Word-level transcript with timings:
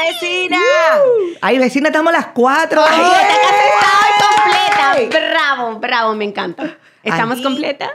¡Vecina! 0.00 0.58
Ay, 1.40 1.58
vecina, 1.58 1.88
estamos 1.88 2.12
las 2.12 2.26
cuatro. 2.28 2.82
Ay, 2.86 3.02
¡Ay! 3.02 3.12
esta 3.22 3.40
casa 3.40 4.90
está 4.90 5.00
completa. 5.00 5.18
Bravo, 5.30 5.78
bravo, 5.78 6.14
me 6.14 6.24
encanta. 6.24 6.76
¿Estamos 7.02 7.40
completa? 7.40 7.90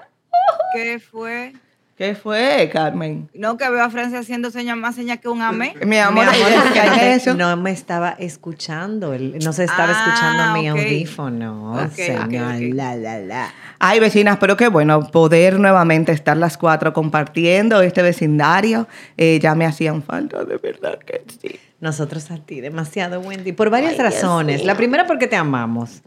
¿Qué 0.73 0.99
fue? 0.99 1.53
¿Qué 1.97 2.15
fue, 2.15 2.67
Carmen? 2.73 3.29
No, 3.35 3.57
que 3.57 3.69
veo 3.69 3.83
a 3.83 3.89
Francia 3.91 4.17
haciendo 4.19 4.49
señas 4.49 4.75
más 4.75 4.95
señas 4.95 5.19
que 5.19 5.27
un 5.29 5.43
amén. 5.43 5.73
Mi 5.85 5.99
amor, 5.99 6.25
Mi 6.25 6.31
amor, 6.43 6.49
¿qué 6.73 6.79
es 6.79 6.81
que 6.81 6.89
no, 6.89 6.95
me- 6.95 7.13
eso? 7.13 7.33
no 7.35 7.57
me 7.57 7.71
estaba 7.71 8.15
escuchando, 8.17 9.13
el- 9.13 9.37
no 9.37 9.53
se 9.53 9.65
estaba 9.65 9.91
Ah, 9.93 10.03
escuchando 10.07 10.59
mi 10.59 10.71
ok. 10.71 10.77
audífono. 10.79 11.73
Ok, 11.83 11.91
señor, 11.91 12.55
la, 12.73 12.95
la, 12.95 13.19
la. 13.19 13.53
Ay, 13.77 13.99
vecinas, 13.99 14.37
pero 14.39 14.57
qué 14.57 14.67
bueno 14.69 15.01
poder 15.11 15.59
nuevamente 15.59 16.11
estar 16.11 16.35
las 16.37 16.57
cuatro 16.57 16.91
compartiendo 16.93 17.81
este 17.83 18.01
vecindario. 18.01 18.87
Eh, 19.17 19.37
ya 19.39 19.53
me 19.53 19.67
hacían 19.67 20.01
falta, 20.01 20.43
de 20.43 20.57
verdad 20.57 20.97
que 20.97 21.23
sí. 21.39 21.59
Nosotros 21.81 22.31
a 22.31 22.37
ti, 22.37 22.61
demasiado, 22.61 23.19
Wendy, 23.19 23.51
por 23.51 23.69
varias 23.71 23.97
razones. 23.97 24.63
La 24.63 24.77
primera, 24.77 25.07
porque 25.07 25.27
te 25.27 25.35
amamos. 25.35 26.03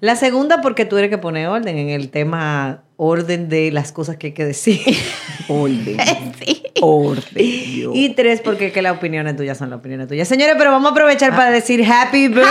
La 0.00 0.16
segunda, 0.16 0.62
porque 0.62 0.86
tú 0.86 0.96
eres 0.96 1.10
que 1.10 1.18
pone 1.18 1.46
orden 1.46 1.76
en 1.76 1.90
el 1.90 2.08
tema 2.08 2.84
orden 2.96 3.50
de 3.50 3.70
las 3.70 3.92
cosas 3.92 4.16
que 4.16 4.28
hay 4.28 4.32
que 4.32 4.46
decir. 4.46 4.80
Orden. 5.48 5.98
Orden. 6.80 7.34
Dios. 7.34 7.92
Y 7.94 8.14
tres, 8.14 8.40
porque 8.40 8.72
que 8.72 8.80
las 8.80 8.96
opiniones 8.96 9.36
tuyas 9.36 9.58
son 9.58 9.68
las 9.68 9.78
opiniones 9.80 10.08
tuyas. 10.08 10.26
Señores, 10.26 10.54
pero 10.56 10.70
vamos 10.70 10.88
a 10.88 10.92
aprovechar 10.92 11.36
para 11.36 11.50
decir 11.50 11.84
Happy 11.84 12.28
Birthday. 12.28 12.48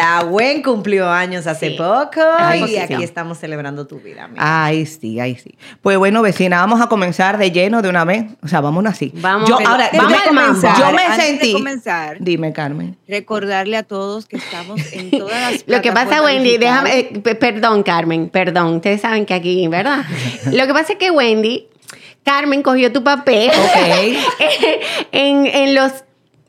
La 0.00 0.22
Gwen 0.22 0.62
cumplió 0.62 1.10
años 1.10 1.46
hace 1.46 1.72
poco 1.72 2.20
Ay, 2.38 2.64
y 2.68 2.76
aquí 2.78 3.02
estamos 3.02 3.38
celebrando 3.38 3.86
tu 3.86 4.00
vida, 4.00 4.24
amiga. 4.24 4.64
Ay, 4.64 4.86
sí, 4.86 5.20
ay, 5.20 5.36
sí. 5.36 5.54
Pues 5.82 5.98
bueno, 5.98 6.22
vecina, 6.22 6.58
vamos 6.60 6.80
a 6.80 6.86
comenzar 6.88 7.36
de 7.38 7.50
lleno 7.50 7.82
de 7.82 7.88
una 7.90 8.04
vez. 8.04 8.24
O 8.42 8.48
sea, 8.48 8.60
vámonos 8.60 8.92
así. 8.92 9.12
Vamos, 9.16 9.48
yo, 9.48 9.58
ahora, 9.66 9.90
vamos 9.92 10.18
al 10.26 10.34
mambo. 10.34 10.60
yo 10.78 10.92
me 10.92 11.02
Antes 11.02 11.16
de 11.18 11.22
sentí. 11.24 11.52
comenzar. 11.52 12.16
Dime, 12.20 12.52
Carmen. 12.52 12.96
Recordarle 13.06 13.76
a 13.76 13.82
todos 13.82 14.26
que 14.26 14.36
estamos 14.36 14.80
en 14.92 15.10
todas 15.18 15.52
las 15.52 15.64
Lo 15.66 15.82
que 15.82 15.92
pasa, 15.92 16.22
Wendy, 16.22 16.56
déjame, 16.56 16.98
eh, 16.98 17.20
pe- 17.22 17.34
perdón, 17.34 17.82
Carmen, 17.82 18.28
perdón, 18.30 18.76
ustedes 18.76 19.00
saben 19.02 19.26
que 19.26 19.34
aquí, 19.34 19.68
¿verdad? 19.68 20.04
Lo 20.52 20.66
que 20.66 20.72
pasa 20.72 20.92
es 20.94 20.98
que 20.98 21.10
Wendy, 21.10 21.68
Carmen 22.24 22.62
cogió 22.62 22.92
tu 22.92 23.02
papel 23.04 23.50
en, 25.12 25.46
en 25.46 25.74
los 25.74 25.92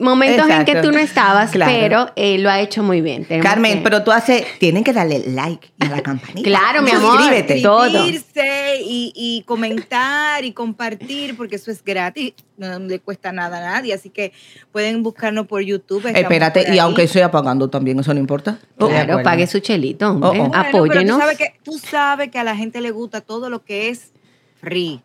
momentos 0.02 0.48
en 0.50 0.64
que 0.64 0.76
tú 0.82 0.92
no 0.92 0.98
estabas, 0.98 1.50
Claro. 1.52 1.72
pero 1.72 2.10
eh, 2.16 2.38
lo 2.38 2.50
ha 2.50 2.60
hecho 2.60 2.82
muy 2.82 3.00
bien. 3.00 3.24
Tenemos 3.24 3.48
Carmen, 3.48 3.78
que- 3.78 3.82
pero 3.82 4.02
tú 4.04 4.12
haces. 4.12 4.44
Tienen 4.58 4.84
que 4.84 4.92
darle 4.92 5.22
like 5.28 5.72
a 5.80 5.88
la 5.88 6.02
campanita. 6.02 6.42
Claro, 6.42 6.82
mi 6.82 6.90
amor. 6.90 7.18
Suscríbete. 7.18 7.62
Todo. 7.62 7.88
Suscribirse 7.90 8.80
y, 8.84 9.12
y 9.14 9.42
comentar 9.44 10.44
y 10.44 10.52
compartir, 10.52 11.36
porque 11.36 11.56
eso 11.56 11.70
es 11.70 11.82
gratis, 11.82 12.34
no 12.56 12.78
le 12.80 13.00
cuesta 13.00 13.32
nada 13.32 13.58
a 13.58 13.72
nadie. 13.72 13.94
Así 13.94 14.10
que 14.10 14.32
pueden 14.72 15.02
buscarnos 15.02 15.46
por 15.46 15.62
YouTube. 15.62 16.06
Espérate, 16.14 16.64
por 16.64 16.74
y 16.74 16.78
aunque 16.78 17.06
sea 17.08 17.30
pagando 17.30 17.70
también, 17.70 17.98
eso 18.00 18.12
no 18.12 18.20
importa. 18.20 18.58
Claro, 18.76 19.22
pague 19.22 19.46
su 19.46 19.60
chelito, 19.60 20.10
hombre. 20.10 20.28
Oh, 20.28 20.32
oh. 20.32 20.48
Bueno, 20.48 20.52
pero 20.52 20.68
apóyenos. 20.84 21.16
Tú 21.16 21.20
sabes, 21.22 21.38
que, 21.38 21.54
tú 21.62 21.78
sabes 21.78 22.30
que 22.30 22.38
a 22.38 22.44
la 22.44 22.56
gente 22.56 22.80
le 22.80 22.90
gusta 22.90 23.20
todo 23.20 23.48
lo 23.50 23.64
que 23.64 23.88
es 23.88 24.12
free. 24.60 25.00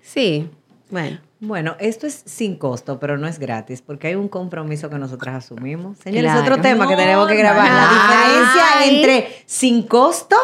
Sí, 0.00 0.48
bueno. 0.90 1.20
Bueno, 1.44 1.74
esto 1.80 2.06
es 2.06 2.22
sin 2.24 2.54
costo, 2.56 3.00
pero 3.00 3.18
no 3.18 3.26
es 3.26 3.40
gratis, 3.40 3.82
porque 3.82 4.06
hay 4.06 4.14
un 4.14 4.28
compromiso 4.28 4.88
que 4.88 4.96
nosotras 4.96 5.34
asumimos. 5.44 5.98
Señores, 5.98 6.30
Claro. 6.30 6.40
otro 6.40 6.60
tema 6.62 6.86
que 6.86 6.94
tenemos 6.94 7.26
que 7.26 7.34
grabar. 7.34 7.66
La 7.68 7.88
Ay. 7.88 8.30
diferencia 8.30 8.86
entre 9.18 9.42
sin 9.46 9.82
costo 9.82 10.36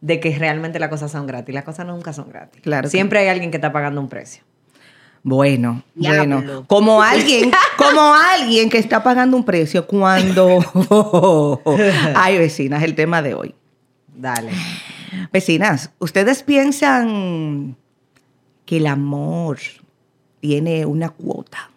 de 0.00 0.20
que 0.20 0.38
realmente 0.38 0.78
las 0.78 0.88
cosas 0.88 1.10
son 1.10 1.26
gratis. 1.26 1.52
Las 1.52 1.64
cosas 1.64 1.84
nunca 1.86 2.12
son 2.12 2.28
gratis. 2.28 2.62
Claro 2.62 2.84
que 2.84 2.90
Siempre 2.90 3.18
hay 3.18 3.26
alguien 3.28 3.50
que 3.50 3.56
está 3.56 3.72
pagando 3.72 4.00
un 4.00 4.08
precio. 4.08 4.44
Bueno, 5.24 5.82
Diablo. 5.96 6.36
bueno, 6.36 6.64
como 6.68 7.02
alguien, 7.02 7.50
como 7.76 8.14
alguien 8.14 8.70
que 8.70 8.78
está 8.78 9.02
pagando 9.02 9.36
un 9.36 9.44
precio 9.44 9.84
cuando 9.86 11.60
ay 12.14 12.38
vecinas, 12.38 12.84
el 12.84 12.94
tema 12.94 13.20
de 13.20 13.34
hoy. 13.34 13.54
Dale. 14.14 14.52
Vecinas, 15.32 15.90
¿ustedes 15.98 16.44
piensan 16.44 17.76
que 18.64 18.76
el 18.76 18.86
amor 18.86 19.58
tiene 20.44 20.84
una 20.84 21.08
cuota? 21.08 21.70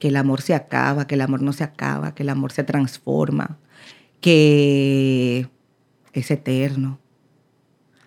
Que 0.00 0.08
el 0.08 0.16
amor 0.16 0.42
se 0.42 0.52
acaba, 0.52 1.06
que 1.06 1.14
el 1.14 1.20
amor 1.20 1.42
no 1.42 1.52
se 1.52 1.62
acaba, 1.62 2.12
que 2.12 2.24
el 2.24 2.28
amor 2.28 2.50
se 2.50 2.64
transforma, 2.64 3.56
que 4.20 5.48
es 6.12 6.30
eterno. 6.32 6.98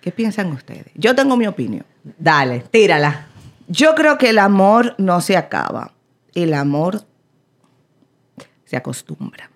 ¿Qué 0.01 0.11
piensan 0.11 0.51
ustedes? 0.51 0.91
Yo 0.95 1.15
tengo 1.15 1.37
mi 1.37 1.47
opinión. 1.47 1.85
Dale, 2.17 2.65
tírala. 2.69 3.27
Yo 3.69 3.95
creo 3.95 4.17
que 4.17 4.31
el 4.31 4.39
amor 4.39 4.93
no 4.97 5.21
se 5.21 5.37
acaba. 5.37 5.93
El 6.35 6.53
amor 6.53 7.05
se 8.65 8.75
acostumbra. 8.75 9.49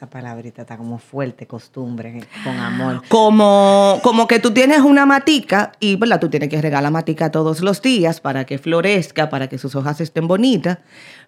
Esa 0.00 0.08
palabrita 0.08 0.62
está 0.62 0.78
como 0.78 0.96
fuerte, 0.96 1.46
costumbre, 1.46 2.24
con 2.42 2.56
amor. 2.58 3.02
Como, 3.08 4.00
como 4.02 4.26
que 4.26 4.38
tú 4.38 4.50
tienes 4.50 4.80
una 4.80 5.04
matica 5.04 5.72
y 5.78 5.96
¿verdad? 5.96 6.18
tú 6.18 6.30
tienes 6.30 6.48
que 6.48 6.58
regar 6.62 6.82
la 6.82 6.90
matica 6.90 7.30
todos 7.30 7.60
los 7.60 7.82
días 7.82 8.18
para 8.22 8.46
que 8.46 8.56
florezca, 8.56 9.28
para 9.28 9.50
que 9.50 9.58
sus 9.58 9.74
hojas 9.76 10.00
estén 10.00 10.26
bonitas. 10.26 10.78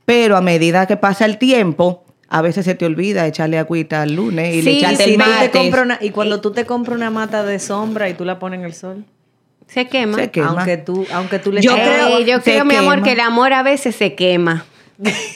Pero 0.06 0.38
a 0.38 0.40
medida 0.40 0.86
que 0.86 0.96
pasa 0.96 1.26
el 1.26 1.36
tiempo, 1.36 2.02
a 2.30 2.40
veces 2.40 2.64
se 2.64 2.74
te 2.74 2.86
olvida 2.86 3.26
echarle 3.26 3.58
agüita 3.58 4.00
al 4.00 4.14
lunes 4.14 4.54
y 4.54 4.62
le 4.62 4.70
Sí, 4.70 4.78
echaste 4.78 5.06
Y, 5.06 5.12
el 5.12 5.18
martes. 5.18 5.74
una- 5.74 5.98
y 6.00 6.08
cuando 6.08 6.40
tú 6.40 6.52
te 6.52 6.64
compras 6.64 6.96
una 6.96 7.10
mata 7.10 7.42
de 7.42 7.58
sombra 7.58 8.08
y 8.08 8.14
tú 8.14 8.24
la 8.24 8.38
pones 8.38 8.60
en 8.60 8.64
el 8.64 8.72
sol, 8.72 9.04
Se 9.66 9.86
quema. 9.86 10.16
Se 10.16 10.30
quema. 10.30 10.48
aunque 10.48 10.78
tú, 10.78 11.06
aunque 11.12 11.38
tú 11.38 11.52
le 11.52 11.60
Yo 11.60 11.74
creo- 11.74 12.20
yo 12.20 12.40
creo, 12.40 12.64
mi 12.64 12.74
amor, 12.74 13.02
que 13.02 13.12
el 13.12 13.20
amor 13.20 13.52
a 13.52 13.62
veces 13.62 13.94
se 13.96 14.14
quema. 14.14 14.64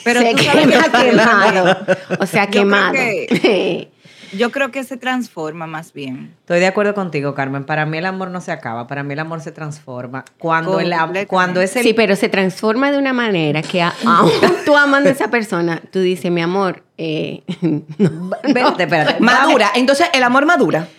Pero 0.03 0.21
se 0.21 0.31
tú 0.35 0.43
sabes 0.43 0.67
que- 0.67 1.09
quemado. 1.09 1.77
O 2.19 2.25
sea, 2.25 2.45
Yo 2.45 2.51
creo 2.51 2.63
quemado. 2.63 2.93
que- 2.93 3.91
Yo 4.33 4.51
creo 4.51 4.71
que 4.71 4.83
se 4.83 4.97
transforma 4.97 5.67
más 5.67 5.93
bien. 5.93 6.33
Estoy 6.41 6.59
de 6.59 6.67
acuerdo 6.67 6.93
contigo, 6.93 7.33
Carmen. 7.33 7.63
Para 7.63 7.85
mí 7.85 7.97
el 7.97 8.05
amor 8.05 8.29
no 8.29 8.41
se 8.41 8.51
acaba, 8.51 8.85
para 8.85 9.01
mí 9.01 9.13
el 9.13 9.19
amor 9.19 9.39
se 9.39 9.53
transforma. 9.53 10.25
Cuando, 10.37 10.81
el, 10.81 10.93
cuando 11.27 11.61
es 11.61 11.73
el... 11.77 11.83
Sí, 11.83 11.93
pero 11.93 12.17
se 12.17 12.27
transforma 12.27 12.91
de 12.91 12.97
una 12.97 13.13
manera 13.13 13.61
que 13.61 13.81
a- 13.81 13.93
aún 14.05 14.29
tú 14.65 14.75
amando 14.75 15.07
a 15.07 15.13
esa 15.13 15.29
persona, 15.29 15.81
tú 15.93 15.99
dices, 16.01 16.29
mi 16.29 16.41
amor, 16.41 16.83
eh, 16.97 17.43
no. 17.61 18.31
Espérate, 18.43 18.83
espérate. 18.83 19.19
Madura. 19.23 19.71
Entonces, 19.75 20.07
el 20.13 20.21
amor 20.23 20.45
madura. 20.45 20.89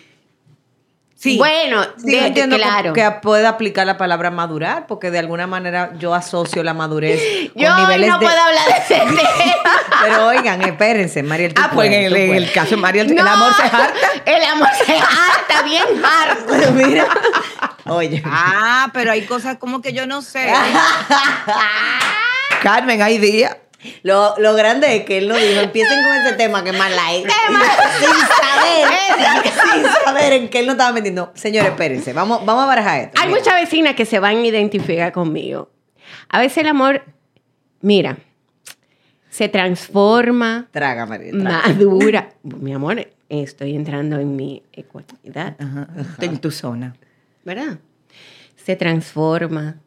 Sí. 1.21 1.37
Bueno, 1.37 1.83
Sí, 1.97 2.11
de- 2.11 2.17
yo 2.17 2.25
entiendo 2.27 2.55
que- 2.55 2.61
claro. 2.61 2.93
que, 2.93 3.11
puede 3.21 3.45
aplicar 3.45 3.85
la 3.85 3.97
palabra 3.97 4.31
madurar, 4.31 4.87
porque 4.87 5.11
de 5.11 5.19
alguna 5.19 5.47
manera 5.47 5.91
yo 5.99 6.15
asocio 6.15 6.63
la 6.63 6.73
madurez 6.73 7.19
con 7.53 7.61
Yo 7.61 7.75
hoy 7.75 7.81
niveles 7.81 8.07
no 8.09 8.19
de... 8.19 8.25
puedo 8.25 8.39
hablar 8.41 8.65
de 8.67 8.77
ese 8.95 9.05
tema. 9.05 9.29
Pero 10.01 10.27
oigan, 10.27 10.61
espérense, 10.61 11.21
Mariel. 11.21 11.53
Ah, 11.57 11.71
pues 11.73 11.91
en 11.91 12.15
el, 12.15 12.51
caso 12.53 12.69
de 12.71 12.77
María, 12.77 13.01
el, 13.01 13.19
amor 13.19 13.53
se 13.53 13.63
harta. 13.63 13.93
El 14.25 14.43
amor 14.45 14.69
se 14.85 14.97
harta, 14.97 15.61
bien 15.65 15.83
harto. 16.05 16.71
Mira. 16.71 17.05
Oye. 17.87 18.23
Ah, 18.25 18.89
pero 18.93 19.11
hay 19.11 19.25
cosas 19.25 19.57
como 19.57 19.81
que 19.81 19.91
yo 19.91 20.07
no 20.07 20.21
sé. 20.21 20.49
Carmen, 22.63 23.01
hay 23.01 23.17
días. 23.17 23.57
Lo, 24.03 24.35
lo 24.37 24.53
grande 24.55 24.95
es 24.97 25.05
que 25.05 25.17
él 25.19 25.27
no 25.29 25.35
dijo, 25.37 25.61
empiecen 25.61 26.03
con 26.03 26.13
ese 26.17 26.33
tema 26.35 26.63
que 26.63 26.71
es 26.71 26.77
más 26.77 26.91
light. 26.91 27.25
sin 27.99 28.09
saber, 28.09 29.53
sin 29.73 30.03
saber 30.05 30.33
en 30.33 30.49
qué 30.49 30.59
él 30.59 30.65
no 30.65 30.73
estaba 30.73 30.91
metiendo. 30.91 31.31
Señores, 31.35 31.71
espérense, 31.71 32.11
vamos, 32.13 32.45
vamos 32.45 32.63
a 32.63 32.67
barajar 32.67 32.99
esto. 33.01 33.21
Hay 33.21 33.27
Mira. 33.27 33.39
muchas 33.39 33.55
vecinas 33.55 33.95
que 33.95 34.05
se 34.05 34.19
van 34.19 34.37
a 34.37 34.45
identificar 34.45 35.11
conmigo. 35.13 35.69
A 36.27 36.39
veces 36.39 36.57
el 36.59 36.67
amor, 36.67 37.03
mira, 37.81 38.17
se 39.29 39.47
transforma, 39.47 40.67
Traga, 40.71 41.05
traga. 41.05 41.67
madura. 41.67 42.29
Mi 42.43 42.73
amor, 42.73 43.07
estoy 43.29 43.75
entrando 43.75 44.19
en 44.19 44.35
mi 44.35 44.63
ecuanimidad. 44.73 45.55
En 46.19 46.37
tu 46.39 46.51
zona. 46.51 46.95
¿verdad? 47.45 47.79
Se 48.57 48.75
transforma, 48.75 49.77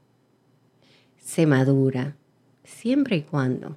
se 1.22 1.46
madura, 1.46 2.16
siempre 2.64 3.16
y 3.16 3.22
cuando 3.22 3.76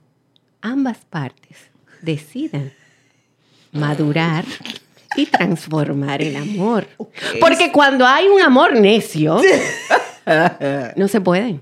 ambas 0.66 0.98
partes 1.10 1.58
decidan 2.02 2.72
madurar 3.72 4.46
y 5.16 5.26
transformar 5.28 6.22
el 6.22 6.36
amor. 6.36 6.88
Porque 7.40 7.72
cuando 7.72 8.06
hay 8.06 8.28
un 8.28 8.42
amor 8.42 8.74
necio, 8.74 9.42
no 10.96 11.08
se 11.08 11.22
puede. 11.22 11.60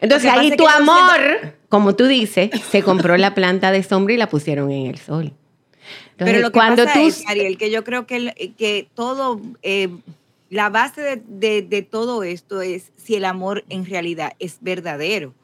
Entonces 0.00 0.30
ahí 0.30 0.54
tu 0.56 0.66
amor 0.68 1.54
como 1.68 1.96
tú 1.96 2.06
dices, 2.06 2.50
se 2.70 2.82
compró 2.84 3.16
la 3.16 3.34
planta 3.34 3.72
de 3.72 3.82
sombra 3.82 4.14
y 4.14 4.16
la 4.16 4.28
pusieron 4.28 4.70
en 4.70 4.86
el 4.86 4.98
sol. 4.98 5.32
Entonces, 6.12 6.16
Pero 6.18 6.38
lo 6.38 6.48
que 6.50 6.52
cuando 6.52 6.84
pasa 6.84 7.00
tú 7.00 7.08
es, 7.08 7.26
Ariel, 7.26 7.58
que 7.58 7.68
yo 7.72 7.82
creo 7.82 8.06
que, 8.06 8.54
que 8.56 8.86
todo, 8.94 9.40
eh, 9.64 9.88
la 10.50 10.68
base 10.70 11.00
de, 11.00 11.22
de- 11.26 11.62
de 11.62 11.82
todo 11.82 12.22
esto 12.22 12.62
es 12.62 12.92
si 12.96 13.16
el 13.16 13.24
amor 13.24 13.64
en 13.70 13.84
realidad 13.86 14.34
es 14.38 14.58
verdadero. 14.60 15.34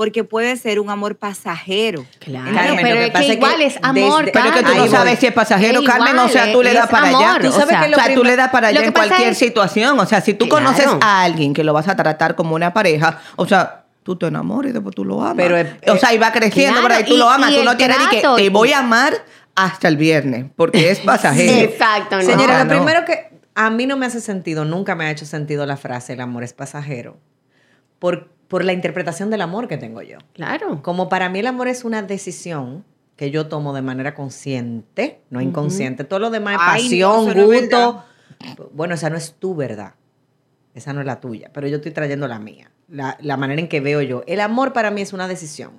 Porque 0.00 0.24
puede 0.24 0.56
ser 0.56 0.80
un 0.80 0.88
amor 0.88 1.16
pasajero. 1.16 2.06
Claro, 2.20 2.54
Carmen, 2.54 2.76
lo 2.76 2.82
pero 2.82 2.96
que 2.96 3.04
es 3.04 3.10
pasa 3.10 3.20
que 3.20 3.20
es 3.20 3.26
que 3.26 3.34
igual 3.36 3.60
es 3.60 3.78
amor. 3.82 4.24
desde- 4.24 4.32
Pero 4.32 4.54
que 4.54 4.62
tú 4.62 4.74
no 4.74 4.86
sabes 4.86 5.18
si 5.18 5.26
es 5.26 5.32
pasajero, 5.34 5.80
Es 5.80 5.86
Carmen, 5.86 6.18
o 6.18 6.26
sea, 6.30 6.50
tú 6.52 6.62
le 6.62 6.72
das 6.72 6.88
para 6.88 7.08
allá. 7.08 7.38
Tú 7.38 7.48
o 7.48 7.52
sabes 7.52 7.68
sea, 7.68 7.80
que 7.80 7.86
O 7.86 7.90
lo 7.90 7.96
sea, 8.02 8.14
tú 8.14 8.24
le 8.24 8.34
das 8.34 8.48
para 8.48 8.72
lo 8.72 8.78
allá 8.78 8.86
en 8.86 8.92
cualquier 8.94 9.28
es- 9.32 9.36
situación. 9.38 10.00
O 10.00 10.06
sea, 10.06 10.22
si 10.22 10.32
tú 10.32 10.48
Claro. 10.48 10.64
conoces 10.64 10.86
a 11.02 11.22
alguien 11.22 11.52
que 11.52 11.64
lo 11.64 11.74
vas 11.74 11.86
a 11.88 11.96
tratar 11.96 12.34
como 12.34 12.54
una 12.54 12.72
pareja, 12.72 13.20
o 13.36 13.46
sea, 13.46 13.84
tú 14.02 14.16
te 14.16 14.24
enamoras 14.28 14.70
y 14.70 14.72
después 14.72 14.94
tú 14.94 15.04
lo 15.04 15.20
amas. 15.20 15.34
Pero, 15.36 15.58
eh, 15.58 15.76
o 15.88 15.96
sea, 15.98 16.14
y 16.14 16.16
va 16.18 16.32
creciendo, 16.32 16.80
claro, 16.80 16.88
¿verdad? 16.88 17.06
Y 17.06 17.10
tú 17.10 17.16
y- 17.16 17.18
lo 17.18 17.28
amas. 17.28 17.50
y 17.52 17.56
Tú 17.58 17.64
no 17.64 17.76
tienes 17.76 17.98
ni 17.98 18.06
que 18.06 18.22
te 18.22 18.48
voy 18.48 18.72
a 18.72 18.78
amar 18.78 19.12
hasta 19.54 19.86
el 19.86 19.98
viernes, 19.98 20.46
porque 20.56 20.90
es 20.90 21.00
pasajero. 21.04 21.60
Exacto, 21.60 22.16
no. 22.16 22.22
Señora, 22.22 22.62
Ah, 22.62 22.64
lo 22.64 22.72
no. 22.72 22.82
primero 22.82 23.04
que 23.04 23.28
a 23.54 23.68
mí 23.68 23.84
no 23.86 23.98
me 23.98 24.06
hace 24.06 24.22
sentido, 24.22 24.64
nunca 24.64 24.94
me 24.94 25.04
ha 25.04 25.10
hecho 25.10 25.26
sentido 25.26 25.66
la 25.66 25.76
frase 25.76 26.14
el 26.14 26.22
amor 26.22 26.42
es 26.42 26.54
pasajero, 26.54 27.18
por, 27.98 28.30
por 28.50 28.64
la 28.64 28.72
interpretación 28.72 29.30
del 29.30 29.42
amor 29.42 29.68
que 29.68 29.78
tengo 29.78 30.02
yo. 30.02 30.18
Claro. 30.32 30.82
Como 30.82 31.08
para 31.08 31.28
mí 31.28 31.38
el 31.38 31.46
amor 31.46 31.68
es 31.68 31.84
una 31.84 32.02
decisión 32.02 32.84
que 33.14 33.30
yo 33.30 33.46
tomo 33.46 33.72
de 33.72 33.80
manera 33.80 34.12
consciente, 34.16 35.20
no 35.30 35.40
inconsciente. 35.40 36.02
Todo 36.02 36.18
lo 36.18 36.30
demás 36.30 36.54
es 36.54 36.60
no, 36.60 36.66
pasión, 36.66 37.28
eso 37.28 37.34
no 37.46 37.52
es 37.52 37.60
gusto. 37.60 38.04
bueno, 38.72 38.94
esa 38.94 39.08
no 39.08 39.16
es 39.16 39.34
tu 39.34 39.54
verdad. 39.54 39.94
Esa 40.74 40.92
no 40.92 40.98
es 40.98 41.06
la 41.06 41.20
tuya, 41.20 41.50
pero 41.54 41.68
yo 41.68 41.76
estoy 41.76 41.92
trayendo 41.92 42.26
la 42.26 42.40
mía, 42.40 42.72
la, 42.88 43.16
la 43.20 43.36
manera 43.36 43.60
en 43.60 43.68
que 43.68 43.80
veo 43.80 44.02
yo. 44.02 44.24
El 44.26 44.40
amor 44.40 44.72
para 44.72 44.90
mí 44.90 45.00
es 45.00 45.12
una 45.12 45.28
decisión. 45.28 45.78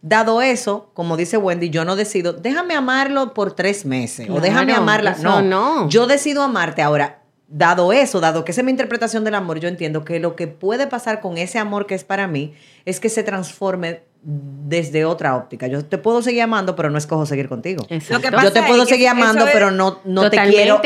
Dado 0.00 0.40
eso, 0.40 0.92
como 0.94 1.16
dice 1.16 1.36
Wendy, 1.36 1.70
yo 1.70 1.84
no 1.84 1.96
decido, 1.96 2.32
déjame 2.32 2.74
amarlo 2.74 3.34
por 3.34 3.56
tres 3.56 3.84
meses 3.84 4.30
o 4.30 4.40
déjame 4.40 4.72
amarla. 4.72 5.16
No, 5.20 5.42
no. 5.42 5.88
yo 5.88 6.06
decido 6.06 6.44
amarte. 6.44 6.80
Ahora, 6.82 7.22
dado 7.48 7.92
eso, 7.92 8.20
dado 8.20 8.44
que 8.44 8.52
esa 8.52 8.60
es 8.60 8.64
mi 8.64 8.70
interpretación 8.70 9.24
del 9.24 9.34
amor, 9.34 9.58
yo 9.58 9.68
entiendo 9.68 10.04
que 10.04 10.20
lo 10.20 10.36
que 10.36 10.46
puede 10.46 10.86
pasar 10.86 11.20
con 11.20 11.38
ese 11.38 11.58
amor 11.58 11.86
que 11.86 11.94
es 11.94 12.04
para 12.04 12.28
mí 12.28 12.52
es 12.84 13.00
que 13.00 13.08
se 13.08 13.22
transforme 13.22 14.02
desde 14.22 15.04
otra 15.04 15.34
óptica. 15.36 15.66
Yo 15.66 15.84
te 15.84 15.96
puedo 15.96 16.22
seguir 16.22 16.42
amando, 16.42 16.76
pero 16.76 16.90
no 16.90 16.98
escojo 16.98 17.24
seguir 17.24 17.48
contigo. 17.48 17.86
Exacto. 17.88 18.30
Lo 18.30 18.38
que 18.38 18.44
Yo 18.44 18.52
te 18.52 18.62
puedo 18.62 18.82
es 18.82 18.88
seguir 18.88 19.08
amando, 19.08 19.46
es- 19.46 19.52
pero 19.52 19.70
no, 19.70 20.00
no 20.04 20.28
te 20.28 20.36
quiero 20.48 20.80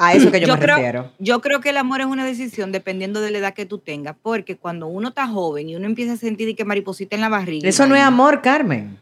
a 0.00 0.14
eso 0.14 0.30
que 0.30 0.40
yo, 0.40 0.54
me 0.54 0.60
creo, 0.60 0.76
refiero. 0.76 1.12
yo 1.18 1.40
creo 1.40 1.60
que 1.60 1.70
el 1.70 1.76
amor 1.76 2.00
es 2.00 2.06
una 2.06 2.24
decisión 2.24 2.70
dependiendo 2.72 3.20
de 3.20 3.32
la 3.32 3.38
edad 3.38 3.54
que 3.54 3.66
tú 3.66 3.78
tengas, 3.78 4.14
porque 4.22 4.56
cuando 4.56 4.86
uno 4.86 5.08
está 5.08 5.26
joven 5.26 5.68
y 5.68 5.74
uno 5.76 5.86
empieza 5.86 6.12
a 6.12 6.16
sentir 6.16 6.54
que 6.54 6.64
mariposita 6.64 7.16
en 7.16 7.20
la 7.20 7.28
barriga. 7.28 7.68
Eso 7.68 7.86
no 7.86 7.96
es 7.96 8.02
amor, 8.02 8.40
Carmen. 8.40 8.98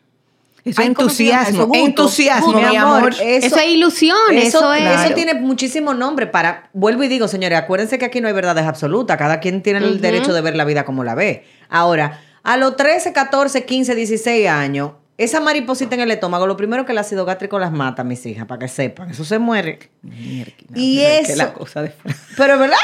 Eso 0.67 0.83
es 0.83 0.89
Ay, 0.89 0.95
¿cómo 0.95 1.09
se 1.09 1.25
llama 1.27 1.43
entusiasmo. 1.43 1.59
eso? 1.63 1.67
Gusto. 1.69 1.85
entusiasmo, 1.87 2.53
Gusto, 2.53 2.69
mi 2.71 2.77
amor. 2.77 3.15
Eso, 3.23 3.57
es 3.57 3.67
ilusión, 3.69 4.17
eso, 4.33 4.59
Eso, 4.59 4.75
es. 4.75 5.01
eso 5.05 5.15
tiene 5.15 5.35
muchísimo 5.35 5.95
nombre 5.95 6.27
para. 6.27 6.69
Vuelvo 6.73 7.05
y 7.05 7.09
digo, 7.09 7.29
señores, 7.29 7.57
acuérdense 7.59 7.99
que 7.99 8.05
aquí 8.05 8.21
no 8.21 8.27
hay 8.29 8.35
verdades 8.35 8.67
absolutas. 8.67 9.17
Cada 9.17 9.39
quien 9.41 9.63
tiene 9.63 9.79
el 9.79 10.01
derecho 10.01 10.33
de 10.35 10.41
ver 10.41 10.57
la 10.57 10.65
vida 10.65 10.85
como 10.85 11.05
la 11.05 11.15
ve. 11.15 11.45
Ahora, 11.69 12.21
a 12.43 12.57
los 12.57 12.75
13, 12.77 13.13
14, 13.13 13.65
15, 13.65 13.95
16 13.95 14.49
años, 14.49 14.91
esa 15.19 15.41
mariposita 15.41 15.95
en 15.95 16.01
el 16.03 16.11
estómago, 16.11 16.47
lo 16.49 16.57
primero 16.57 16.85
que 16.85 16.93
el 16.93 16.99
ácido 16.99 17.25
gástrico 17.25 17.59
las 17.61 17.71
mata, 17.73 18.03
mis 18.05 18.27
hijas, 18.27 18.47
para 18.47 18.59
que 18.59 18.69
sepan. 18.69 19.09
Eso 19.11 19.25
se 19.25 19.39
muere. 19.39 19.79
Mierda, 20.03 20.53
Y 20.75 20.99
pero 20.99 21.09
es 21.15 21.27
que 21.27 21.33
eso- 21.33 21.43
la 21.43 21.53
cosa 21.55 21.83
de- 21.83 21.93
Pero, 22.37 22.59
¿verdad? 22.59 22.77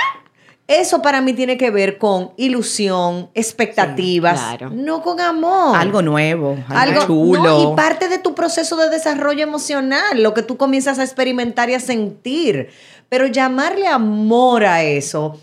Eso 0.68 1.02
para 1.02 1.20
mí 1.20 1.32
tiene 1.32 1.56
que 1.58 1.70
ver 1.70 1.98
con 1.98 2.30
ilusión, 2.36 3.28
expectativas, 3.34 4.38
Sí, 4.38 4.56
claro. 4.58 4.70
no 4.74 5.02
con 5.02 5.20
amor. 5.20 5.76
algo 5.76 6.02
nuevo, 6.02 6.56
algo, 6.68 6.92
Algo 7.00 7.06
chulo. 7.06 7.42
no, 7.42 7.72
y 7.72 7.76
parte 7.76 8.08
de 8.08 8.18
tu 8.18 8.34
proceso 8.34 8.76
de 8.76 8.88
desarrollo 8.88 9.42
emocional, 9.42 10.22
lo 10.22 10.32
que 10.34 10.42
tú 10.42 10.56
comienzas 10.56 10.98
a 10.98 11.02
experimentar 11.04 11.68
y 11.68 11.74
a 11.74 11.80
sentir. 11.80 12.68
Pero 13.08 13.26
llamarle 13.26 13.86
amor 13.88 14.64
a 14.64 14.82
eso, 14.82 15.38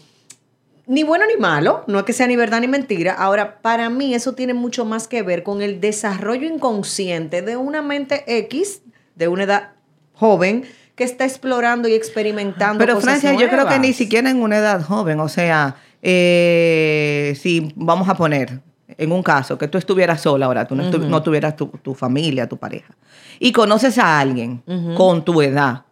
ni 0.88 1.04
bueno 1.04 1.26
ni 1.28 1.40
malo, 1.40 1.84
no 1.86 2.00
es 2.00 2.06
que 2.06 2.14
sea 2.14 2.26
ni 2.26 2.36
verdad 2.36 2.62
ni 2.62 2.68
mentira. 2.68 3.14
Ahora, 3.14 3.62
para 3.62 3.90
mí 3.92 4.16
eso 4.16 4.34
tiene 4.34 4.56
mucho 4.56 4.86
más 4.86 5.08
que 5.08 5.22
ver 5.22 5.44
con 5.44 5.62
el 5.62 5.80
desarrollo 5.82 6.48
inconsciente 6.48 7.42
de 7.44 7.58
una 7.58 7.82
mente 7.84 8.24
X, 8.40 8.82
de 9.16 9.28
una 9.28 9.44
edad 9.44 9.70
joven, 10.14 10.66
que 11.00 11.04
está 11.06 11.26
explorando 11.26 11.88
y 11.88 11.94
experimentando. 11.94 12.78
Pero 12.78 12.94
cosas 12.96 13.22
Francia, 13.22 13.32
yo 13.34 13.50
creo 13.50 13.68
que 13.68 13.80
ni 13.80 13.94
siquiera 13.94 14.30
en 14.30 14.42
una 14.44 14.58
edad 14.58 14.84
joven, 14.84 15.20
o 15.22 15.28
sea, 15.30 15.78
eh, 16.02 17.36
si 17.42 17.72
vamos 17.76 18.08
a 18.10 18.16
poner 18.16 18.60
en 18.98 19.12
un 19.12 19.24
caso 19.24 19.58
que 19.58 19.68
tú 19.68 19.78
estuvieras 19.78 20.22
sola 20.22 20.46
ahora, 20.48 20.66
tú 20.68 20.76
no, 20.76 20.84
estu- 20.84 21.00
no 21.08 21.24
tuvieras 21.24 21.56
tu, 21.56 21.68
tu 21.68 21.94
familia, 21.96 22.48
tu 22.50 22.58
pareja, 22.58 22.94
y 23.40 23.52
conoces 23.52 23.98
a 23.98 24.20
alguien 24.20 24.62
con 24.98 25.24
tu 25.24 25.42
edad, 25.42 25.84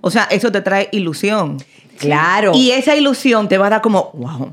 o 0.00 0.10
sea, 0.10 0.24
eso 0.30 0.50
te 0.52 0.60
trae 0.60 0.88
ilusión. 0.92 1.58
Claro. 1.98 2.52
Y 2.54 2.72
esa 2.72 2.94
ilusión 2.94 3.48
te 3.48 3.56
va 3.56 3.68
a 3.68 3.70
dar 3.70 3.80
como, 3.80 4.10
wow, 4.12 4.52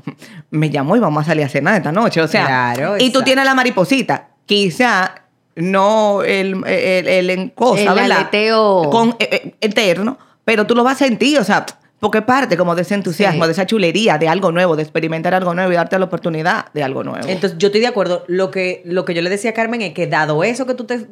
me 0.50 0.70
llamó 0.70 0.96
y 0.96 1.00
vamos 1.00 1.22
a 1.22 1.26
salir 1.26 1.44
a 1.44 1.48
cenar 1.48 1.76
esta 1.76 1.92
noche. 1.92 2.22
O 2.22 2.28
sea, 2.28 2.46
Claro, 2.46 2.96
y 2.98 3.10
tú 3.10 3.20
tienes 3.22 3.44
la 3.44 3.54
mariposita. 3.54 4.28
Quizá 4.46 5.23
no 5.56 6.22
el, 6.22 6.62
el, 6.66 7.08
el 7.08 7.30
en 7.30 7.48
cosa, 7.50 7.82
El 7.82 7.88
¿verdad? 7.88 8.18
aleteo. 8.18 8.90
Con, 8.90 9.10
eh, 9.18 9.28
eh, 9.30 9.54
eterno, 9.60 10.18
pero 10.44 10.66
tú 10.66 10.74
lo 10.74 10.82
vas 10.84 11.00
a 11.00 11.04
sentir, 11.06 11.38
o 11.38 11.44
sea, 11.44 11.64
porque 12.00 12.20
parte 12.22 12.56
como 12.58 12.74
de 12.74 12.82
ese 12.82 12.94
entusiasmo, 12.94 13.44
Sí. 13.44 13.46
de 13.48 13.52
esa 13.52 13.66
chulería, 13.66 14.18
de 14.18 14.28
algo 14.28 14.52
nuevo, 14.52 14.76
de 14.76 14.82
experimentar 14.82 15.32
algo 15.32 15.54
nuevo 15.54 15.72
y 15.72 15.74
darte 15.74 15.98
la 15.98 16.04
oportunidad 16.04 16.66
de 16.74 16.82
algo 16.82 17.02
nuevo. 17.02 17.26
Entonces, 17.26 17.56
yo 17.58 17.68
estoy 17.68 17.80
de 17.80 17.86
acuerdo. 17.86 18.24
Lo 18.28 18.50
que, 18.50 18.82
lo 18.84 19.04
que 19.06 19.14
yo 19.14 19.22
le 19.22 19.30
decía 19.30 19.50
a 19.50 19.54
Carmen 19.54 19.80
es 19.80 19.94
que 19.94 20.06
dado 20.06 20.44
eso 20.44 20.66
que 20.66 20.74
tú 20.74 20.84
te, 20.84 21.06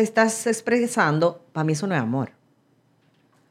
estás 0.00 0.46
expresando, 0.46 1.42
para 1.52 1.64
mí 1.64 1.72
eso 1.72 1.86
no 1.88 1.96
es 1.96 2.00
amor. 2.00 2.30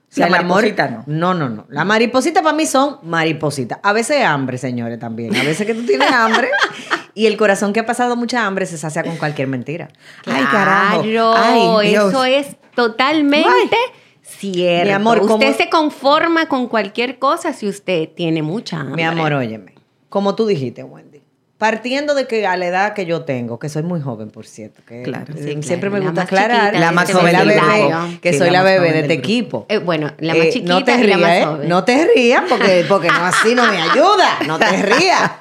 O 0.10 0.16
sea, 0.16 0.30
La 0.30 0.38
el 0.38 0.44
amor- 0.46 0.62
mariposita 0.62 0.88
no. 0.90 1.04
No, 1.08 1.34
no, 1.34 1.50
no. 1.50 1.66
La 1.68 1.84
mariposita 1.84 2.42
para 2.42 2.56
mí 2.56 2.66
son 2.66 3.00
maripositas. 3.04 3.80
A 3.84 3.92
veces 3.92 4.24
hambre, 4.24 4.58
señores, 4.58 4.98
también. 4.98 5.36
A 5.36 5.44
veces 5.44 5.68
que 5.68 5.74
tú 5.74 5.86
tienes 5.86 6.10
hambre 6.10 6.50
y 7.16 7.26
el 7.26 7.36
corazón 7.38 7.74
que 7.74 7.80
ha 7.80 7.86
pasado 7.88 8.16
mucha 8.16 8.46
hambre 8.46 8.68
se 8.68 8.78
sacia 8.78 9.04
con 9.04 9.18
cualquier 9.18 9.48
mentira. 9.48 9.88
Ay, 10.28 10.44
carajo. 10.52 11.02
Claro, 11.02 11.34
Ay, 11.36 11.90
Dios. 11.90 12.10
eso 12.10 12.24
es 12.26 12.56
totalmente 12.76 13.76
cierto. 14.22 14.86
Mi 14.88 14.92
amor, 14.92 15.20
usted 15.22 15.28
¿cómo- 15.48 15.54
se 15.58 15.70
conforma 15.70 16.48
con 16.48 16.68
cualquier 16.68 17.18
cosa 17.20 17.54
si 17.54 17.68
usted 17.68 18.10
tiene 18.16 18.42
mucha 18.42 18.80
hambre. 18.82 18.96
Mi 18.96 19.04
amor, 19.04 19.34
óyeme. 19.34 19.74
Como 20.10 20.36
tú 20.36 20.46
dijiste, 20.46 20.84
Wendy. 20.84 21.22
Partiendo 21.58 22.16
de 22.16 22.28
que 22.28 22.46
a 22.46 22.58
la 22.58 22.66
edad 22.66 22.94
que 22.94 23.06
yo 23.06 23.22
tengo, 23.22 23.60
que 23.60 23.70
soy 23.70 23.82
muy 23.84 24.02
joven, 24.02 24.30
por 24.30 24.46
cierto, 24.46 24.82
que 24.86 25.04
Claro. 25.04 25.34
eh, 25.34 25.38
Sí, 25.38 25.64
siempre 25.64 25.90
claro, 25.90 25.92
me 25.94 26.00
la 26.00 26.06
gusta 26.08 26.22
aclarar, 26.24 26.76
La 26.76 26.92
más 26.92 27.10
joven 27.10 27.32
la 27.32 27.44
bebé, 27.46 28.20
que 28.22 28.34
Sí, 28.34 28.40
soy 28.40 28.50
la 28.50 28.62
bebé 28.62 28.80
joven 28.80 28.92
de 28.92 29.00
este 29.00 29.14
grupo. 29.16 29.26
equipo. 29.26 29.66
Eh, 29.70 29.78
bueno, 29.78 30.12
la 30.20 30.36
más 30.36 30.48
Eh, 30.48 30.50
chiquita 30.52 30.74
no 30.74 30.84
te 30.84 30.92
y 30.96 31.08
la 31.08 31.18
más 31.18 31.30
rías, 31.30 31.42
¿eh? 31.42 31.46
joven. 31.46 31.70
No 31.70 31.84
te 31.86 32.08
rías 32.14 32.44
porque, 32.50 32.86
porque 32.90 33.08
no, 33.08 33.26
así 33.26 33.56
no 33.56 33.66
me 33.72 33.78
ayuda. 33.82 34.38
No 34.48 34.60
te 34.60 34.66
rías. 34.84 35.32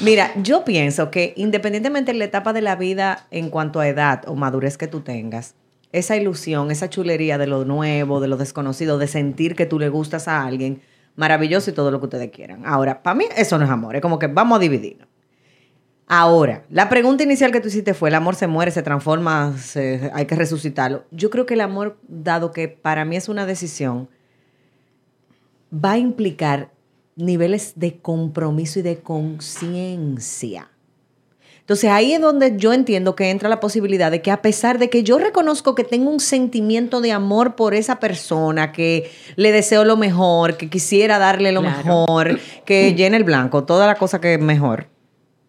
Mira, 0.00 0.32
yo 0.42 0.64
pienso 0.64 1.10
que 1.10 1.34
independientemente 1.36 2.12
de 2.12 2.18
la 2.18 2.24
etapa 2.24 2.52
de 2.52 2.62
la 2.62 2.76
vida 2.76 3.26
en 3.30 3.50
cuanto 3.50 3.78
a 3.80 3.88
edad 3.88 4.22
o 4.26 4.34
madurez 4.34 4.78
que 4.78 4.88
tú 4.88 5.00
tengas, 5.00 5.54
esa 5.92 6.16
ilusión, 6.16 6.70
esa 6.70 6.88
chulería 6.88 7.36
de 7.36 7.46
lo 7.46 7.64
nuevo, 7.66 8.20
de 8.20 8.28
lo 8.28 8.38
desconocido, 8.38 8.96
de 8.98 9.06
sentir 9.06 9.54
que 9.54 9.66
tú 9.66 9.78
le 9.78 9.90
gustas 9.90 10.26
a 10.28 10.44
alguien, 10.44 10.80
maravilloso 11.16 11.70
y 11.70 11.74
todo 11.74 11.90
lo 11.90 12.00
que 12.00 12.06
ustedes 12.06 12.30
quieran. 12.30 12.62
Ahora, 12.64 13.02
para 13.02 13.14
mí 13.14 13.26
eso 13.36 13.58
no 13.58 13.64
es 13.66 13.70
amor, 13.70 13.94
es 13.96 14.02
como 14.02 14.18
que 14.18 14.28
vamos 14.28 14.56
a 14.56 14.60
dividirnos. 14.60 15.06
Ahora, 16.08 16.64
la 16.70 16.88
pregunta 16.88 17.22
inicial 17.22 17.52
que 17.52 17.60
tú 17.60 17.68
hiciste 17.68 17.92
fue, 17.94 18.08
¿el 18.08 18.14
amor 18.14 18.34
se 18.34 18.46
muere, 18.46 18.70
se 18.70 18.82
transforma, 18.82 19.56
se- 19.58 20.10
hay 20.14 20.24
que 20.26 20.34
resucitarlo? 20.34 21.04
Yo 21.10 21.28
creo 21.30 21.44
que 21.46 21.54
el 21.54 21.60
amor, 21.60 21.98
dado 22.08 22.50
que 22.52 22.68
para 22.68 23.04
mí 23.04 23.16
es 23.16 23.28
una 23.28 23.44
decisión, 23.46 24.08
va 25.72 25.92
a 25.92 25.98
implicar 25.98 26.70
niveles 27.16 27.74
de 27.76 27.98
compromiso 28.00 28.78
y 28.78 28.82
de 28.82 29.00
conciencia. 29.00 30.68
Entonces 31.60 31.90
ahí 31.90 32.12
es 32.12 32.20
donde 32.20 32.56
yo 32.56 32.72
entiendo 32.72 33.14
que 33.14 33.30
entra 33.30 33.48
la 33.48 33.60
posibilidad 33.60 34.10
de 34.10 34.20
que 34.20 34.32
a 34.32 34.42
pesar 34.42 34.78
de 34.80 34.90
que 34.90 35.04
yo 35.04 35.18
reconozco 35.18 35.76
que 35.76 35.84
tengo 35.84 36.10
un 36.10 36.18
sentimiento 36.18 37.00
de 37.00 37.12
amor 37.12 37.54
por 37.54 37.74
esa 37.74 38.00
persona, 38.00 38.72
que 38.72 39.10
le 39.36 39.52
deseo 39.52 39.84
lo 39.84 39.96
mejor, 39.96 40.56
que 40.56 40.68
quisiera 40.68 41.18
darle 41.18 41.52
lo 41.52 41.60
Claro. 41.60 41.76
mejor, 41.76 42.40
que 42.64 42.94
llene 42.94 43.16
el 43.16 43.24
blanco, 43.24 43.62
toda 43.64 43.86
la 43.86 43.94
cosa 43.94 44.20
que 44.20 44.34
es 44.34 44.40
mejor, 44.40 44.88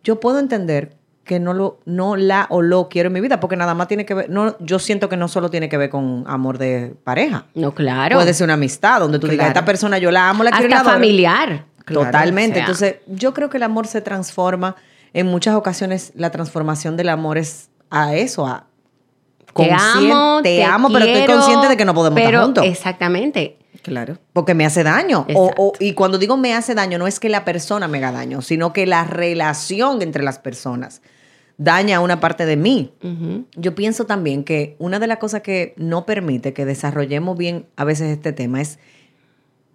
yo 0.03 0.19
puedo 0.19 0.37
entender 0.37 0.95
que 1.23 1.39
no 1.39 1.53
lo 1.53 1.79
no 1.85 2.15
la 2.17 2.47
o 2.49 2.61
lo 2.61 2.89
quiero 2.89 3.07
en 3.07 3.13
mi 3.13 3.21
vida 3.21 3.39
porque 3.39 3.55
nada 3.55 3.73
más 3.73 3.87
tiene 3.87 4.05
que 4.05 4.13
ver 4.13 4.29
no 4.29 4.57
yo 4.59 4.77
siento 4.79 5.07
que 5.07 5.15
no 5.17 5.27
solo 5.29 5.49
tiene 5.49 5.69
que 5.69 5.77
ver 5.77 5.89
con 5.89 6.25
amor 6.27 6.57
de 6.57 6.93
pareja 7.03 7.45
No, 7.55 7.73
claro. 7.73 8.17
puede 8.17 8.33
ser 8.33 8.43
una 8.45 8.55
amistad 8.55 8.99
donde 8.99 9.19
tú 9.19 9.27
digas 9.27 9.45
Claro. 9.45 9.59
esta 9.59 9.65
persona 9.65 9.97
yo 9.99 10.11
la 10.11 10.29
amo 10.29 10.43
la 10.43 10.51
quiero 10.51 10.67
la 10.67 10.75
Hasta 10.77 10.89
adoro". 10.89 10.95
familiar. 11.01 11.65
Claro, 11.85 12.05
Totalmente. 12.05 12.51
o 12.51 12.75
sea. 12.75 12.87
Entonces, 12.89 12.95
yo 13.07 13.33
creo 13.33 13.49
que 13.49 13.57
el 13.57 13.63
amor 13.63 13.87
se 13.87 13.99
transforma. 14.01 14.75
En 15.13 15.27
muchas 15.27 15.53
ocasiones, 15.55 16.13
la 16.15 16.29
transformación 16.31 16.95
del 16.95 17.09
amor 17.09 17.37
es 17.37 17.69
a 17.89 18.15
eso, 18.15 18.47
a 18.47 18.67
Te 19.53 19.69
amo, 19.71 20.39
te, 20.41 20.57
te 20.57 20.63
amo, 20.63 20.89
pero 20.91 21.05
estoy 21.05 21.27
consciente 21.35 21.67
de 21.67 21.75
que 21.77 21.83
no 21.85 21.93
podemos 21.93 22.15
pero 22.15 22.29
estar 22.29 22.43
juntos. 22.45 22.65
Exactamente. 22.65 23.57
claro. 23.81 24.17
Porque 24.31 24.53
me 24.55 24.65
hace 24.65 24.81
daño. 24.83 25.25
O- 25.35 25.51
o- 25.57 25.73
y 25.79 25.93
cuando 25.93 26.17
digo 26.17 26.37
me 26.37 26.53
hace 26.55 26.73
daño, 26.73 26.97
no 26.97 27.05
es 27.05 27.19
que 27.19 27.27
la 27.29 27.43
persona 27.45 27.87
me 27.89 27.97
haga 27.99 28.11
daño, 28.13 28.41
sino 28.41 28.71
que 28.73 28.85
la 28.87 29.03
relación 29.03 30.01
entre 30.01 30.23
las 30.23 30.39
personas 30.39 31.01
daña 31.57 31.99
una 31.99 32.19
parte 32.19 32.45
de 32.45 32.57
mí. 32.57 32.93
Yo 33.55 33.75
pienso 33.75 34.05
también 34.05 34.43
que 34.43 34.75
una 34.79 34.99
de 34.99 35.07
las 35.07 35.17
cosas 35.17 35.41
que 35.41 35.73
no 35.77 36.05
permite 36.05 36.53
que 36.53 36.65
desarrollemos 36.65 37.37
bien 37.37 37.67
a 37.75 37.83
veces 37.83 38.09
este 38.09 38.33
tema 38.33 38.61
es 38.61 38.79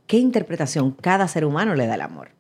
qué 0.07 0.19
interpretación 0.19 0.93
cada 0.93 1.29
ser 1.29 1.45
humano 1.45 1.75
le 1.75 1.87
da 1.87 1.95
al 1.95 2.03
amor. 2.03 2.31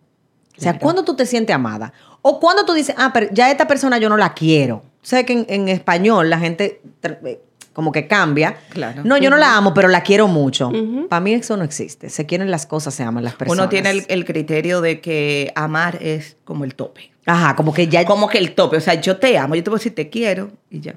O 0.56 0.60
sea, 0.60 0.78
¿cuándo 0.78 1.04
tú 1.04 1.14
te 1.14 1.24
sientes 1.24 1.54
amada? 1.54 1.92
O 2.20 2.40
cuando 2.40 2.64
tú 2.64 2.72
dices, 2.72 2.94
ah, 2.98 3.10
pero 3.14 3.28
ya 3.32 3.50
esta 3.50 3.68
persona 3.68 3.98
yo 3.98 4.08
no 4.08 4.16
la 4.16 4.34
quiero. 4.34 4.82
Sé 5.02 5.24
que 5.24 5.32
en, 5.32 5.46
en 5.48 5.68
español 5.68 6.28
la 6.28 6.40
gente 6.40 6.80
eh, 7.02 7.40
como 7.72 7.92
que 7.92 8.08
cambia. 8.08 8.56
Claro. 8.70 9.02
No, 9.04 9.18
yo 9.18 9.30
no 9.30 9.36
la 9.36 9.56
amo, 9.56 9.72
pero 9.72 9.86
la 9.86 10.02
quiero 10.02 10.26
mucho. 10.26 10.72
Para 11.08 11.20
mí 11.20 11.32
eso 11.32 11.56
no 11.56 11.62
existe. 11.62 12.10
Se 12.10 12.26
quieren 12.26 12.50
las 12.50 12.66
cosas, 12.66 12.92
se 12.92 13.04
aman 13.04 13.22
las 13.22 13.34
personas. 13.34 13.62
Uno 13.62 13.68
tiene 13.68 13.90
el, 13.90 14.04
el 14.08 14.24
criterio 14.24 14.80
de 14.80 15.00
que 15.00 15.52
amar 15.54 16.02
es 16.02 16.36
como 16.44 16.64
el 16.64 16.74
tope. 16.74 17.12
Ajá, 17.28 17.54
como 17.56 17.72
que 17.74 17.86
ya... 17.88 18.04
Como 18.04 18.28
que 18.28 18.38
el 18.38 18.54
tope. 18.54 18.76
O 18.78 18.80
sea, 18.80 18.94
yo 18.94 19.18
te 19.18 19.36
amo, 19.38 19.54
yo 19.54 19.62
te 19.62 19.70
voy 19.70 19.76
a 19.76 19.80
decir 19.80 19.94
te 19.94 20.08
quiero 20.08 20.50
y 20.70 20.80
ya. 20.80 20.96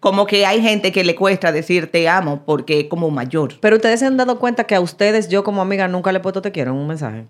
Como 0.00 0.26
que 0.26 0.44
hay 0.46 0.60
gente 0.62 0.92
que 0.92 1.04
le 1.04 1.14
cuesta 1.14 1.52
decir 1.52 1.90
te 1.90 2.08
amo 2.08 2.42
porque 2.44 2.80
es 2.80 2.86
como 2.86 3.10
mayor. 3.10 3.54
Pero 3.60 3.76
ustedes 3.76 4.00
se 4.00 4.06
han 4.06 4.16
dado 4.16 4.38
cuenta 4.38 4.64
que 4.64 4.74
a 4.74 4.80
ustedes, 4.80 5.28
yo 5.28 5.44
como 5.44 5.62
amiga, 5.62 5.88
nunca 5.88 6.10
le 6.12 6.18
he 6.18 6.20
puesto 6.22 6.42
te 6.42 6.52
quiero 6.52 6.72
en 6.72 6.78
un 6.78 6.86
mensaje. 6.88 7.26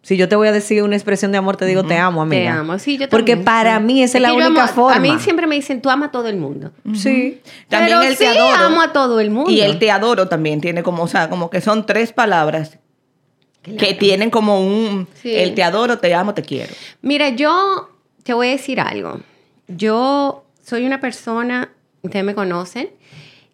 Si 0.00 0.16
yo 0.16 0.28
te 0.28 0.36
voy 0.36 0.48
a 0.48 0.52
decir 0.52 0.82
una 0.84 0.96
expresión 0.96 1.32
de 1.32 1.38
amor, 1.38 1.56
te 1.56 1.66
digo 1.66 1.84
te 1.84 1.96
amo, 1.98 2.22
amiga. 2.22 2.52
Te 2.52 2.58
amo, 2.58 2.78
sí, 2.78 2.96
yo 2.96 3.08
Porque 3.10 3.32
también, 3.32 3.44
para 3.44 3.76
sí. 3.78 3.84
mí 3.84 4.02
esa 4.02 4.16
es 4.18 4.22
la 4.22 4.32
única 4.32 4.64
amo- 4.64 4.72
forma. 4.72 4.96
A 4.96 5.00
mí 5.00 5.12
siempre 5.18 5.46
me 5.46 5.56
dicen, 5.56 5.82
tú 5.82 5.90
amas 5.90 6.08
a 6.08 6.12
todo 6.12 6.28
el 6.28 6.36
mundo. 6.36 6.70
Sí. 6.94 7.42
También 7.68 7.98
Pero 7.98 8.08
el 8.10 8.16
sí 8.16 8.24
te 8.24 8.28
adoro. 8.28 8.64
amo 8.64 8.80
a 8.80 8.92
todo 8.92 9.20
el 9.20 9.30
mundo. 9.30 9.50
Y 9.50 9.60
el 9.60 9.78
te 9.78 9.90
adoro 9.90 10.26
también 10.28 10.60
tiene 10.62 10.82
como, 10.82 11.02
o 11.02 11.08
sea, 11.08 11.28
como 11.28 11.50
que 11.50 11.60
son 11.60 11.84
tres 11.84 12.12
palabras 12.12 12.78
que 13.76 13.94
tienen 13.94 14.30
como 14.30 14.60
un, 14.60 15.06
Sí. 15.14 15.34
el 15.34 15.54
te 15.54 15.62
adoro, 15.62 15.98
te 15.98 16.14
amo, 16.14 16.34
te 16.34 16.42
quiero. 16.42 16.72
Mira, 17.02 17.28
yo 17.30 17.90
te 18.22 18.32
voy 18.34 18.48
a 18.48 18.50
decir 18.50 18.80
algo. 18.80 19.20
Yo 19.68 20.44
soy 20.62 20.86
una 20.86 21.00
persona, 21.00 21.72
ustedes 22.02 22.24
me 22.24 22.34
conocen, 22.34 22.90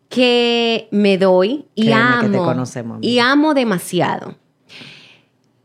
que 0.08 0.88
me 0.90 1.18
doy 1.18 1.64
y 1.74 1.84
Créeme 1.86 2.00
amo. 2.02 2.20
que 2.22 2.28
te 2.28 2.38
conocemos, 2.38 2.98
y 3.02 3.18
amo 3.18 3.54
demasiado. 3.54 4.36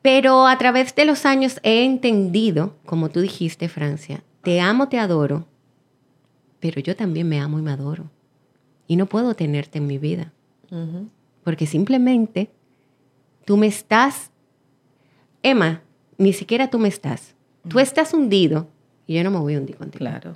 Pero 0.02 0.48
a 0.48 0.58
través 0.58 0.96
de 0.96 1.06
los 1.06 1.26
años 1.26 1.60
he 1.64 1.84
entendido, 1.84 2.74
como 2.86 3.10
tú 3.10 3.20
dijiste, 3.20 3.68
Francia, 3.68 4.24
te 4.44 4.62
amo, 4.62 4.88
te 4.88 4.98
adoro, 4.98 5.46
pero 6.60 6.80
yo 6.82 6.96
también 6.96 7.28
me 7.28 7.40
amo 7.40 7.60
y 7.60 7.62
me 7.62 7.72
adoro. 7.72 8.10
Y 8.88 8.96
no 8.96 9.06
puedo 9.06 9.36
tenerte 9.36 9.78
en 9.78 9.88
mi 9.88 9.98
vida. 9.98 10.32
Porque 11.44 11.66
simplemente 11.68 12.50
tú 13.46 13.58
me 13.58 13.68
estás, 13.68 14.32
Emma, 15.44 15.82
ni 16.18 16.34
siquiera 16.34 16.70
tú 16.70 16.80
me 16.80 16.88
estás. 16.88 17.36
Tú 17.68 17.80
estás 17.80 18.14
hundido 18.14 18.68
y 19.08 19.16
yo 19.16 19.24
no 19.24 19.32
me 19.32 19.40
voy 19.40 19.56
a 19.56 19.58
hundir 19.60 19.76
contigo. 19.78 20.00
Claro. 20.00 20.34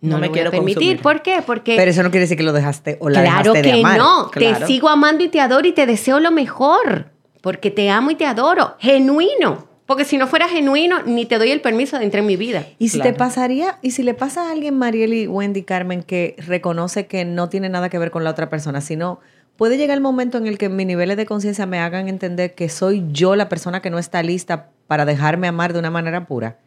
No, 0.00 0.16
No 0.16 0.18
me 0.18 0.30
quiero 0.30 0.48
a 0.48 0.50
permitir. 0.52 0.74
consumir. 0.76 1.02
¿Por 1.02 1.22
qué? 1.22 1.42
Porque 1.44 1.76
Pero 1.76 1.90
eso 1.90 2.02
no 2.02 2.10
quiere 2.10 2.22
decir 2.22 2.36
que 2.36 2.42
lo 2.42 2.52
dejaste 2.52 2.98
o 3.00 3.08
la 3.08 3.22
claro 3.22 3.52
dejaste 3.54 3.62
que 3.62 3.74
de 3.76 3.80
amar. 3.80 3.98
no. 3.98 4.30
Claro. 4.30 4.58
Te 4.60 4.66
sigo 4.66 4.88
amando 4.88 5.24
y 5.24 5.28
te 5.28 5.40
adoro 5.40 5.66
y 5.66 5.72
te 5.72 5.86
deseo 5.86 6.20
lo 6.20 6.30
mejor. 6.30 7.10
Porque 7.40 7.70
te 7.70 7.88
amo 7.90 8.10
y 8.10 8.14
te 8.14 8.26
adoro. 8.26 8.74
Genuino. 8.78 9.66
Porque 9.86 10.04
si 10.04 10.18
no 10.18 10.26
fuera 10.26 10.48
genuino, 10.48 11.02
ni 11.04 11.26
te 11.26 11.38
doy 11.38 11.52
el 11.52 11.60
permiso 11.60 11.96
de 11.98 12.04
entrar 12.04 12.20
en 12.22 12.26
mi 12.26 12.36
vida. 12.36 12.66
Y 12.78 12.88
si 12.88 12.98
Claro. 12.98 13.12
te 13.12 13.18
pasaría, 13.18 13.78
y 13.82 13.92
si 13.92 14.02
le 14.02 14.14
pasa 14.14 14.48
a 14.48 14.52
alguien, 14.52 14.76
Marieli, 14.76 15.28
Wendy, 15.28 15.62
Carmen, 15.62 16.02
que 16.02 16.34
reconoce 16.38 17.06
que 17.06 17.24
no 17.24 17.48
tiene 17.48 17.68
nada 17.68 17.88
que 17.88 17.98
ver 17.98 18.10
con 18.10 18.24
la 18.24 18.30
otra 18.30 18.48
persona, 18.50 18.80
sino 18.80 19.20
puede 19.56 19.78
llegar 19.78 19.96
el 19.96 20.02
momento 20.02 20.38
en 20.38 20.46
el 20.46 20.58
que 20.58 20.68
mis 20.68 20.86
niveles 20.86 21.16
de 21.16 21.26
conciencia 21.26 21.66
me 21.66 21.78
hagan 21.78 22.08
entender 22.08 22.54
que 22.54 22.68
soy 22.68 23.04
yo 23.10 23.36
la 23.36 23.48
persona 23.48 23.80
que 23.80 23.90
no 23.90 23.98
está 23.98 24.22
lista 24.22 24.70
para 24.86 25.04
dejarme 25.04 25.48
amar 25.48 25.72
de 25.72 25.78
una 25.78 25.90
manera 25.90 26.26
pura. 26.26 26.58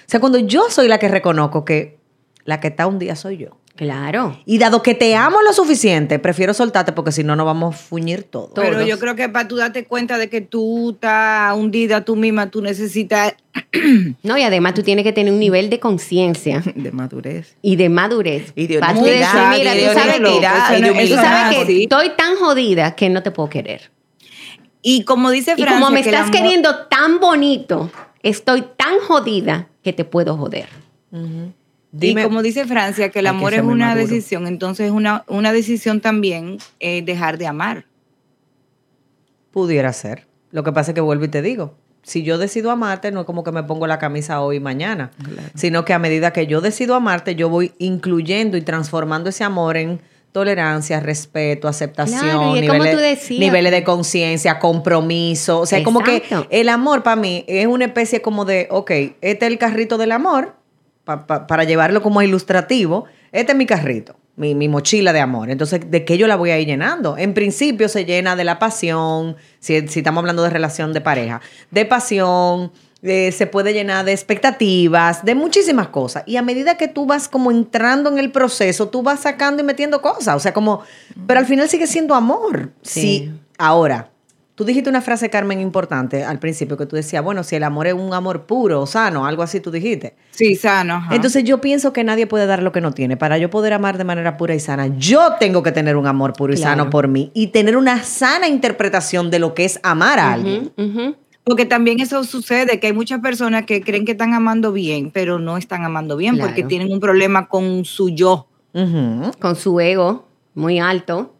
O 0.00 0.08
sea, 0.10 0.20
cuando 0.20 0.38
yo 0.38 0.68
soy 0.70 0.88
la 0.88 0.98
que 0.98 1.08
reconozco 1.08 1.64
que 1.64 1.98
la 2.44 2.60
que 2.60 2.68
está 2.68 2.86
un 2.86 2.98
día 2.98 3.16
soy 3.16 3.38
yo. 3.38 3.56
Claro. 3.76 4.38
Y 4.46 4.58
dado 4.58 4.82
que 4.82 4.94
te 4.94 5.16
amo 5.16 5.42
lo 5.42 5.52
suficiente, 5.52 6.20
prefiero 6.20 6.54
soltarte 6.54 6.92
porque 6.92 7.10
si 7.10 7.24
no, 7.24 7.34
nos 7.34 7.44
vamos 7.44 7.74
a 7.74 7.76
fuñir 7.78 8.22
todo. 8.22 8.52
Pero 8.54 8.74
Todos. 8.76 8.86
yo 8.86 8.98
creo 9.00 9.16
que 9.16 9.28
para 9.28 9.48
tú 9.48 9.56
darte 9.56 9.84
cuenta 9.84 10.16
de 10.16 10.28
que 10.28 10.40
tú 10.40 10.90
estás 10.90 11.56
hundida 11.56 12.04
tú 12.04 12.14
misma, 12.14 12.50
tú 12.50 12.60
necesitas 12.62 13.34
No, 14.22 14.38
y 14.38 14.42
además 14.42 14.74
tú 14.74 14.82
tienes 14.84 15.02
que 15.04 15.12
tener 15.12 15.32
un 15.32 15.40
nivel 15.40 15.70
de 15.70 15.80
conciencia 15.80 16.62
De 16.76 16.92
madurez. 16.92 17.56
y 17.62 17.74
de 17.76 17.88
madurez. 17.88 18.52
Y 18.54 18.68
de 18.68 18.78
Pa' 18.78 18.92
tú 18.94 19.00
honestidad, 19.00 19.50
decir, 19.50 19.58
mira, 19.58 19.74
y 19.74 19.80
de 19.80 19.86
tú 19.88 19.92
sabes 19.98 20.14
que, 20.14 20.20
honestidad, 20.24 20.70
y 20.70 20.80
de 20.82 20.86
tú 20.88 20.92
humildad. 20.94 21.22
sabes 21.24 21.58
que 21.58 21.66
Sí. 21.66 21.82
estoy 21.82 22.10
tan 22.16 22.36
jodida 22.36 22.94
que 22.94 23.10
no 23.10 23.22
te 23.24 23.30
puedo 23.32 23.48
querer. 23.48 23.90
Y 24.82 25.02
como 25.04 25.30
dice 25.30 25.54
Y 25.56 25.62
Francia, 25.62 25.80
como 25.80 25.90
me 25.92 26.02
que 26.02 26.10
estás 26.10 26.28
amor- 26.28 26.36
queriendo 26.36 26.76
tan 26.86 27.18
bonito, 27.18 27.90
estoy 28.22 28.62
tan 28.76 28.98
jodida 29.00 29.66
que 29.82 29.92
te 29.92 30.04
puedo 30.04 30.36
joder. 30.36 30.68
Dime- 31.96 32.22
y 32.22 32.24
como 32.24 32.42
dice 32.42 32.66
Francia, 32.66 33.10
que 33.10 33.20
el 33.20 33.24
que 33.24 33.28
amor 33.28 33.54
es 33.54 33.62
una 33.62 33.88
maduro. 33.88 34.06
decisión, 34.06 34.46
entonces 34.46 34.90
una, 34.90 35.24
una 35.28 35.52
decisión 35.52 36.00
también 36.00 36.58
eh, 36.80 37.02
dejar 37.02 37.38
de 37.38 37.46
amar. 37.46 37.84
Pudiera 39.50 39.92
ser. 39.92 40.26
Lo 40.50 40.64
que 40.64 40.72
pasa 40.72 40.90
es 40.90 40.94
que 40.94 41.00
vuelvo 41.00 41.24
y 41.24 41.28
te 41.28 41.42
digo, 41.42 41.74
si 42.02 42.22
yo 42.22 42.38
decido 42.38 42.70
amarte, 42.70 43.10
no 43.12 43.20
es 43.20 43.26
como 43.26 43.44
que 43.44 43.52
me 43.52 43.62
pongo 43.62 43.86
la 43.86 43.98
camisa 43.98 44.40
hoy 44.40 44.56
y 44.56 44.60
mañana, 44.60 45.10
sino 45.54 45.84
que 45.84 45.92
a 45.92 45.98
medida 45.98 46.32
que 46.32 46.46
yo 46.46 46.60
decido 46.60 46.94
amarte, 46.94 47.34
yo 47.34 47.48
voy 47.48 47.72
incluyendo 47.78 48.56
y 48.56 48.62
transformando 48.62 49.30
ese 49.30 49.44
amor 49.44 49.76
en 49.76 50.00
tolerancia, 50.32 50.98
respeto, 50.98 51.68
aceptación, 51.68 52.20
Claro, 52.20 52.56
es 52.56 52.60
niveles, 52.60 53.30
niveles 53.30 53.70
de 53.72 53.84
conciencia, 53.84 54.58
compromiso. 54.58 55.60
O 55.60 55.66
sea, 55.66 55.82
como 55.84 56.02
que 56.02 56.24
el 56.50 56.68
amor 56.68 57.04
para 57.04 57.16
mí 57.16 57.44
es 57.46 57.68
una 57.68 57.84
especie 57.84 58.20
como 58.20 58.44
de, 58.44 58.66
ok, 58.70 58.90
este 58.90 59.16
es 59.20 59.42
el 59.42 59.58
carrito 59.58 59.96
del 59.96 60.10
amor, 60.10 60.56
pa- 61.04 61.26
pa- 61.26 61.46
para 61.46 61.64
llevarlo 61.64 62.02
como 62.02 62.22
ilustrativo, 62.22 63.04
este 63.32 63.52
es 63.52 63.58
mi 63.58 63.66
carrito. 63.66 64.16
Mi, 64.36 64.56
mi 64.56 64.68
mochila 64.68 65.12
de 65.12 65.20
amor. 65.20 65.48
Entonces, 65.48 65.80
¿de 65.88 66.04
qué 66.04 66.18
yo 66.18 66.26
la 66.26 66.34
voy 66.34 66.50
a 66.50 66.58
ir 66.58 66.66
llenando? 66.66 67.16
En 67.16 67.34
principio 67.34 67.88
se 67.88 68.04
llena 68.04 68.34
de 68.34 68.42
la 68.42 68.58
pasión, 68.58 69.36
si, 69.60 69.86
si 69.86 70.00
estamos 70.00 70.22
hablando 70.22 70.42
de 70.42 70.50
relación 70.50 70.92
de 70.92 71.00
pareja, 71.00 71.40
de 71.70 71.84
pasión, 71.84 72.72
eh, 73.02 73.30
se 73.30 73.46
puede 73.46 73.72
llenar 73.72 74.04
de 74.04 74.12
expectativas, 74.12 75.24
de 75.24 75.34
muchísimas 75.36 75.88
cosas. 75.88 76.24
Y 76.26 76.36
a 76.36 76.42
medida 76.42 76.76
que 76.76 76.88
tú 76.88 77.06
vas 77.06 77.28
como 77.28 77.50
entrando 77.52 78.10
en 78.10 78.18
el 78.18 78.32
proceso, 78.32 78.88
tú 78.88 79.02
vas 79.04 79.20
sacando 79.20 79.62
y 79.62 79.66
metiendo 79.66 80.00
cosas. 80.02 80.34
O 80.34 80.40
sea, 80.40 80.52
como, 80.52 80.82
pero 81.28 81.38
al 81.40 81.46
final 81.46 81.68
sigue 81.68 81.86
siendo 81.86 82.14
amor. 82.14 82.72
Sí. 82.82 83.00
Sí. 83.00 83.32
Ahora, 83.56 84.10
tú 84.54 84.64
dijiste 84.64 84.88
una 84.90 85.00
frase, 85.02 85.30
Carmen, 85.30 85.60
importante 85.60 86.24
al 86.24 86.38
principio, 86.38 86.76
que 86.76 86.86
tú 86.86 86.96
decías, 86.96 87.22
bueno, 87.24 87.42
si 87.42 87.56
el 87.56 87.64
amor 87.64 87.86
es 87.86 87.94
un 87.94 88.14
amor 88.14 88.46
puro 88.46 88.80
o 88.82 88.86
sano, 88.86 89.26
algo 89.26 89.42
así 89.42 89.60
tú 89.60 89.70
dijiste. 89.70 90.14
Sí, 90.30 90.54
sano. 90.54 90.94
ajá. 90.94 91.14
Entonces 91.14 91.44
yo 91.44 91.60
pienso 91.60 91.92
que 91.92 92.04
nadie 92.04 92.26
puede 92.26 92.46
dar 92.46 92.62
lo 92.62 92.70
que 92.72 92.80
no 92.80 92.92
tiene. 92.92 93.16
Para 93.16 93.38
yo 93.38 93.50
poder 93.50 93.72
amar 93.72 93.98
de 93.98 94.04
manera 94.04 94.36
pura 94.36 94.54
y 94.54 94.60
sana, 94.60 94.86
yo 94.98 95.34
tengo 95.40 95.62
que 95.62 95.72
tener 95.72 95.96
un 95.96 96.06
amor 96.06 96.32
puro 96.34 96.52
y 96.52 96.56
Claro. 96.56 96.70
sano 96.78 96.90
por 96.90 97.08
mí 97.08 97.30
y 97.34 97.48
tener 97.48 97.76
una 97.76 98.02
sana 98.02 98.48
interpretación 98.48 99.30
de 99.30 99.38
lo 99.40 99.54
que 99.54 99.64
es 99.64 99.80
amar 99.82 100.18
a 100.18 100.32
alguien. 100.32 100.72
Porque 101.46 101.66
también 101.66 102.00
eso 102.00 102.24
sucede, 102.24 102.80
que 102.80 102.86
hay 102.86 102.92
muchas 102.94 103.20
personas 103.20 103.66
que 103.66 103.82
creen 103.82 104.06
que 104.06 104.12
están 104.12 104.32
amando 104.32 104.72
bien, 104.72 105.10
pero 105.10 105.38
no 105.38 105.58
están 105.58 105.84
amando 105.84 106.16
bien 106.16 106.36
Claro. 106.36 106.48
porque 106.48 106.62
tienen 106.62 106.90
un 106.90 107.00
problema 107.00 107.48
con 107.48 107.84
su 107.84 108.08
yo. 108.08 108.46
Con 108.72 109.54
su 109.56 109.78
ego 109.80 110.26
muy 110.54 110.78
alto. 110.78 111.34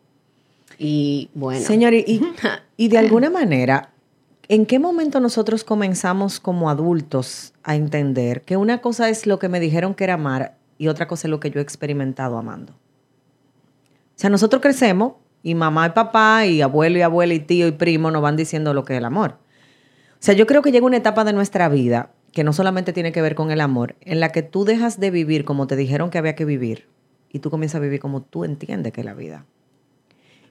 Y 0.79 1.31
bueno. 1.35 1.61
Señores, 1.65 2.05
y, 2.07 2.21
y 2.77 2.89
de 2.89 2.99
alguna 2.99 3.31
manera, 3.31 3.93
¿en 4.49 4.67
qué 4.67 4.79
momento 4.79 5.21
nosotros 5.21 5.65
comenzamos 5.65 6.41
como 6.41 6.71
adultos 6.71 7.55
a 7.63 7.77
entender 7.77 8.43
que 8.43 8.57
una 8.57 8.79
cosa 8.79 9.09
es 9.09 9.27
lo 9.27 9.39
que 9.39 9.49
me 9.49 9.61
dijeron 9.61 9.95
que 9.95 10.05
era 10.05 10.15
amar 10.15 10.57
y 10.79 10.89
otra 10.89 11.09
cosa 11.09 11.27
es 11.27 11.31
lo 11.31 11.41
que 11.41 11.51
yo 11.51 11.61
he 11.61 11.63
experimentado 11.63 12.39
amando? 12.39 12.73
O 12.73 14.17
sea, 14.17 14.31
nosotros 14.31 14.63
crecemos 14.63 15.15
y 15.43 15.55
mamá 15.55 15.89
y 15.89 15.91
papá 15.91 16.47
y 16.47 16.63
abuelo 16.63 16.99
y 16.99 17.03
abuela 17.03 17.35
y 17.35 17.41
tío 17.41 17.67
y 17.67 17.73
primo 17.73 18.11
nos 18.11 18.23
van 18.23 18.37
diciendo 18.37 18.73
lo 18.75 18.85
que 18.85 18.95
es 18.95 18.99
el 18.99 19.05
amor. 19.05 19.39
O 20.13 20.27
sea, 20.27 20.35
yo 20.35 20.47
creo 20.47 20.63
que 20.63 20.73
llega 20.73 20.87
una 20.87 20.97
etapa 20.97 21.25
de 21.25 21.33
nuestra 21.33 21.69
vida 21.69 22.13
que 22.33 22.45
no 22.45 22.53
solamente 22.53 22.93
tiene 22.93 23.13
que 23.13 23.23
ver 23.23 23.35
con 23.35 23.51
el 23.51 23.61
amor, 23.61 23.95
en 24.01 24.21
la 24.21 24.31
que 24.31 24.43
tú 24.43 24.65
dejas 24.65 24.99
de 24.99 25.11
vivir 25.11 25.45
como 25.45 25.67
te 25.67 25.77
dijeron 25.77 26.11
que 26.11 26.19
había 26.19 26.35
que 26.35 26.45
vivir 26.45 26.89
y 27.31 27.41
tú 27.41 27.51
comienzas 27.51 27.77
a 27.77 27.83
vivir 27.83 28.01
como 28.01 28.23
tú 28.23 28.45
entiendes 28.45 28.93
que 28.93 29.03
es 29.03 29.05
la 29.05 29.15
vida. 29.15 29.45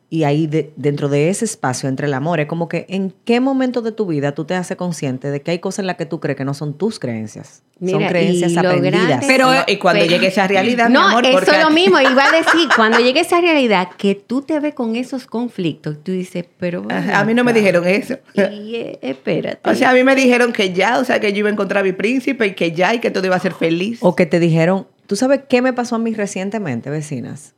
Y 0.10 0.26
ahí 0.26 0.46
de- 0.46 0.72
dentro 0.76 1.10
de 1.10 1.30
ese 1.30 1.44
espacio 1.44 1.90
entre 1.90 2.06
el 2.06 2.14
amor 2.14 2.40
es 2.40 2.46
como 2.46 2.70
que 2.70 2.86
en 2.88 3.12
qué 3.26 3.40
momento 3.40 3.82
de 3.82 3.92
tu 3.92 4.06
vida 4.06 4.34
tú 4.34 4.46
te 4.46 4.54
haces 4.54 4.78
consciente 4.78 5.32
de 5.32 5.42
que 5.42 5.50
hay 5.52 5.58
cosas 5.60 5.80
en 5.80 5.88
las 5.88 5.96
que 5.96 6.06
tú 6.06 6.20
crees 6.20 6.38
que 6.38 6.46
no 6.46 6.54
son 6.54 6.76
tus 6.78 7.00
creencias, 7.00 7.64
Mira, 7.80 7.98
son 7.98 8.08
creencias 8.10 8.56
aprendidas. 8.56 9.08
grande- 9.08 9.26
Pero, 9.28 9.52
No, 9.52 9.62
y 9.68 9.78
cuando 9.78 10.02
pero- 10.04 10.12
llegue 10.14 10.28
esa 10.28 10.46
realidad, 10.48 10.88
mi 10.90 10.94
No, 10.94 11.08
amor, 11.08 11.26
eso 11.26 11.34
porque 11.40 11.52
es 11.58 11.64
lo 11.64 11.72
mismo. 11.72 12.00
Iba 12.00 12.26
a 12.26 12.32
decir, 12.32 12.70
cuando 12.76 13.00
llegue 13.00 13.22
esa 13.22 13.42
realidad, 13.42 13.90
que 13.98 14.14
tú 14.14 14.44
te 14.44 14.60
ves 14.60 14.76
con 14.76 14.96
esos 14.96 15.26
conflictos, 15.26 15.98
tú 16.04 16.12
dices, 16.12 16.46
pero. 16.60 16.86
Ajá, 16.90 17.20
A 17.20 17.26
mí 17.26 17.34
no 17.34 17.44
me 17.44 17.52
dijeron 17.54 17.88
eso. 17.88 18.18
Y, 18.36 18.76
eh, 18.76 19.00
espérate. 19.02 19.68
O 19.68 19.74
sea, 19.74 19.90
a 19.90 19.94
mí 19.96 20.04
me 20.04 20.16
dijeron 20.16 20.54
que 20.54 20.74
ya, 20.74 21.00
o 21.00 21.06
sea, 21.06 21.20
que 21.20 21.32
yo 21.34 21.40
iba 21.40 21.50
a 21.50 21.54
encontrar 21.54 21.82
a 21.82 21.84
mi 21.84 21.94
príncipe 21.94 22.46
y 22.46 22.54
que 22.54 22.72
ya 22.72 22.94
y 22.94 23.00
que 23.00 23.10
todo 23.10 23.26
iba 23.26 23.36
a 23.36 23.40
ser 23.40 23.54
feliz. 23.54 23.98
O 24.02 24.16
que 24.16 24.28
te 24.28 24.40
dijeron, 24.40 24.86
¿tú 25.08 25.16
sabes 25.16 25.42
qué 25.50 25.64
me 25.64 25.74
pasó 25.74 25.96
a 25.96 26.00
mí 26.00 26.14
recientemente, 26.14 26.92
vecinas? 26.92 27.56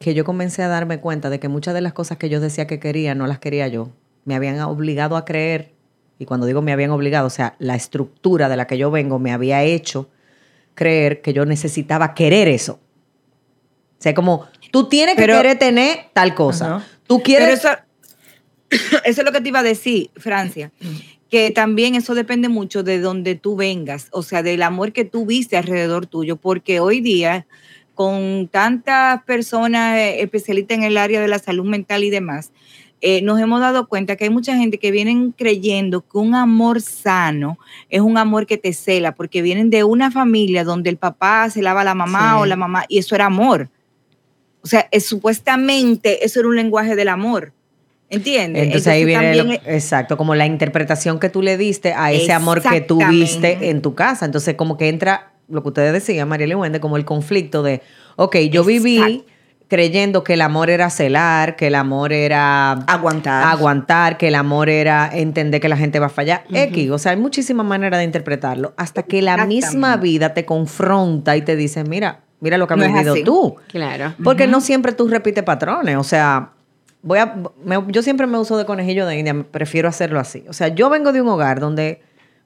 Que 0.00 0.14
yo 0.14 0.24
comencé 0.24 0.62
a 0.62 0.68
darme 0.68 0.98
cuenta 0.98 1.28
de 1.28 1.38
que 1.38 1.48
muchas 1.48 1.74
de 1.74 1.82
las 1.82 1.92
cosas 1.92 2.16
que 2.16 2.30
yo 2.30 2.40
decía 2.40 2.66
que 2.66 2.80
quería 2.80 3.14
no 3.14 3.26
las 3.26 3.38
quería 3.38 3.68
yo. 3.68 3.90
Me 4.24 4.34
habían 4.34 4.58
obligado 4.62 5.14
a 5.14 5.26
creer, 5.26 5.74
y 6.18 6.24
cuando 6.24 6.46
digo 6.46 6.62
me 6.62 6.72
habían 6.72 6.90
obligado, 6.90 7.26
o 7.26 7.30
sea, 7.30 7.54
la 7.58 7.74
estructura 7.74 8.48
de 8.48 8.56
la 8.56 8.66
que 8.66 8.78
yo 8.78 8.90
vengo 8.90 9.18
me 9.18 9.30
había 9.30 9.62
hecho 9.62 10.08
creer 10.74 11.20
que 11.20 11.34
yo 11.34 11.44
necesitaba 11.44 12.14
querer 12.14 12.48
eso. 12.48 12.80
O 13.98 14.02
sea, 14.02 14.14
como 14.14 14.46
tú 14.70 14.88
tienes 14.88 15.16
que 15.16 15.20
Pero- 15.22 15.36
querer 15.36 15.58
tener 15.58 16.06
tal 16.14 16.34
cosa. 16.34 16.82
Tú 17.06 17.16
Pero 17.16 17.24
quieres... 17.24 17.58
eso, 17.58 17.68
eso 19.04 19.20
es 19.20 19.22
lo 19.22 19.32
que 19.32 19.42
te 19.42 19.50
iba 19.50 19.58
a 19.58 19.62
decir, 19.64 20.10
Francia, 20.16 20.72
que 21.28 21.50
también 21.50 21.94
eso 21.94 22.14
depende 22.14 22.48
mucho 22.48 22.82
de 22.82 23.00
donde 23.00 23.34
tú 23.34 23.54
vengas, 23.54 24.08
o 24.12 24.22
sea, 24.22 24.42
del 24.42 24.62
amor 24.62 24.94
que 24.94 25.04
tú 25.04 25.26
viste 25.26 25.58
alrededor 25.58 26.06
tuyo, 26.06 26.36
porque 26.36 26.80
hoy 26.80 27.02
día, 27.02 27.46
con 27.94 28.48
tantas 28.50 29.22
personas 29.24 29.96
eh, 29.98 30.22
especialistas 30.22 30.78
en 30.78 30.84
el 30.84 30.96
área 30.96 31.20
de 31.20 31.28
la 31.28 31.38
salud 31.38 31.64
mental 31.64 32.04
y 32.04 32.10
demás, 32.10 32.50
eh, 33.02 33.22
nos 33.22 33.40
hemos 33.40 33.60
dado 33.60 33.88
cuenta 33.88 34.16
que 34.16 34.24
hay 34.24 34.30
mucha 34.30 34.54
gente 34.56 34.78
que 34.78 34.90
vienen 34.90 35.32
creyendo 35.32 36.02
que 36.02 36.18
un 36.18 36.34
amor 36.34 36.82
sano 36.82 37.58
es 37.88 38.00
un 38.02 38.18
amor 38.18 38.46
que 38.46 38.58
te 38.58 38.72
cela, 38.74 39.14
porque 39.14 39.40
vienen 39.42 39.70
de 39.70 39.84
una 39.84 40.10
familia 40.10 40.64
donde 40.64 40.90
el 40.90 40.98
papá 40.98 41.48
se 41.48 41.62
lava 41.62 41.80
a 41.80 41.84
la 41.84 41.94
mamá 41.94 42.34
Sí. 42.36 42.42
o 42.42 42.46
la 42.46 42.56
mamá, 42.56 42.84
y 42.88 42.98
eso 42.98 43.14
era 43.14 43.26
amor. 43.26 43.68
O 44.62 44.66
sea, 44.66 44.86
es- 44.90 45.06
supuestamente 45.06 46.24
eso 46.24 46.40
era 46.40 46.48
un 46.48 46.56
lenguaje 46.56 46.94
del 46.96 47.08
amor. 47.08 47.52
¿Entiendes? 48.10 48.64
Entonces, 48.64 48.88
ahí 48.88 49.04
viene, 49.04 49.34
lo- 49.36 49.52
exacto, 49.52 50.16
como 50.16 50.34
la 50.34 50.44
interpretación 50.44 51.20
que 51.20 51.28
tú 51.30 51.42
le 51.42 51.56
diste 51.56 51.92
a 51.94 52.10
ese 52.12 52.32
amor 52.32 52.60
que 52.60 52.80
tú 52.80 52.98
viste 53.08 53.70
en 53.70 53.82
tu 53.82 53.94
casa. 53.94 54.26
Entonces, 54.26 54.56
como 54.56 54.76
que 54.76 54.88
entra 54.88 55.32
lo 55.50 55.62
que 55.62 55.68
ustedes 55.68 55.92
decían, 55.92 56.28
Mariela 56.28 56.52
y 56.52 56.56
Wende, 56.56 56.80
como 56.80 56.96
el 56.96 57.04
conflicto 57.04 57.62
de, 57.62 57.82
ok, 58.16 58.36
yo 58.50 58.64
viví 58.64 59.24
creyendo 59.68 60.24
que 60.24 60.34
el 60.34 60.40
amor 60.40 60.68
era 60.68 60.90
celar, 60.90 61.54
que 61.54 61.68
el 61.68 61.76
amor 61.76 62.12
era 62.12 62.72
Aguantar. 62.72 63.44
aguantar, 63.46 64.16
que 64.18 64.26
el 64.28 64.34
amor 64.34 64.68
era 64.68 65.08
entender 65.12 65.60
que 65.60 65.68
la 65.68 65.76
gente 65.76 66.00
va 66.00 66.06
a 66.06 66.10
fallar. 66.10 66.42
X, 66.52 66.90
o 66.90 66.98
sea, 66.98 67.12
hay 67.12 67.18
muchísimas 67.18 67.64
maneras 67.64 67.98
de 68.00 68.04
interpretarlo. 68.04 68.74
Hasta 68.76 69.04
que 69.04 69.22
la 69.22 69.46
misma 69.46 69.96
vida 69.96 70.34
te 70.34 70.44
confronta 70.44 71.36
y 71.36 71.42
te 71.42 71.54
dice, 71.54 71.84
mira, 71.84 72.20
mira 72.40 72.58
lo 72.58 72.66
que 72.66 72.74
has 72.74 72.80
No 72.80 72.86
vivido 72.86 73.14
tú. 73.24 73.56
Claro. 73.68 74.14
Porque 74.24 74.48
no 74.48 74.60
siempre 74.60 74.90
tú 74.92 75.06
repites 75.06 75.44
patrones. 75.44 75.96
O 75.96 76.04
sea, 76.04 76.50
voy 77.02 77.20
a, 77.20 77.36
me- 77.64 77.84
yo 77.88 78.02
siempre 78.02 78.26
me 78.26 78.38
uso 78.38 78.58
de 78.58 78.64
conejillo 78.64 79.06
de 79.06 79.18
India, 79.20 79.46
prefiero 79.52 79.88
hacerlo 79.88 80.18
así. 80.18 80.44
O 80.48 80.52
sea, 80.52 80.66
yo 80.68 80.90
vengo 80.90 81.12
de 81.12 81.20
un 81.22 81.28
hogar 81.28 81.60
donde 81.60 82.02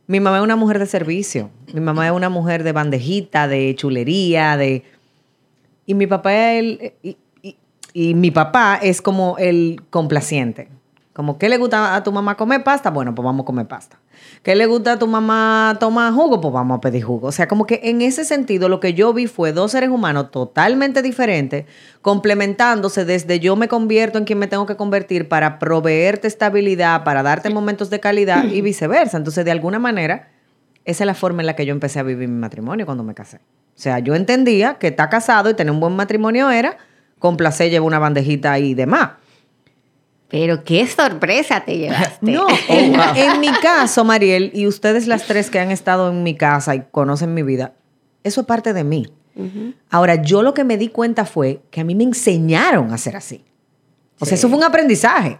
mi 0.07 0.21
mamá 0.21 0.39
es 0.39 0.43
una 0.45 0.57
mujer 0.57 0.79
de 0.79 0.87
servicio. 0.87 1.51
Mi 1.73 1.81
mamá 1.81 2.07
es 2.07 2.13
una 2.13 2.29
mujer 2.29 2.63
de 2.63 2.73
bandejita, 2.73 3.49
de 3.49 3.75
chulería, 3.77 4.57
de... 4.57 4.83
Y 5.87 5.95
mi 5.95 6.07
papá 6.07 6.53
el... 6.53 6.93
Y, 7.03 7.17
y- 7.43 7.57
y 7.93 8.15
mi 8.15 8.31
papá 8.31 8.79
es 8.83 9.01
como 9.01 9.37
el 9.39 9.81
complaciente. 9.91 10.69
Como, 11.15 11.39
¿qué 11.39 11.49
le 11.49 11.59
gusta 11.59 11.95
a 11.95 12.03
tu 12.03 12.11
mamá 12.11 12.37
comer 12.37 12.65
pasta? 12.65 12.91
Bueno, 12.91 13.15
pues 13.15 13.25
vamos 13.25 13.45
a 13.45 13.47
comer 13.47 13.69
pasta. 13.69 13.99
¿Qué 14.43 14.57
le 14.57 14.67
gusta 14.67 14.95
a 14.95 14.99
tu 14.99 15.07
mamá 15.07 15.77
tomar 15.79 16.13
jugo? 16.13 16.41
Pues 16.41 16.53
vamos 16.53 16.79
a 16.79 16.81
pedir 16.81 17.05
jugo. 17.05 17.29
O 17.29 17.33
sea, 17.33 17.47
como 17.47 17.67
que 17.67 17.81
en 17.85 18.03
ese 18.03 18.25
sentido 18.25 18.69
lo 18.69 18.81
que 18.81 18.95
yo 18.95 19.13
vi 19.13 19.29
fue 19.29 19.53
dos 19.53 19.71
seres 19.71 19.91
humanos 19.91 20.33
totalmente 20.33 21.03
diferentes, 21.03 21.67
complementándose 22.03 23.05
desde 23.05 23.39
yo 23.39 23.55
me 23.55 23.69
convierto 23.69 24.19
en 24.19 24.25
quien 24.25 24.41
me 24.41 24.49
tengo 24.49 24.67
que 24.67 24.75
convertir 24.75 25.29
para 25.29 25.61
proveerte 25.61 26.27
estabilidad, 26.27 27.05
para 27.05 27.23
darte 27.23 27.49
momentos 27.49 27.91
de 27.91 28.01
calidad 28.01 28.43
y 28.47 28.61
viceversa. 28.61 29.17
Entonces, 29.17 29.45
de 29.45 29.53
alguna 29.53 29.79
manera, 29.79 30.31
esa 30.85 31.05
es 31.05 31.07
la 31.07 31.15
forma 31.15 31.43
en 31.43 31.47
la 31.47 31.55
que 31.55 31.65
yo 31.65 31.73
empecé 31.73 32.01
a 32.01 32.03
vivir 32.03 32.29
mi 32.29 32.41
matrimonio 32.41 32.87
cuando 32.87 33.05
me 33.05 33.15
casé. 33.15 33.37
O 33.37 33.79
sea, 33.79 34.01
yo 34.01 34.17
entendía 34.17 34.79
que 34.81 34.89
estar 34.89 35.11
casado 35.11 35.49
y 35.49 35.55
tener 35.55 35.73
un 35.73 35.79
buen 35.79 35.95
matrimonio 35.95 36.51
era 36.51 36.77
complacer, 37.21 37.71
llevar 37.71 37.87
una 37.87 38.01
bandejita 38.01 38.59
y 38.59 38.75
demás. 38.75 39.11
Pero 40.35 40.65
qué 40.65 40.85
sorpresa 40.89 41.61
te 41.65 41.79
llevaste. 41.79 42.33
No, 42.33 42.49
en, 42.69 42.97
en 42.99 43.39
mi 43.39 43.53
caso, 43.63 44.05
Mariel, 44.05 44.51
y 44.53 44.67
ustedes 44.67 45.07
las 45.07 45.29
tres 45.29 45.49
que 45.49 45.61
han 45.61 45.71
estado 45.71 46.11
en 46.11 46.25
mi 46.25 46.35
casa 46.35 46.75
y 46.75 46.83
conocen 46.91 47.35
mi 47.35 47.45
vida, 47.45 47.75
eso 48.25 48.41
es 48.41 48.47
parte 48.49 48.73
de 48.73 48.83
mí. 48.83 49.07
Ahora, 49.91 50.17
yo 50.17 50.43
lo 50.43 50.53
que 50.53 50.65
me 50.65 50.77
di 50.77 50.89
cuenta 50.89 51.25
fue 51.25 51.61
que 51.71 51.83
a 51.83 51.85
mí 51.85 51.95
me 51.95 52.03
enseñaron 52.03 52.93
a 52.93 52.99
ser 52.99 53.15
así. 53.15 53.45
O 54.19 54.27
sea, 54.27 54.35
eso 54.35 54.49
fue 54.49 54.59
un 54.59 54.65
aprendizaje, 54.65 55.39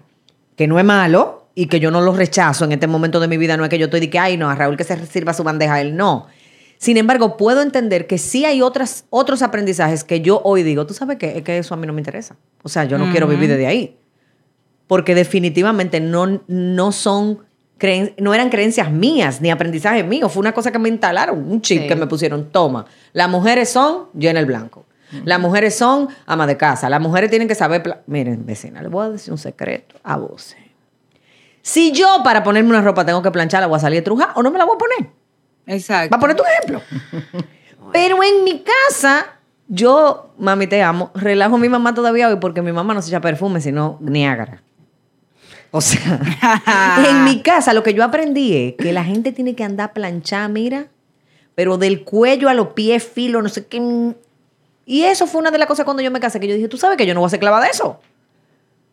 que 0.55 0.69
no 0.69 0.79
es 0.79 0.85
malo 0.85 1.49
y 1.57 1.67
que 1.67 1.81
yo 1.81 1.91
no 1.91 2.01
lo 2.01 2.15
rechazo 2.15 2.65
en 2.65 2.71
este 2.71 2.87
momento 2.87 3.19
de 3.19 3.27
mi 3.27 3.37
vida. 3.37 3.57
No 3.57 3.65
es 3.65 3.71
que 3.71 3.81
yo 3.81 3.87
estoy 3.87 3.99
de 3.99 4.11
que, 4.11 4.21
ay, 4.21 4.37
no, 4.37 4.49
a 4.49 4.55
Raúl 4.55 4.77
que 4.77 4.85
se 4.85 5.07
sirva 5.07 5.35
su 5.35 5.43
bandeja, 5.43 5.75
a 5.75 5.81
él 5.81 5.97
no. 5.97 6.29
Sin 6.79 6.99
embargo, 6.99 7.37
puedo 7.37 7.63
entender 7.63 8.07
que 8.07 8.19
sí 8.19 8.45
hay 8.45 8.63
otras, 8.63 9.07
otros 9.11 9.43
aprendizajes 9.43 10.05
que 10.05 10.21
yo 10.21 10.41
hoy 10.45 10.63
digo, 10.63 10.87
tú 10.87 10.95
sabes 10.95 11.19
qué? 11.19 11.39
es 11.39 11.43
que 11.43 11.59
eso 11.59 11.75
a 11.75 11.77
mí 11.77 11.85
no 11.85 11.93
me 11.93 12.01
interesa. 12.01 12.37
O 12.63 12.69
sea, 12.69 12.85
yo 12.85 12.97
no 12.97 13.11
quiero 13.11 13.27
vivir 13.27 13.49
desde 13.49 13.67
ahí 13.67 13.99
porque 14.87 15.15
definitivamente 15.15 16.01
no, 16.01 16.41
no 16.47 16.93
son 16.93 17.41
creen- 17.79 18.15
no 18.19 18.35
eran 18.35 18.51
creencias 18.51 18.91
mías 18.91 19.41
ni 19.41 19.51
aprendizajes 19.51 20.07
míos, 20.07 20.31
fue 20.33 20.41
una 20.41 20.53
cosa 20.53 20.71
que 20.73 20.79
me 20.79 20.89
instalaron, 20.89 21.39
un 21.51 21.61
chip 21.61 21.83
Sí. 21.83 21.89
que 21.89 21.97
me 21.97 22.07
pusieron, 22.07 22.51
toma, 22.51 22.87
las 23.13 23.29
mujeres 23.29 23.69
son 23.71 24.07
llena 24.15 24.41
el 24.41 24.47
blanco. 24.47 24.87
Las 25.25 25.39
mujeres 25.39 25.77
son 25.77 26.09
ama 26.27 26.45
de 26.47 26.57
casa, 26.57 26.91
las 26.91 27.01
mujeres 27.01 27.31
tienen 27.31 27.47
que 27.47 27.55
saber, 27.55 28.03
miren, 28.07 28.45
vecina, 28.45 28.83
les 28.83 28.91
voy 28.91 29.07
a 29.07 29.11
decir 29.11 29.31
un 29.33 29.39
secreto 29.39 29.95
a 30.03 30.17
vos. 30.17 30.57
Si 31.63 31.93
yo 31.93 32.21
para 32.25 32.43
ponerme 32.43 32.71
una 32.71 32.83
ropa 32.83 33.07
tengo 33.07 33.23
que 33.23 33.31
plancharla, 33.31 33.69
voy 33.69 33.77
a 33.77 33.81
salir 33.81 34.03
truja 34.03 34.33
o 34.35 34.43
no 34.43 34.51
me 34.51 34.59
la 34.59 34.65
voy 34.65 34.75
a 34.75 34.79
poner. 34.79 35.13
Exacto. 35.67 36.11
Va 36.13 36.17
a 36.17 36.21
poner 36.21 36.37
tu 36.37 36.43
ejemplo. 36.43 36.83
Pero 37.93 38.17
en 38.25 38.43
mi 38.43 38.65
casa, 38.65 39.27
yo, 39.69 40.35
mami, 40.37 40.67
te 40.67 40.83
amo, 40.83 41.13
relajo 41.15 41.55
a 41.55 41.59
mi 41.59 41.69
mamá 41.69 41.95
todavía 41.95 42.29
hoy 42.29 42.37
porque 42.41 42.61
mi 42.61 42.73
mamá 42.73 42.93
no 42.93 43.01
se 43.01 43.09
echa 43.11 43.21
perfume, 43.21 43.61
sino 43.61 43.99
Niágara. 44.01 44.64
O 45.77 45.81
sea, 45.81 46.21
en 47.09 47.25
mi 47.25 47.43
casa 47.43 47.73
lo 47.73 47.83
que 47.83 47.95
yo 47.95 48.05
aprendí 48.05 48.57
es 48.57 48.75
que 48.79 48.93
la 48.93 49.03
gente 49.03 49.33
tiene 49.33 49.57
que 49.57 49.65
andar 49.65 49.93
planchada, 49.93 50.47
mira, 50.47 50.87
pero 51.57 51.79
del 51.79 52.05
cuello 52.05 52.49
a 52.49 52.55
los 52.55 52.69
pies, 52.69 53.03
filo, 53.03 53.43
no 53.43 53.49
sé 53.49 53.67
qué. 53.67 53.83
Y 54.87 55.03
eso 55.03 55.27
fue 55.27 55.41
una 55.41 55.51
de 55.51 55.59
las 55.59 55.67
cosas 55.67 55.85
cuando 55.85 56.01
yo 56.01 56.13
me 56.13 56.21
casé, 56.21 56.39
que 56.39 56.47
yo 56.47 56.55
dije, 56.55 56.69
tú 56.69 56.77
sabes 56.77 56.97
que 56.97 57.07
yo 57.07 57.13
no 57.15 57.19
voy 57.21 57.27
a 57.27 57.31
ser 57.31 57.41
clavada 57.41 57.65
de 57.65 57.71
eso. 57.73 57.99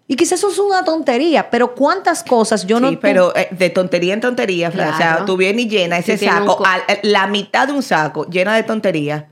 Y 0.08 0.16
quizás 0.16 0.40
eso 0.40 0.50
es 0.50 0.58
una 0.58 0.84
tontería, 0.84 1.52
pero 1.52 1.76
cuántas 1.76 2.24
cosas 2.24 2.66
yo 2.66 2.80
no... 2.80 2.90
sí, 2.90 2.98
pero 3.00 3.32
eh, 3.36 3.48
de 3.52 3.70
tontería 3.70 4.16
en 4.16 4.22
tontería, 4.22 4.72
Fran. 4.72 4.94
O 4.96 4.98
sea, 4.98 5.10
Claro. 5.12 5.26
tú 5.26 5.38
vienes 5.38 5.66
y 5.66 5.70
llenas 5.70 6.00
ese 6.00 6.18
Sí, 6.18 6.26
saco, 6.26 6.58
co- 6.58 6.66
al- 6.66 6.82
la 7.04 7.28
mitad 7.28 7.68
de 7.68 7.74
un 7.74 7.84
saco 7.84 8.26
llena 8.28 8.56
de 8.56 8.64
tonterías 8.64 9.26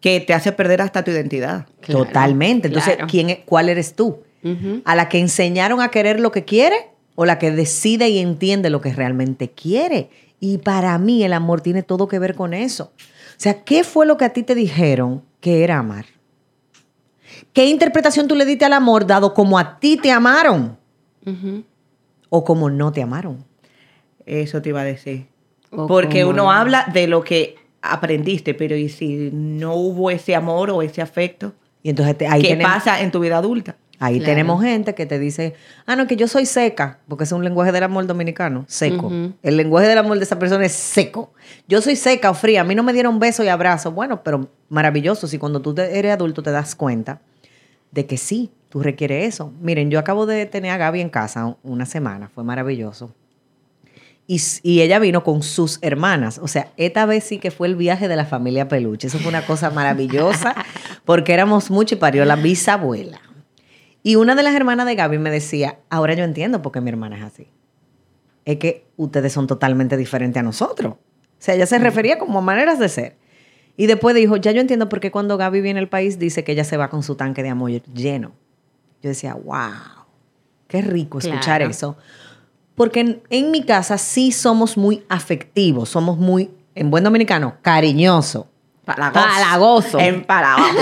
que 0.00 0.18
te 0.20 0.32
hace 0.32 0.50
perder 0.52 0.80
hasta 0.80 1.04
tu 1.04 1.10
identidad. 1.10 1.66
Claro, 1.80 2.06
Totalmente. 2.06 2.68
Entonces, 2.68 2.94
claro. 2.94 3.08
¿quién 3.10 3.28
es- 3.28 3.38
¿cuál 3.44 3.68
eres 3.68 3.94
tú? 3.94 4.22
¿A 4.84 4.94
la 4.94 5.08
que 5.08 5.18
enseñaron 5.18 5.80
a 5.80 5.90
querer 5.90 6.18
lo 6.20 6.30
que 6.32 6.44
quiere 6.44 6.76
o 7.14 7.24
la 7.26 7.38
que 7.38 7.50
decide 7.50 8.08
y 8.08 8.18
entiende 8.18 8.70
lo 8.70 8.80
que 8.80 8.92
realmente 8.92 9.50
quiere? 9.50 10.08
Y 10.40 10.58
para 10.58 10.96
mí 10.98 11.22
el 11.24 11.32
amor 11.34 11.60
tiene 11.60 11.82
todo 11.82 12.08
que 12.08 12.18
ver 12.18 12.34
con 12.34 12.54
eso. 12.54 12.92
O 12.96 13.42
sea, 13.42 13.62
¿qué 13.64 13.84
fue 13.84 14.06
lo 14.06 14.16
que 14.16 14.24
a 14.24 14.32
ti 14.32 14.42
te 14.42 14.54
dijeron 14.54 15.22
que 15.40 15.62
era 15.64 15.78
amar? 15.78 16.06
¿Qué 17.52 17.66
interpretación 17.66 18.28
tú 18.28 18.34
le 18.34 18.44
diste 18.44 18.64
al 18.64 18.72
amor 18.72 19.06
dado 19.06 19.34
como 19.34 19.58
a 19.58 19.78
ti 19.78 19.96
te 19.96 20.10
amaron 20.10 20.78
o 22.28 22.44
como 22.44 22.70
no 22.70 22.92
te 22.92 23.02
amaron? 23.02 23.44
Eso 24.26 24.62
te 24.62 24.70
iba 24.70 24.80
a 24.80 24.84
decir. 24.84 25.26
O 25.70 25.86
Porque 25.86 26.20
como 26.22 26.30
uno 26.32 26.42
no. 26.44 26.52
habla 26.52 26.86
de 26.92 27.06
lo 27.06 27.22
que 27.22 27.56
aprendiste, 27.82 28.54
pero 28.54 28.76
¿y 28.76 28.88
si 28.88 29.30
no 29.32 29.74
hubo 29.74 30.10
ese 30.10 30.34
amor 30.34 30.70
o 30.70 30.82
ese 30.82 31.00
afecto? 31.02 31.52
Y 31.82 31.90
entonces 31.90 32.16
te- 32.18 32.26
ahí 32.26 32.42
¿Qué 32.42 32.48
tenemos- 32.48 32.72
pasa 32.72 33.00
en 33.00 33.10
tu 33.10 33.20
vida 33.20 33.38
adulta? 33.38 33.76
Ahí 34.02 34.16
Claro. 34.18 34.32
tenemos 34.32 34.62
gente 34.62 34.94
que 34.94 35.04
te 35.04 35.18
dice, 35.18 35.54
ah, 35.84 35.94
no, 35.94 36.06
que 36.06 36.16
yo 36.16 36.26
soy 36.26 36.46
seca, 36.46 37.00
porque 37.06 37.24
es 37.24 37.32
un 37.32 37.44
lenguaje 37.44 37.70
del 37.70 37.82
amor 37.84 38.06
dominicano, 38.06 38.64
seco. 38.66 39.12
El 39.42 39.56
lenguaje 39.58 39.86
del 39.88 39.98
amor 39.98 40.16
de 40.16 40.24
esa 40.24 40.38
persona 40.38 40.64
es 40.64 40.72
seco. 40.72 41.34
Yo 41.68 41.82
soy 41.82 41.96
seca 41.96 42.30
o 42.30 42.34
fría, 42.34 42.62
a 42.62 42.64
mí 42.64 42.74
no 42.74 42.82
me 42.82 42.94
dieron 42.94 43.18
beso 43.18 43.44
y 43.44 43.48
abrazo. 43.48 43.92
Bueno, 43.92 44.22
pero 44.22 44.48
maravilloso 44.70 45.26
si 45.26 45.36
cuando 45.36 45.60
tú 45.60 45.74
eres 45.78 46.12
adulto 46.12 46.42
te 46.42 46.50
das 46.50 46.74
cuenta 46.74 47.20
de 47.90 48.06
que 48.06 48.16
sí, 48.16 48.50
tú 48.70 48.82
requieres 48.82 49.34
eso. 49.34 49.52
Miren, 49.60 49.90
yo 49.90 49.98
acabo 49.98 50.24
de 50.24 50.46
tener 50.46 50.70
a 50.70 50.78
Gaby 50.78 51.02
en 51.02 51.10
casa 51.10 51.56
una 51.62 51.84
semana, 51.84 52.30
fue 52.34 52.42
maravilloso. 52.42 53.12
Y 54.26 54.80
ella 54.80 55.00
vino 55.00 55.24
con 55.24 55.42
sus 55.42 55.78
hermanas. 55.82 56.38
O 56.40 56.46
sea, 56.46 56.68
esta 56.76 57.04
vez 57.04 57.24
sí 57.24 57.38
que 57.38 57.50
fue 57.50 57.66
el 57.66 57.74
viaje 57.74 58.06
de 58.06 58.14
la 58.14 58.24
familia 58.24 58.68
Peluche. 58.68 59.08
Eso 59.08 59.18
fue 59.18 59.28
una 59.28 59.44
cosa 59.44 59.70
maravillosa 59.70 60.54
porque 61.04 61.34
éramos 61.34 61.68
mucho 61.70 61.96
y 61.96 61.98
parió 61.98 62.24
la 62.24 62.36
bisabuela. 62.36 63.20
Y 64.02 64.16
una 64.16 64.34
de 64.34 64.42
las 64.42 64.54
hermanas 64.54 64.86
de 64.86 64.94
Gaby 64.94 65.18
me 65.18 65.30
decía, 65.30 65.78
ahora 65.90 66.14
yo 66.14 66.24
entiendo 66.24 66.62
por 66.62 66.72
qué 66.72 66.80
mi 66.80 66.88
hermana 66.90 67.18
es 67.18 67.24
así. 67.24 67.48
Es 68.44 68.56
que 68.56 68.86
ustedes 68.96 69.32
son 69.32 69.46
totalmente 69.46 69.96
diferentes 69.96 70.40
a 70.40 70.42
nosotros. 70.42 70.94
O 70.94 70.98
sea, 71.42 71.54
ella 71.54 71.66
se 71.66 71.78
refería 71.78 72.18
como 72.18 72.38
a 72.38 72.42
maneras 72.42 72.78
de 72.78 72.88
ser. 72.88 73.16
Y 73.76 73.86
después 73.86 74.14
dijo, 74.14 74.36
ya 74.36 74.52
yo 74.52 74.60
entiendo 74.60 74.88
por 74.88 75.00
qué 75.00 75.10
cuando 75.10 75.36
Gaby 75.36 75.60
viene 75.60 75.80
al 75.80 75.88
país 75.88 76.18
dice 76.18 76.44
que 76.44 76.52
ella 76.52 76.64
se 76.64 76.76
va 76.76 76.88
con 76.90 77.02
su 77.02 77.14
tanque 77.14 77.42
de 77.42 77.50
amor 77.50 77.70
lleno. 77.70 78.32
Yo 79.02 79.08
decía, 79.08 79.34
wow, 79.34 80.04
qué 80.66 80.82
rico 80.82 81.18
escuchar 81.18 81.58
Claro. 81.58 81.70
eso. 81.70 81.96
Porque 82.74 83.00
en, 83.00 83.22
en 83.30 83.50
mi 83.50 83.64
casa 83.64 83.98
sí 83.98 84.32
somos 84.32 84.76
muy 84.76 85.04
afectivos, 85.08 85.88
somos 85.90 86.18
muy, 86.18 86.50
en 86.74 86.90
buen 86.90 87.04
dominicano, 87.04 87.56
cariñoso. 87.62 88.48
Palagoso. 88.84 89.98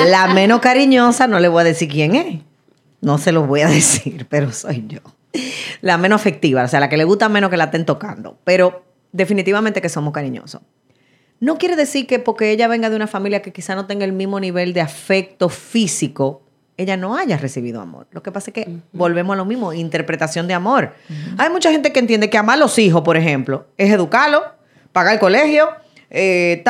La 0.09 0.29
menos 0.29 0.61
cariñosa, 0.61 1.27
no 1.27 1.41
le 1.41 1.49
voy 1.49 1.61
a 1.63 1.65
decir 1.65 1.89
quién 1.89 2.15
es. 2.15 2.41
No 3.01 3.19
se 3.19 3.33
los 3.33 3.47
voy 3.47 3.61
a 3.61 3.69
decir, 3.69 4.27
pero 4.29 4.53
soy 4.53 4.85
yo. 4.89 5.01
La 5.81 5.99
menos 5.99 6.21
afectiva, 6.21 6.65
o 6.65 6.69
sea, 6.69 6.81
la 6.81 6.89
que 6.89 6.97
le 6.97 7.05
gusta 7.05 7.29
menos 7.29 7.51
que 7.51 7.57
la 7.57 7.65
estén 7.65 7.85
tocando. 7.85 8.39
Pero 8.45 8.85
definitivamente 9.13 9.81
que 9.81 9.89
somos 9.89 10.13
cariñosos. 10.13 10.63
no 11.41 11.59
quiere 11.59 11.77
decir 11.77 12.07
que 12.07 12.19
porque 12.19 12.51
ella 12.51 12.69
venga 12.69 12.91
de 12.91 12.97
una 12.97 13.07
familia 13.07 13.43
que 13.43 13.53
quizá 13.53 13.75
no 13.75 13.87
tenga 13.87 14.05
el 14.05 14.13
mismo 14.13 14.41
nivel 14.41 14.73
de 14.73 14.81
afecto 14.81 15.49
físico, 15.49 16.43
ella 16.77 16.97
no 16.97 17.17
haya 17.17 17.37
recibido 17.37 17.81
amor. 17.81 18.07
Lo 18.13 18.23
que 18.23 18.33
pasa 18.33 18.51
es 18.51 18.55
que 18.55 18.79
volvemos 18.93 19.35
a 19.35 19.37
lo 19.37 19.45
mismo, 19.45 19.73
interpretación 19.73 20.47
de 20.47 20.55
amor. 20.55 20.95
Hay 21.37 21.51
mucha 21.51 21.71
gente 21.71 21.93
que 21.93 21.99
entiende 21.99 22.31
que 22.31 22.39
amar 22.39 22.57
a 22.57 22.61
los 22.61 22.79
hijos, 22.79 23.03
por 23.03 23.17
ejemplo, 23.17 23.67
es 23.77 23.91
educarlos, 23.91 24.43
pagar 24.93 25.15
el 25.15 25.21
colegio, 25.21 25.69
eh, 26.11 26.65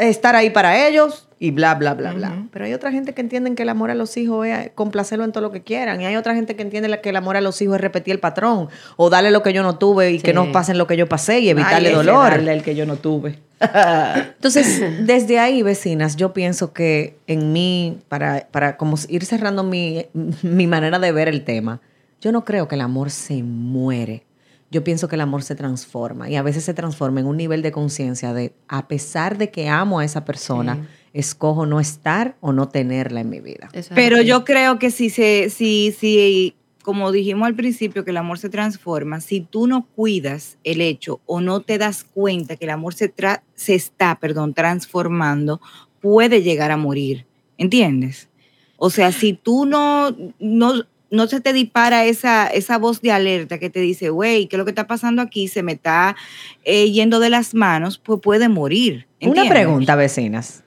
estar 0.00 0.36
ahí 0.36 0.50
para 0.50 0.86
ellos 0.86 1.28
y 1.42 1.52
bla, 1.52 1.74
bla, 1.74 1.94
bla, 1.94 2.12
bla. 2.12 2.46
Pero 2.52 2.66
hay 2.66 2.74
otra 2.74 2.92
gente 2.92 3.14
que 3.14 3.22
entiende 3.22 3.54
que 3.54 3.62
el 3.62 3.70
amor 3.70 3.90
a 3.90 3.94
los 3.94 4.14
hijos 4.18 4.46
es 4.46 4.72
complacerlo 4.74 5.24
en 5.24 5.32
todo 5.32 5.42
lo 5.42 5.50
que 5.50 5.62
quieran. 5.62 5.98
Y 6.02 6.04
hay 6.04 6.16
otra 6.16 6.34
gente 6.34 6.54
que 6.54 6.60
entiende 6.60 7.00
que 7.00 7.08
el 7.08 7.16
amor 7.16 7.38
a 7.38 7.40
los 7.40 7.60
hijos 7.62 7.76
es 7.76 7.80
repetir 7.80 8.12
el 8.12 8.20
patrón 8.20 8.68
o 8.96 9.08
darle 9.08 9.30
lo 9.30 9.42
que 9.42 9.54
yo 9.54 9.62
no 9.62 9.78
tuve 9.78 10.12
y 10.12 10.20
que 10.20 10.34
no 10.34 10.52
pasen 10.52 10.76
lo 10.76 10.86
que 10.86 10.98
yo 10.98 11.08
pasé 11.08 11.40
y 11.40 11.48
evitarle 11.48 11.92
dolor. 11.92 12.30
darle 12.30 12.52
el 12.52 12.62
que 12.62 12.74
yo 12.74 12.84
no 12.84 12.96
tuve. 12.96 13.38
Entonces, 14.36 15.06
desde 15.06 15.38
ahí, 15.38 15.62
vecinas, 15.62 16.16
yo 16.16 16.34
pienso 16.34 16.74
que 16.74 17.16
en 17.26 17.54
mí, 17.54 17.98
para, 18.08 18.46
para 18.50 18.76
como 18.76 18.96
ir 19.08 19.24
cerrando 19.24 19.62
mi, 19.64 20.06
mi 20.42 20.66
manera 20.66 20.98
de 20.98 21.10
ver 21.10 21.28
el 21.28 21.44
tema, 21.44 21.80
yo 22.20 22.32
no 22.32 22.44
creo 22.44 22.68
que 22.68 22.74
el 22.74 22.82
amor 22.82 23.10
se 23.10 23.42
muere. 23.42 24.24
Yo 24.70 24.84
pienso 24.84 25.08
que 25.08 25.16
el 25.16 25.20
amor 25.20 25.42
se 25.42 25.54
transforma 25.56 26.30
y 26.30 26.36
a 26.36 26.42
veces 26.42 26.64
se 26.64 26.74
transforma 26.74 27.20
en 27.20 27.26
un 27.26 27.36
nivel 27.36 27.60
de 27.62 27.72
conciencia 27.72 28.32
de, 28.32 28.52
a 28.68 28.86
pesar 28.86 29.36
de 29.36 29.50
que 29.50 29.68
amo 29.68 29.98
a 29.98 30.04
esa 30.04 30.24
persona, 30.24 30.88
escojo 31.12 31.66
no 31.66 31.80
estar 31.80 32.36
o 32.40 32.52
no 32.52 32.68
tenerla 32.68 33.20
en 33.20 33.30
mi 33.30 33.40
vida. 33.40 33.68
Pero 33.94 34.18
así. 34.18 34.26
yo 34.26 34.44
creo 34.44 34.78
que 34.78 34.92
si 34.92 35.10
se, 35.10 35.50
si, 35.50 35.92
si, 35.98 36.54
como 36.84 37.10
dijimos 37.10 37.46
al 37.48 37.56
principio, 37.56 38.04
que 38.04 38.12
el 38.12 38.16
amor 38.16 38.38
se 38.38 38.48
transforma, 38.48 39.20
si 39.20 39.40
tú 39.40 39.66
no 39.66 39.86
cuidas 39.96 40.56
el 40.62 40.80
hecho 40.80 41.20
o 41.26 41.40
no 41.40 41.60
te 41.60 41.76
das 41.76 42.04
cuenta 42.04 42.54
que 42.54 42.66
el 42.66 42.70
amor 42.70 42.94
se, 42.94 43.12
tra- 43.12 43.42
se 43.54 43.74
está, 43.74 44.20
perdón, 44.20 44.54
transformando, 44.54 45.60
puede 46.00 46.42
llegar 46.42 46.70
a 46.70 46.76
morir. 46.76 47.26
¿Entiendes? 47.58 48.28
O 48.76 48.88
sea, 48.88 49.12
si 49.12 49.34
tú 49.34 49.66
no, 49.66 50.16
no, 50.38 50.72
no 51.10 51.26
se 51.26 51.40
te 51.40 51.52
dispara 51.52 52.04
esa, 52.04 52.46
esa 52.46 52.78
voz 52.78 53.00
de 53.02 53.12
alerta 53.12 53.58
que 53.58 53.68
te 53.68 53.80
dice, 53.80 54.10
güey, 54.10 54.46
¿qué 54.46 54.56
es 54.56 54.58
lo 54.58 54.64
que 54.64 54.70
está 54.70 54.86
pasando 54.86 55.22
aquí? 55.22 55.48
Se 55.48 55.62
me 55.62 55.72
está 55.72 56.16
eh, 56.64 56.90
yendo 56.90 57.20
de 57.20 57.30
las 57.30 57.54
manos, 57.54 57.98
pues 57.98 58.20
puede 58.20 58.48
morir. 58.48 59.06
Una 59.20 59.48
pregunta, 59.48 59.96
vecinas. 59.96 60.62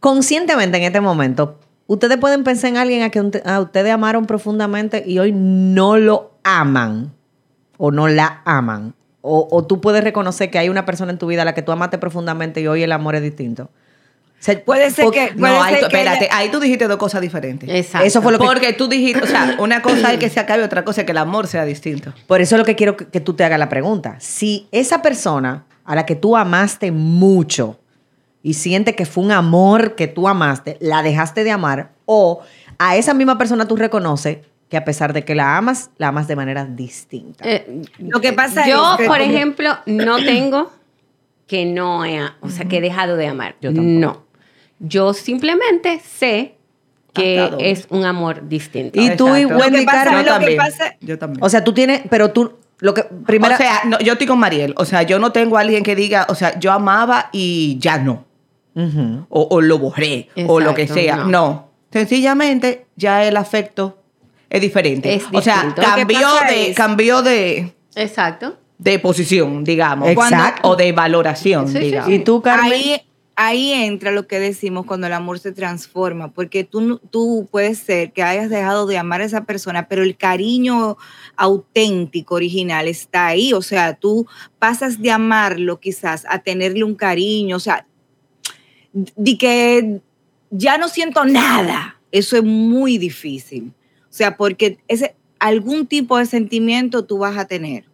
Conscientemente 0.00 0.76
en 0.76 0.82
este 0.84 1.00
momento, 1.00 1.58
ustedes 1.86 2.18
pueden 2.18 2.44
pensar 2.44 2.70
en 2.70 2.76
alguien 2.76 3.02
a 3.02 3.54
a 3.54 3.60
ustedes 3.60 3.92
amaron 3.92 4.26
profundamente 4.26 5.04
y 5.06 5.18
hoy 5.18 5.32
no 5.32 5.96
lo 5.96 6.32
aman 6.42 7.14
o 7.78 7.90
no 7.90 8.08
la 8.08 8.42
aman. 8.44 8.94
O, 9.22 9.48
o 9.50 9.64
tú 9.64 9.80
puedes 9.80 10.04
reconocer 10.04 10.50
que 10.50 10.58
hay 10.58 10.68
una 10.68 10.84
persona 10.84 11.12
en 11.12 11.18
tu 11.18 11.26
vida 11.26 11.42
a 11.42 11.44
la 11.46 11.54
que 11.54 11.62
tú 11.62 11.72
amaste 11.72 11.96
profundamente 11.96 12.60
y 12.60 12.66
hoy 12.66 12.82
el 12.82 12.92
amor 12.92 13.14
es 13.14 13.22
distinto. 13.22 13.70
O 14.44 14.46
sea, 14.46 14.62
Puede 14.62 14.90
ser 14.90 15.06
que- 15.10 15.32
Puede 15.38 15.54
No, 15.54 15.62
ahí 15.62 15.72
ser 15.76 15.84
tú- 15.84 15.88
que 15.88 15.96
espérate, 15.96 16.24
ella- 16.26 16.36
ahí 16.36 16.50
tú 16.50 16.60
dijiste 16.60 16.86
dos 16.86 16.98
cosas 16.98 17.22
diferentes. 17.22 17.66
Exacto. 17.70 18.06
Eso 18.06 18.20
fue 18.20 18.30
lo 18.30 18.38
que- 18.38 18.44
Porque 18.44 18.72
tú 18.74 18.88
dijiste, 18.88 19.22
o 19.22 19.26
sea, 19.26 19.56
una 19.58 19.80
cosa 19.80 20.12
es 20.12 20.18
que 20.18 20.28
se 20.28 20.38
acabe, 20.38 20.62
otra 20.62 20.84
cosa 20.84 21.00
es 21.00 21.04
que 21.06 21.12
el 21.12 21.18
amor 21.18 21.46
sea 21.46 21.64
distinto. 21.64 22.12
Por 22.26 22.42
eso 22.42 22.56
es 22.56 22.58
lo 22.58 22.66
que 22.66 22.76
quiero 22.76 22.94
que, 22.94 23.06
que 23.06 23.20
tú 23.20 23.32
te 23.32 23.42
hagas 23.44 23.58
la 23.58 23.70
pregunta. 23.70 24.16
Si 24.20 24.68
esa 24.70 25.00
persona 25.00 25.64
a 25.86 25.94
la 25.94 26.04
que 26.04 26.14
tú 26.14 26.36
amaste 26.36 26.92
mucho 26.92 27.78
y 28.42 28.52
siente 28.52 28.94
que 28.94 29.06
fue 29.06 29.24
un 29.24 29.32
amor 29.32 29.94
que 29.94 30.08
tú 30.08 30.28
amaste, 30.28 30.76
la 30.78 31.02
dejaste 31.02 31.42
de 31.42 31.50
amar, 31.50 31.92
o 32.04 32.42
a 32.78 32.96
esa 32.96 33.14
misma 33.14 33.38
persona 33.38 33.66
tú 33.66 33.76
reconoces 33.76 34.38
que 34.68 34.76
a 34.76 34.84
pesar 34.84 35.14
de 35.14 35.24
que 35.24 35.34
la 35.34 35.56
amas, 35.56 35.88
la 35.96 36.08
amas 36.08 36.28
de 36.28 36.36
manera 36.36 36.66
distinta. 36.66 37.44
Eh, 37.48 37.80
Lo 37.98 38.20
que 38.20 38.34
pasa 38.34 38.68
yo, 38.68 38.92
es 38.92 38.98
que 38.98 39.06
por 39.06 39.18
como- 39.20 39.30
ejemplo, 39.30 39.70
no 39.86 40.16
tengo 40.16 40.70
que 41.46 41.66
no 41.66 42.04
he, 42.04 42.20
o 42.40 42.48
sea, 42.48 42.64
que 42.66 42.78
he 42.78 42.80
dejado 42.80 43.16
de 43.16 43.26
amar. 43.28 43.54
Yo 43.60 43.68
tampoco. 43.72 43.88
no. 43.88 44.23
Yo 44.86 45.14
simplemente 45.14 46.00
sé 46.00 46.54
que 47.12 47.50
es 47.60 47.86
un 47.90 48.04
amor 48.04 48.48
distinto. 48.48 49.00
Y 49.00 49.16
tú 49.16 49.28
y 49.36 49.42
Exacto. 49.42 49.56
Wendy 49.62 49.76
Lo 49.78 49.80
que 49.80 49.86
pasa- 49.86 50.04
Carmen. 50.04 50.26
También. 50.26 50.56
pasa- 50.56 50.96
yo 51.00 51.18
también. 51.18 51.44
O 51.44 51.48
sea, 51.48 51.62
tú 51.64 51.72
tienes, 51.72 52.02
pero 52.10 52.30
tú, 52.32 52.54
lo 52.80 52.92
que, 52.92 53.04
primero, 53.04 53.54
o 53.54 53.56
sea, 53.56 53.82
no, 53.86 53.98
yo 54.00 54.12
estoy 54.14 54.26
con 54.26 54.38
Mariel. 54.40 54.74
O 54.76 54.84
sea, 54.84 55.02
yo 55.04 55.18
no 55.20 55.30
tengo 55.32 55.56
a 55.56 55.60
alguien 55.60 55.84
que 55.84 55.94
diga, 55.94 56.26
o 56.28 56.34
sea, 56.34 56.58
yo 56.58 56.72
amaba 56.72 57.28
y 57.32 57.78
ya 57.78 57.98
no. 57.98 58.24
O, 59.28 59.46
o 59.50 59.60
lo 59.60 59.78
borré. 59.78 60.28
o 60.48 60.58
lo 60.60 60.74
que 60.74 60.88
sea. 60.88 61.16
no. 61.18 61.26
No. 61.28 61.68
Sencillamente, 61.92 62.86
ya 62.96 63.24
el 63.24 63.36
afecto 63.36 63.98
es 64.50 64.60
diferente. 64.60 65.14
Es 65.14 65.24
o 65.32 65.40
sea, 65.40 65.72
cambió 65.76 66.28
de, 66.48 66.70
es- 66.70 66.76
cambió 66.76 67.22
de, 67.22 67.72
Exacto. 67.94 68.56
de 68.78 68.98
posición, 68.98 69.62
digamos. 69.62 70.08
Exacto. 70.08 70.68
o 70.68 70.74
de 70.76 70.90
valoración, 70.90 71.68
Sí, 71.68 71.74
sí, 71.74 71.78
digamos. 71.84 72.10
¿Y 72.12 72.18
tú, 72.18 72.42
Carmen? 72.42 72.72
Ahí, 72.72 73.00
ahí 73.36 73.72
entra 73.72 74.10
lo 74.10 74.26
que 74.26 74.38
decimos 74.38 74.86
cuando 74.86 75.06
el 75.06 75.12
amor 75.12 75.38
se 75.38 75.52
transforma, 75.52 76.32
porque 76.32 76.64
tú, 76.64 76.80
no- 76.80 76.98
tú 76.98 77.48
puedes 77.50 77.78
ser 77.78 78.12
que 78.12 78.22
hayas 78.22 78.50
dejado 78.50 78.86
de 78.86 78.98
amar 78.98 79.20
a 79.20 79.24
esa 79.24 79.44
persona, 79.44 79.88
pero 79.88 80.02
el 80.02 80.16
cariño 80.16 80.96
auténtico, 81.36 82.34
original, 82.36 82.88
está 82.88 83.26
ahí. 83.26 83.52
O 83.52 83.62
sea, 83.62 83.94
tú 83.94 84.26
pasas 84.58 85.00
de 85.00 85.10
amarlo 85.10 85.80
quizás 85.80 86.24
a 86.28 86.38
tenerle 86.40 86.84
un 86.84 86.94
cariño, 86.94 87.56
o 87.56 87.60
sea, 87.60 87.86
de 88.92 89.38
que 89.38 90.00
ya 90.50 90.78
no 90.78 90.88
siento 90.88 91.24
nada. 91.24 91.98
Eso 92.12 92.36
es 92.36 92.44
muy 92.44 92.98
difícil. 92.98 93.72
O 94.02 94.12
sea, 94.16 94.36
porque 94.36 94.78
ese, 94.86 95.16
algún 95.40 95.86
tipo 95.86 96.16
de 96.16 96.26
sentimiento 96.26 97.04
tú 97.04 97.18
vas 97.18 97.36
a 97.36 97.46
tener. 97.46 97.84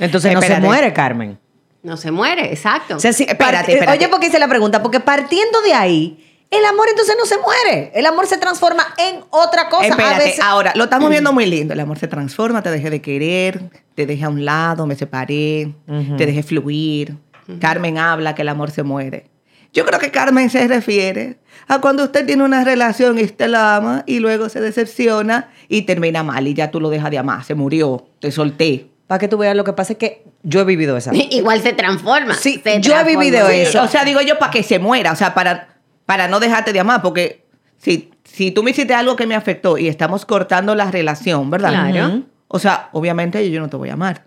Entonces 0.00 0.32
no 0.32 0.40
se 0.42 0.48
muere, 0.66 0.92
Carmen. 0.92 1.38
No 1.82 1.96
se 1.96 2.10
muere, 2.10 2.52
exacto. 2.52 2.96
O 2.96 2.98
sea, 3.00 3.12
si- 3.12 3.24
Espérate, 3.24 3.56
part- 3.72 3.74
espérate. 3.74 3.98
Oye, 3.98 4.08
¿por 4.08 4.20
qué 4.20 4.26
hice 4.26 4.38
la 4.38 4.48
pregunta? 4.48 4.82
Porque 4.82 5.00
partiendo 5.00 5.60
de 5.62 5.74
ahí, 5.74 6.24
el 6.50 6.64
amor 6.64 6.86
entonces 6.90 7.14
no 7.18 7.24
se 7.26 7.36
muere. 7.38 7.92
El 7.94 8.06
amor 8.06 8.26
se 8.26 8.36
transforma 8.38 8.84
en 8.98 9.20
otra 9.30 9.68
cosa. 9.68 9.84
A 9.84 9.88
Espérate, 9.88 10.24
veces- 10.24 10.40
ahora, 10.40 10.72
lo 10.74 10.84
estamos 10.84 11.08
viendo 11.10 11.32
muy 11.32 11.46
lindo. 11.46 11.74
El 11.74 11.80
amor 11.80 11.98
se 11.98 12.08
transforma, 12.08 12.62
te 12.62 12.70
dejé 12.70 12.90
de 12.90 13.00
querer, 13.02 13.70
te 13.94 14.06
dejé 14.06 14.24
a 14.24 14.28
un 14.28 14.44
lado, 14.44 14.86
me 14.86 14.96
separé, 14.96 15.72
te 16.16 16.26
dejé 16.26 16.42
fluir. 16.42 17.16
Carmen 17.60 17.96
habla 17.98 18.34
que 18.34 18.42
el 18.42 18.48
amor 18.48 18.70
se 18.70 18.82
muere. 18.82 19.30
Yo 19.72 19.84
creo 19.84 20.00
que 20.00 20.10
Carmen 20.10 20.48
se 20.50 20.66
refiere 20.66 21.38
a 21.68 21.80
cuando 21.80 22.02
usted 22.04 22.24
tiene 22.26 22.42
una 22.42 22.64
relación 22.64 23.18
y 23.18 23.22
usted 23.24 23.48
la 23.48 23.76
ama 23.76 24.02
y 24.06 24.18
luego 24.18 24.48
se 24.48 24.60
decepciona 24.62 25.50
y 25.68 25.82
termina 25.82 26.22
mal 26.22 26.46
y 26.48 26.54
ya 26.54 26.70
tú 26.70 26.80
lo 26.80 26.88
dejas 26.90 27.10
de 27.10 27.18
amar, 27.18 27.44
se 27.44 27.54
murió, 27.54 28.06
te 28.20 28.32
solté. 28.32 28.88
Para 29.08 29.18
que 29.18 29.26
tú 29.26 29.36
veas, 29.38 29.56
lo 29.56 29.64
que 29.64 29.72
pasa 29.72 29.94
es 29.94 29.98
que 29.98 30.22
yo 30.44 30.60
he 30.60 30.64
vivido 30.64 30.96
esa. 30.96 31.10
Igual 31.30 31.60
se 31.62 31.72
transforma. 31.72 32.34
Sí, 32.34 32.60
se 32.62 32.80
yo 32.80 32.96
he 32.96 33.02
vivido 33.04 33.48
Sí, 33.48 33.54
eso. 33.56 33.82
O 33.82 33.88
sea, 33.88 34.04
digo 34.04 34.20
yo 34.20 34.38
para 34.38 34.52
que 34.52 34.62
se 34.62 34.78
muera, 34.78 35.10
o 35.12 35.16
sea, 35.16 35.34
para, 35.34 35.76
para 36.06 36.28
no 36.28 36.38
dejarte 36.38 36.72
de 36.72 36.78
amar, 36.80 37.02
porque 37.02 37.44
si, 37.78 38.10
si 38.24 38.50
tú 38.52 38.62
me 38.62 38.70
hiciste 38.70 38.94
algo 38.94 39.16
que 39.16 39.26
me 39.26 39.34
afectó 39.34 39.76
y 39.78 39.88
estamos 39.88 40.24
cortando 40.24 40.74
la 40.76 40.90
relación, 40.92 41.50
¿verdad? 41.50 41.90
Claro. 41.90 42.22
O 42.48 42.58
sea, 42.60 42.88
obviamente 42.92 43.50
yo 43.50 43.60
no 43.60 43.68
te 43.68 43.76
voy 43.76 43.88
a 43.90 43.94
amar. 43.94 44.24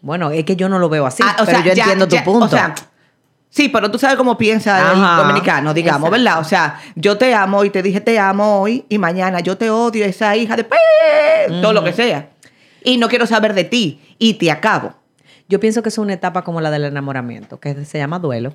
Bueno, 0.00 0.30
es 0.32 0.44
que 0.44 0.56
yo 0.56 0.68
no 0.68 0.78
lo 0.80 0.88
veo 0.88 1.06
así. 1.06 1.22
Ah, 1.24 1.36
o 1.40 1.44
pero 1.44 1.58
sea, 1.58 1.66
yo 1.66 1.74
ya- 1.74 1.82
entiendo 1.84 2.08
ya- 2.08 2.24
tu 2.24 2.30
punto. 2.32 2.46
O 2.46 2.48
sea, 2.48 2.74
sí, 3.50 3.68
pero 3.68 3.90
tú 3.90 3.98
sabes 3.98 4.16
cómo 4.16 4.36
piensa 4.36 4.90
Ajá. 4.92 5.20
el 5.20 5.26
dominicano, 5.26 5.72
digamos, 5.74 6.08
Exacto. 6.08 6.24
¿verdad? 6.24 6.40
O 6.40 6.44
sea, 6.44 6.80
yo 6.96 7.16
te 7.18 7.34
amo 7.34 7.64
y 7.64 7.70
te 7.70 7.82
dije 7.82 8.00
te 8.00 8.18
amo 8.18 8.60
hoy 8.62 8.84
y 8.88 8.98
mañana 8.98 9.40
yo 9.40 9.56
te 9.56 9.70
odio, 9.70 10.04
esa 10.04 10.34
hija 10.36 10.56
de... 10.56 10.66
Todo 11.60 11.72
lo 11.72 11.84
que 11.84 11.92
sea. 11.92 12.30
Y 12.84 12.98
no 12.98 13.08
quiero 13.08 13.26
saber 13.26 13.54
de 13.54 13.64
ti 13.64 14.00
y 14.18 14.34
te 14.34 14.50
acabo. 14.50 14.94
yo 15.48 15.60
pienso 15.60 15.82
que 15.82 15.90
es 15.90 15.98
una 15.98 16.14
etapa 16.14 16.44
como 16.44 16.60
la 16.60 16.70
del 16.70 16.84
enamoramiento, 16.84 17.60
que 17.60 17.84
se 17.84 17.98
llama 17.98 18.18
duelo. 18.18 18.54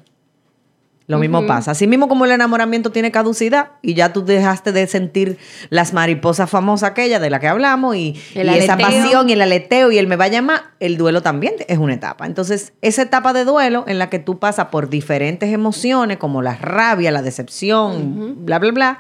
Lo 1.08 1.20
mismo 1.20 1.48
pasa. 1.48 1.72
Así 1.72 1.88
mismo 1.88 2.10
como 2.10 2.26
el 2.26 2.32
enamoramiento 2.32 2.92
tiene 2.92 3.12
caducidad 3.12 3.72
y 3.82 3.94
ya 3.94 4.12
tú 4.12 4.26
dejaste 4.26 4.74
de 4.74 4.88
sentir 4.88 5.38
las 5.70 5.94
mariposas 5.94 6.50
famosas 6.50 6.92
aquella 6.92 7.22
de 7.22 7.30
la 7.30 7.40
que 7.40 7.48
hablamos 7.48 7.96
y, 7.96 8.22
esa 8.36 8.78
pasión 8.78 9.30
y 9.30 9.34
el 9.34 9.42
aleteo 9.42 9.90
y 9.90 10.00
el 10.00 10.08
me 10.08 10.18
va 10.18 10.26
a 10.26 10.28
llamar, 10.28 10.64
el 10.82 10.98
duelo 10.98 11.22
también 11.22 11.54
es 11.70 11.78
una 11.78 11.94
etapa. 11.94 12.26
Entonces, 12.26 12.74
esa 12.82 13.04
etapa 13.04 13.32
de 13.32 13.46
duelo 13.46 13.86
en 13.88 14.00
la 14.00 14.10
que 14.10 14.20
tú 14.20 14.38
pasas 14.38 14.68
por 14.68 14.90
diferentes 14.90 15.54
emociones 15.54 16.18
como 16.18 16.42
la 16.42 16.56
rabia, 16.56 17.10
la 17.10 17.22
decepción, 17.22 18.46
bla, 18.46 18.60
bla, 18.60 18.72
bla, 18.74 19.00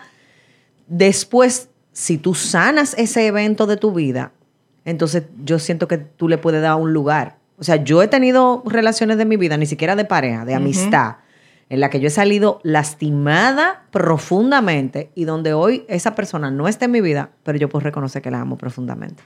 después, 0.87 1.67
si 1.91 2.17
tú 2.17 2.35
sanas 2.35 2.93
ese 2.97 3.27
evento 3.27 3.67
de 3.67 3.75
tu 3.75 3.91
vida, 3.91 4.31
entonces 4.88 5.23
yo 5.43 5.60
siento 5.60 5.89
que 5.89 5.97
tú 5.97 6.30
le 6.30 6.38
puedes 6.38 6.62
dar 6.62 6.76
un 6.76 6.93
lugar. 6.93 7.36
O 7.60 7.63
sea, 7.65 7.76
yo 7.76 8.02
he 8.02 8.08
tenido 8.08 8.63
relaciones 8.65 9.17
de 9.17 9.26
mi 9.26 9.36
vida, 9.36 9.58
ni 9.58 9.65
siquiera 9.65 9.97
de 9.97 10.06
pareja, 10.06 10.45
de 10.45 10.56
amistad, 10.56 11.17
en 11.69 11.82
la 11.82 11.89
que 11.89 12.00
yo 12.00 12.08
he 12.08 12.12
salido 12.12 12.62
lastimada 12.63 13.84
profundamente 13.91 15.12
y 15.13 15.26
donde 15.26 15.52
hoy 15.52 15.84
esa 15.89 16.15
persona 16.15 16.52
no 16.52 16.69
está 16.69 16.86
en 16.86 16.91
mi 16.91 17.02
vida, 17.02 17.32
pero 17.43 17.58
yo 17.58 17.67
puedo 17.67 17.84
reconocer 17.84 18.21
que 18.21 18.32
la 18.32 18.39
amo 18.39 18.58
profundamente. 18.58 19.23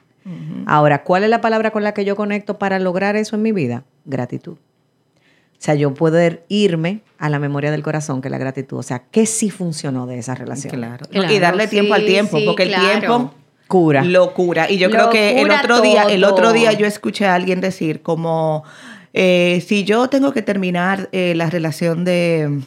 Ahora, 0.65 1.03
¿cuál 1.03 1.25
es 1.25 1.29
la 1.29 1.41
palabra 1.41 1.69
con 1.69 1.83
la 1.83 1.93
que 1.93 2.05
yo 2.05 2.15
conecto 2.15 2.57
para 2.57 2.79
lograr 2.79 3.15
eso 3.15 3.35
en 3.35 3.43
mi 3.43 3.51
vida? 3.51 3.83
Gratitud. 4.05 4.53
O 4.53 5.63
sea, 5.63 5.75
yo 5.75 5.93
poder 5.93 6.43
irme 6.47 7.01
a 7.19 7.29
la 7.29 7.37
memoria 7.37 7.69
del 7.69 7.83
corazón, 7.83 8.21
que 8.21 8.29
es 8.29 8.31
la 8.31 8.39
gratitud. 8.39 8.79
O 8.79 8.83
sea, 8.83 9.03
¿qué 9.11 9.27
sí 9.27 9.51
funcionó 9.51 10.07
de 10.07 10.17
esa 10.17 10.33
relación? 10.33 10.73
Claro. 10.73 11.05
Claro, 11.07 11.31
y 11.31 11.37
darle 11.37 11.67
tiempo 11.67 11.93
al 11.93 12.03
tiempo, 12.03 12.39
sí, 12.39 12.45
porque 12.47 12.63
el 12.63 12.73
tiempo 12.73 13.31
Cura. 13.71 14.03
Lo 14.03 14.33
cura. 14.33 14.69
Y 14.69 14.77
yo 14.77 14.91
creo 14.91 15.09
que 15.09 15.39
el 15.41 15.49
otro 15.49 15.79
día, 15.79 16.03
el 16.03 16.25
otro 16.25 16.51
día 16.51 16.73
yo 16.73 16.85
escuché 16.85 17.25
a 17.25 17.35
alguien 17.35 17.61
decir 17.61 18.01
como 18.01 18.65
eh, 19.13 19.63
si 19.65 19.85
yo 19.85 20.09
tengo 20.09 20.33
que 20.33 20.41
terminar 20.41 21.07
eh, 21.13 21.33
la 21.37 21.49
relación 21.49 22.03
de 22.03 22.59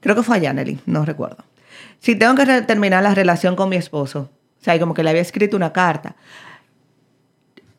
creo 0.00 0.14
que 0.14 0.22
fue 0.22 0.36
a 0.36 0.40
Janely, 0.40 0.78
no 0.86 1.04
recuerdo. 1.04 1.44
Si 1.98 2.14
tengo 2.14 2.36
que 2.36 2.44
terminar 2.62 3.02
la 3.02 3.16
relación 3.16 3.56
con 3.56 3.68
mi 3.68 3.74
esposo, 3.74 4.30
o 4.60 4.64
sea, 4.64 4.76
y 4.76 4.78
como 4.78 4.94
que 4.94 5.02
le 5.02 5.10
había 5.10 5.22
escrito 5.22 5.56
una 5.56 5.72
carta, 5.72 6.14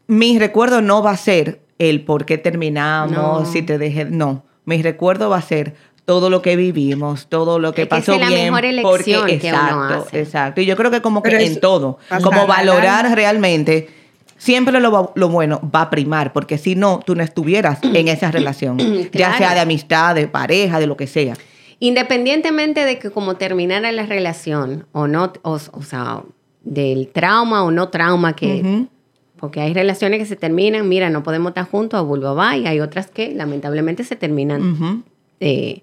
mi 0.07 0.37
recuerdo 0.37 0.81
no 0.81 1.01
va 1.01 1.11
a 1.11 1.17
ser 1.17 1.61
el 1.79 2.03
por 2.03 2.25
qué 2.25 2.37
terminamos, 2.37 3.15
No. 3.15 3.45
si 3.45 3.61
te 3.61 3.77
dejé, 3.77 4.03
no. 4.03 4.43
Mi 4.65 4.81
recuerdo 4.81 5.29
va 5.29 5.37
a 5.37 5.41
ser 5.41 5.75
todo 6.07 6.29
lo 6.29 6.41
que 6.41 6.55
vivimos, 6.55 7.27
todo 7.27 7.59
lo 7.59 7.73
que 7.73 7.81
Es 7.81 7.87
que 7.87 7.89
pasó 7.89 8.13
esa 8.13 8.15
es 8.15 8.21
la 8.21 8.27
bien. 8.29 8.45
mejor 8.53 8.81
porque, 8.81 9.11
elección 9.11 9.25
que 9.25 9.49
uno 9.49 9.57
exacto, 9.57 10.05
hace. 10.07 10.21
exacto. 10.21 10.61
Y 10.61 10.65
yo 10.65 10.77
creo 10.77 10.89
que 10.89 11.01
como 11.01 11.21
que 11.21 11.35
en 11.35 11.59
todo, 11.59 11.99
como 12.23 12.47
valorar 12.47 13.03
larga. 13.03 13.13
realmente, 13.15 13.89
siempre 14.37 14.79
lo, 14.79 15.11
bueno 15.27 15.59
va 15.75 15.81
a 15.81 15.89
primar, 15.89 16.31
porque 16.31 16.57
si 16.57 16.75
no, 16.75 17.01
tú 17.05 17.13
no 17.13 17.23
estuvieras 17.23 17.79
en 17.83 18.07
esa 18.07 18.31
relación, 18.31 18.77
ya 19.11 19.37
sea 19.37 19.53
de 19.53 19.59
amistad, 19.59 20.15
de 20.15 20.29
pareja, 20.29 20.79
de 20.79 20.87
lo 20.87 20.95
que 20.95 21.07
sea. 21.07 21.33
Independientemente 21.79 22.85
de 22.85 22.99
que 22.99 23.11
como 23.11 23.35
terminara 23.35 23.91
la 23.91 24.05
relación 24.05 24.87
o 24.93 25.07
no, 25.07 25.33
o, 25.41 25.59
o 25.73 25.81
sea, 25.83 26.23
del 26.63 27.09
trauma 27.09 27.65
o 27.65 27.71
no 27.71 27.89
trauma 27.89 28.33
que... 28.33 28.87
Porque 29.35 29.59
hay 29.59 29.73
relaciones 29.73 30.19
que 30.19 30.25
se 30.25 30.35
terminan, 30.37 30.87
mira, 30.87 31.09
no 31.09 31.21
podemos 31.21 31.49
estar 31.49 31.69
juntos, 31.69 31.99
a 31.99 32.33
va, 32.33 32.55
y 32.57 32.65
hay 32.65 32.79
otras 32.79 33.11
que 33.11 33.35
lamentablemente 33.35 34.03
se 34.05 34.15
terminan 34.15 34.71
Ujú. 34.71 35.03
Eh, 35.39 35.81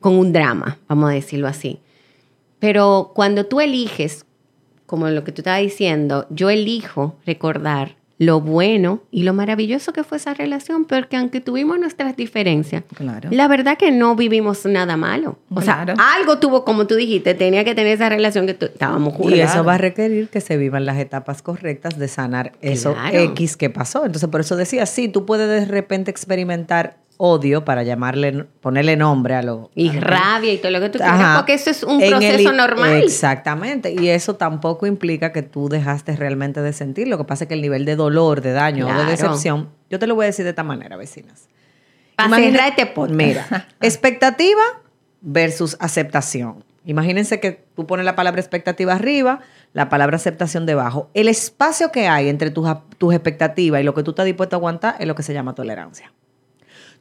con 0.00 0.14
un 0.14 0.32
drama, 0.32 0.78
vamos 0.88 1.10
a 1.10 1.14
decirlo 1.14 1.46
así. 1.48 1.78
Pero 2.58 3.12
cuando 3.14 3.46
tú 3.46 3.60
eliges, 3.60 4.24
como 4.86 5.08
lo 5.08 5.24
que 5.24 5.32
tú 5.32 5.40
estabas 5.42 5.60
diciendo, 5.62 6.26
yo 6.30 6.50
elijo 6.50 7.16
recordar 7.26 7.96
lo 8.18 8.42
bueno 8.42 9.00
y 9.10 9.22
lo 9.22 9.32
maravilloso 9.32 9.94
que 9.94 10.04
fue 10.04 10.18
esa 10.18 10.34
relación, 10.34 10.84
porque 10.84 11.16
aunque 11.16 11.40
tuvimos 11.40 11.78
nuestras 11.78 12.16
diferencias, 12.16 12.84
Claro. 12.94 13.30
la 13.32 13.48
verdad 13.48 13.78
que 13.78 13.90
no 13.92 14.14
vivimos 14.14 14.66
nada 14.66 14.98
malo. 14.98 15.38
O 15.54 15.62
sea, 15.62 15.84
Claro. 15.86 15.94
algo 16.18 16.38
tuvo, 16.38 16.66
como 16.66 16.86
tú 16.86 16.96
dijiste, 16.96 17.32
tenía 17.32 17.64
que 17.64 17.74
tener 17.74 17.94
esa 17.94 18.10
relación 18.10 18.44
que 18.44 18.52
estábamos 18.60 19.14
juntos. 19.14 19.38
Y 19.38 19.40
eso 19.40 19.64
va 19.64 19.74
a 19.74 19.78
requerir 19.78 20.28
que 20.28 20.42
se 20.42 20.58
vivan 20.58 20.84
las 20.84 20.98
etapas 20.98 21.40
correctas 21.40 21.98
de 21.98 22.08
sanar 22.08 22.52
eso. 22.60 22.94
X 23.10 23.56
que 23.56 23.70
pasó. 23.70 24.04
Entonces, 24.04 24.28
por 24.28 24.42
eso 24.42 24.54
decía, 24.54 24.84
sí, 24.84 25.08
tú 25.08 25.24
puedes 25.24 25.48
de 25.48 25.64
repente 25.64 26.10
experimentar 26.10 26.98
odio 27.22 27.66
para 27.66 27.82
llamarle, 27.82 28.46
ponerle 28.62 28.96
nombre 28.96 29.34
a 29.34 29.42
lo... 29.42 29.70
Y 29.74 29.90
a 29.90 30.00
rabia 30.00 30.54
y 30.54 30.56
todo 30.56 30.70
lo 30.72 30.80
que 30.80 30.88
tú 30.88 30.98
quieras, 30.98 31.36
porque 31.36 31.52
eso 31.52 31.68
es 31.68 31.82
un 31.82 32.00
En 32.00 32.04
el- 32.04 32.10
proceso 32.12 32.52
normal. 32.52 33.02
Exactamente. 33.02 33.92
Y 33.92 34.08
eso 34.08 34.36
tampoco 34.36 34.86
implica 34.86 35.30
que 35.30 35.42
tú 35.42 35.68
dejaste 35.68 36.16
realmente 36.16 36.62
de 36.62 36.72
sentir. 36.72 37.08
Lo 37.08 37.18
que 37.18 37.24
pasa 37.24 37.44
es 37.44 37.48
que 37.48 37.54
el 37.54 37.60
nivel 37.60 37.84
de 37.84 37.94
dolor, 37.96 38.40
de 38.40 38.52
daño 38.52 38.88
o 38.88 38.94
de 38.98 39.04
decepción, 39.04 39.68
yo 39.90 39.98
te 39.98 40.06
lo 40.06 40.14
voy 40.14 40.24
a 40.24 40.26
decir 40.28 40.44
de 40.44 40.50
esta 40.50 40.62
manera, 40.62 40.96
vecinas. 40.96 41.48
Imagina- 42.24 42.68
este 42.68 42.86
podcast. 42.86 43.14
Mira, 43.14 43.68
expectativa 43.82 44.62
versus 45.20 45.76
aceptación. 45.78 46.64
Imagínense 46.86 47.38
que 47.40 47.62
tú 47.76 47.86
pones 47.86 48.06
la 48.06 48.16
palabra 48.16 48.40
expectativa 48.40 48.94
arriba, 48.94 49.40
la 49.74 49.90
palabra 49.90 50.16
aceptación 50.16 50.64
debajo. 50.64 51.10
El 51.12 51.28
espacio 51.28 51.92
que 51.92 52.08
hay 52.08 52.30
entre 52.30 52.50
tus, 52.50 52.66
tus 52.96 53.12
expectativas 53.12 53.82
y 53.82 53.84
lo 53.84 53.92
que 53.92 54.02
tú 54.02 54.12
estás 54.12 54.24
dispuesto 54.24 54.56
a 54.56 54.58
aguantar 54.58 54.96
es 54.98 55.06
lo 55.06 55.14
que 55.14 55.22
se 55.22 55.34
llama 55.34 55.54
tolerancia. 55.54 56.12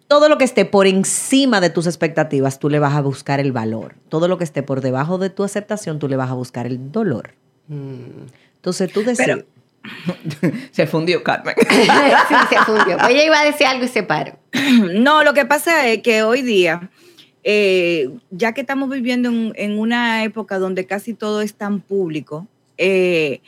Todo 0.10 0.28
lo 0.28 0.40
que 0.40 0.44
esté 0.44 0.66
por 0.66 0.88
encima 0.88 1.62
de 1.62 1.70
tus 1.70 1.86
expectativas, 1.86 2.58
tú 2.58 2.68
le 2.68 2.80
vas 2.80 2.96
a 2.96 3.02
buscar 3.02 3.40
el 3.40 3.52
valor. 3.52 3.94
Todo 4.10 4.28
lo 4.28 4.40
que 4.40 4.44
esté 4.44 4.64
por 4.64 4.82
debajo 4.82 5.20
de 5.20 5.30
tu 5.30 5.44
aceptación, 5.44 6.00
tú 6.00 6.08
le 6.08 6.16
vas 6.16 6.32
a 6.32 6.34
buscar 6.34 6.66
el 6.66 6.92
dolor. 6.92 7.36
Mm. 7.68 8.26
Entonces 8.56 8.92
tú 8.92 9.04
decides. 9.04 9.46
Se 10.72 10.88
fundió 10.88 11.22
Carmen. 11.22 11.54
sí, 11.70 11.88
se 12.50 12.58
fundió. 12.66 12.98
Ella 13.08 13.24
iba 13.24 13.40
a 13.40 13.46
decir 13.46 13.68
algo 13.68 13.86
y 13.86 13.88
se 13.88 14.02
paró. 14.02 14.40
No, 14.96 15.24
lo 15.24 15.36
que 15.36 15.46
pasa 15.46 15.88
es 15.88 16.02
que 16.02 16.24
hoy 16.24 16.42
día, 16.42 16.90
eh, 17.44 18.10
ya 18.32 18.54
que 18.54 18.62
estamos 18.62 18.90
viviendo 18.90 19.30
en, 19.30 19.54
en 19.58 19.78
una 19.78 20.24
época 20.24 20.58
donde 20.58 20.88
casi 20.88 21.14
todo 21.14 21.42
es 21.42 21.54
tan 21.54 21.82
público, 21.82 22.48
eh, 22.80 23.42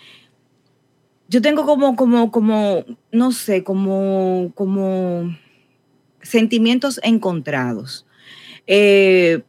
yo 1.27 1.41
tengo 1.41 1.65
como, 1.65 1.95
como, 1.95 2.29
como, 2.31 2.85
no 3.11 3.31
sé, 3.31 3.63
como, 3.63 4.51
como 4.53 5.35
sentimientos 6.23 6.99
encontrados. 7.03 8.05
Eh, 8.67 9.41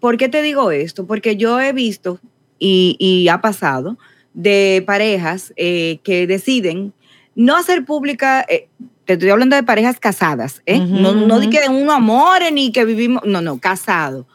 ¿Por 0.00 0.16
qué 0.16 0.28
te 0.28 0.42
digo 0.42 0.70
esto? 0.70 1.06
Porque 1.06 1.36
yo 1.36 1.60
he 1.60 1.72
visto 1.72 2.20
y, 2.58 2.96
y 2.98 3.28
ha 3.28 3.40
pasado 3.40 3.98
de 4.34 4.82
parejas 4.86 5.52
eh, 5.56 6.00
que 6.02 6.26
deciden 6.26 6.92
no 7.34 7.56
hacer 7.56 7.84
pública, 7.84 8.44
eh, 8.48 8.68
te 9.04 9.14
estoy 9.14 9.30
hablando 9.30 9.56
de 9.56 9.62
parejas 9.62 9.98
casadas, 9.98 10.62
¿eh? 10.66 10.78
No, 10.78 11.14
no 11.14 11.40
que 11.50 11.68
un 11.68 11.90
amor 11.90 12.40
ni 12.52 12.72
que 12.72 12.84
vivimos, 12.84 13.22
no, 13.24 13.40
no, 13.40 13.58
casado. 13.58 14.26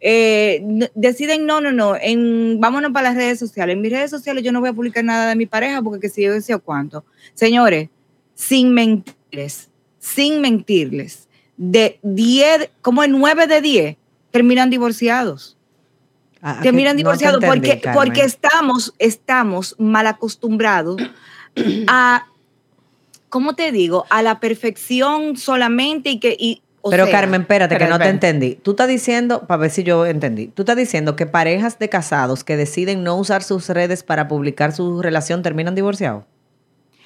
Eh, 0.00 0.62
deciden, 0.94 1.46
no, 1.46 1.60
no, 1.60 1.72
no, 1.72 1.94
en, 1.96 2.58
vámonos 2.60 2.92
para 2.92 3.10
las 3.10 3.16
redes 3.16 3.38
sociales. 3.38 3.74
En 3.74 3.82
mis 3.82 3.92
redes 3.92 4.10
sociales 4.10 4.42
yo 4.42 4.52
no 4.52 4.60
voy 4.60 4.70
a 4.70 4.72
publicar 4.72 5.04
nada 5.04 5.28
de 5.28 5.36
mi 5.36 5.46
pareja 5.46 5.82
porque 5.82 6.00
que 6.00 6.08
si 6.08 6.22
yo 6.22 6.32
decía 6.32 6.58
cuánto. 6.58 7.04
Señores, 7.34 7.88
sin 8.34 8.72
mentirles, 8.72 9.69
sin 10.00 10.40
mentirles, 10.40 11.28
de 11.56 12.00
10, 12.02 12.70
como 12.82 13.04
en 13.04 13.12
9 13.12 13.46
de 13.46 13.60
10, 13.60 13.96
terminan 14.32 14.70
divorciados 14.70 15.56
Ah, 16.42 16.56
que 16.56 16.68
terminan 16.68 16.94
no 16.94 16.98
divorciados 16.98 17.42
entendí, 17.42 17.68
porque, 17.68 17.80
Carmen. 17.80 18.02
porque 18.02 18.20
estamos, 18.22 18.94
estamos 18.98 19.76
mal 19.78 20.06
acostumbrados 20.06 21.02
a, 21.86 22.26
¿cómo 23.28 23.54
te 23.54 23.72
digo? 23.72 24.06
A 24.08 24.22
la 24.22 24.40
perfección 24.40 25.36
solamente 25.36 26.10
y 26.10 26.18
que... 26.18 26.36
Y, 26.38 26.62
o 26.82 26.88
Pero 26.88 27.04
sea, 27.04 27.12
Carmen, 27.12 27.42
espérate, 27.42 27.76
que 27.76 27.86
no 27.86 27.98
te 27.98 28.08
entendí. 28.08 28.54
Tú 28.54 28.70
estás 28.70 28.88
diciendo, 28.88 29.46
para 29.46 29.58
ver 29.58 29.70
si 29.70 29.82
yo 29.82 30.06
entendí, 30.06 30.46
tú 30.46 30.62
estás 30.62 30.76
diciendo 30.76 31.14
que 31.14 31.26
parejas 31.26 31.78
de 31.78 31.90
casados 31.90 32.42
que 32.42 32.56
deciden 32.56 33.04
no 33.04 33.16
usar 33.16 33.42
sus 33.42 33.68
redes 33.68 34.02
para 34.02 34.28
publicar 34.28 34.72
su 34.72 35.02
relación 35.02 35.42
terminan 35.42 35.74
divorciados. 35.74 36.24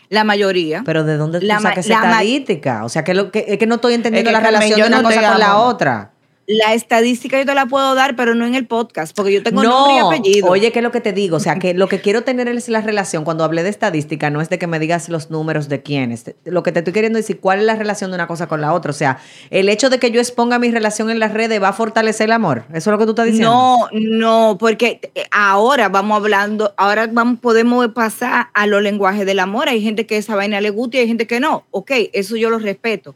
La 0.08 0.24
mayoría. 0.24 0.82
Pero 0.84 1.04
¿de 1.04 1.16
dónde 1.16 1.40
tú 1.40 1.46
La 1.46 1.60
sacas 1.60 1.88
ma- 1.88 1.94
estadística? 1.94 2.84
O 2.84 2.88
sea, 2.88 3.04
que, 3.04 3.14
lo, 3.14 3.30
que, 3.30 3.44
es 3.48 3.58
que 3.58 3.66
no 3.66 3.76
estoy 3.76 3.94
entendiendo 3.94 4.30
Es 4.30 4.36
que, 4.36 4.42
la 4.42 4.46
relación 4.50 4.80
de 4.80 4.86
una 4.86 5.02
cosa 5.02 5.30
con 5.30 5.40
la 5.40 5.56
otra. 5.58 6.10
La 6.46 6.74
estadística 6.74 7.38
yo 7.38 7.46
te 7.46 7.54
la 7.54 7.66
puedo 7.66 7.94
dar, 7.94 8.16
pero 8.16 8.34
no 8.34 8.46
en 8.46 8.54
el 8.54 8.66
podcast, 8.66 9.16
porque 9.16 9.32
yo 9.32 9.42
tengo 9.42 9.62
nombre 9.62 9.94
y 9.94 9.98
apellido. 9.98 10.48
Oye, 10.48 10.72
¿qué 10.72 10.80
es 10.80 10.82
lo 10.82 10.92
que 10.92 11.00
te 11.00 11.12
digo? 11.12 11.38
O 11.38 11.40
sea, 11.40 11.58
que 11.58 11.72
lo 11.72 11.88
que 11.88 12.00
quiero 12.00 12.22
tener 12.22 12.48
es 12.48 12.68
la 12.68 12.82
relación. 12.82 13.24
Cuando 13.24 13.44
hablé 13.44 13.62
de 13.62 13.70
estadística, 13.70 14.28
no 14.28 14.40
es 14.40 14.50
de 14.50 14.58
que 14.58 14.66
me 14.66 14.78
digas 14.78 15.08
los 15.08 15.30
números 15.30 15.68
de 15.68 15.82
quiénes. 15.82 16.34
Lo 16.44 16.62
que 16.62 16.72
te 16.72 16.80
estoy 16.80 16.92
queriendo 16.92 17.16
decir, 17.16 17.40
¿cuál 17.40 17.60
es 17.60 17.64
la 17.64 17.76
relación 17.76 18.10
de 18.10 18.16
una 18.16 18.26
cosa 18.26 18.46
con 18.46 18.60
la 18.60 18.74
otra? 18.74 18.90
O 18.90 18.94
sea, 18.94 19.18
el 19.50 19.68
hecho 19.68 19.88
de 19.88 19.98
que 19.98 20.10
yo 20.10 20.20
exponga 20.20 20.58
mi 20.58 20.70
relación 20.70 21.10
en 21.10 21.18
las 21.18 21.32
redes 21.32 21.62
va 21.62 21.68
a 21.68 21.72
fortalecer 21.72 22.26
el 22.26 22.32
amor. 22.32 22.64
¿Eso 22.70 22.90
es 22.90 22.92
lo 22.92 22.98
que 22.98 23.04
tú 23.04 23.10
estás 23.10 23.26
diciendo? 23.26 23.50
No, 23.50 23.88
no, 23.92 24.58
porque 24.58 25.00
eh, 25.14 25.24
ahora 25.30 25.88
vamos 25.88 26.16
hablando, 26.16 26.74
ahora 26.76 27.08
vamos, 27.10 27.40
podemos 27.40 27.88
pasar 27.88 28.48
a 28.52 28.66
los 28.66 28.82
lenguajes 28.82 29.24
del 29.24 29.38
amor. 29.38 29.68
Hay 29.68 29.80
gente 29.80 30.06
que 30.06 30.18
esa 30.18 30.36
vaina 30.36 30.60
le 30.60 30.70
gusta 30.70 30.98
y 30.98 31.00
hay 31.00 31.06
gente 31.06 31.26
que 31.26 31.40
no. 31.40 31.64
Ok, 31.70 31.90
eso 32.12 32.36
yo 32.36 32.50
lo 32.50 32.58
respeto. 32.58 33.14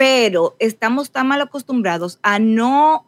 Pero 0.00 0.56
estamos 0.60 1.10
tan 1.10 1.26
mal 1.28 1.42
acostumbrados 1.42 2.18
a 2.22 2.38
no 2.38 3.04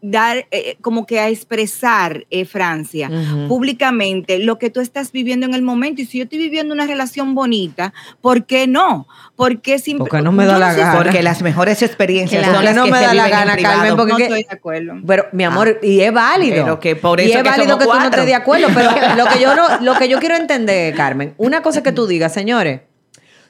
dar, 0.00 0.46
eh, 0.50 0.76
como 0.80 1.06
que 1.06 1.20
a 1.20 1.28
expresar, 1.28 2.26
eh, 2.30 2.44
Francia, 2.46 3.08
Ujú. 3.12 3.46
públicamente 3.46 4.40
lo 4.40 4.58
que 4.58 4.68
tú 4.68 4.80
estás 4.80 5.12
viviendo 5.12 5.46
en 5.46 5.54
el 5.54 5.62
momento. 5.62 6.02
Y 6.02 6.06
si 6.06 6.18
yo 6.18 6.24
estoy 6.24 6.38
viviendo 6.40 6.74
una 6.74 6.84
relación 6.88 7.36
bonita, 7.36 7.94
¿por 8.20 8.44
qué 8.44 8.66
no? 8.66 9.06
¿Por 9.36 9.60
qué 9.60 9.78
sin- 9.78 9.98
Porque 9.98 10.20
no 10.20 10.32
me 10.32 10.44
da 10.44 10.58
la 10.58 10.74
gana. 10.74 10.96
Porque 10.98 11.22
las 11.22 11.42
mejores 11.42 11.80
experiencias 11.80 12.42
Claro. 12.42 12.56
son 12.56 12.64
las 12.64 12.74
No 12.74 12.84
que 12.86 12.90
me 12.90 12.98
se 12.98 13.04
da 13.04 13.14
la 13.14 13.28
gana. 13.28 13.56
Carmen, 13.56 13.94
porque- 13.96 14.10
No 14.10 14.16
que- 14.18 14.24
estoy 14.24 14.42
de 14.42 14.48
acuerdo. 14.50 14.94
Pero, 15.06 15.26
mi 15.30 15.44
amor, 15.44 15.78
y 15.80 16.00
es 16.00 16.12
válido. 16.12 16.56
Pero 16.64 16.80
que 16.80 16.96
por 16.96 17.20
y 17.20 17.26
eso 17.26 17.38
es 17.38 17.44
que 17.44 17.50
válido 17.50 17.68
somos 17.78 17.84
que 17.86 17.92
tú 17.92 17.98
no 18.00 18.04
estés 18.06 18.26
de 18.26 18.34
acuerdo. 18.34 18.66
Pero 18.74 18.90
lo 19.16 19.26
que, 19.28 19.40
yo 19.40 19.54
no, 19.54 19.80
lo 19.80 19.94
que 19.96 20.08
yo 20.08 20.18
quiero 20.18 20.34
entender, 20.34 20.92
Carmen, 20.96 21.34
una 21.38 21.62
cosa 21.62 21.84
que 21.84 21.92
tú 21.92 22.08
digas, 22.08 22.34
señores. 22.34 22.80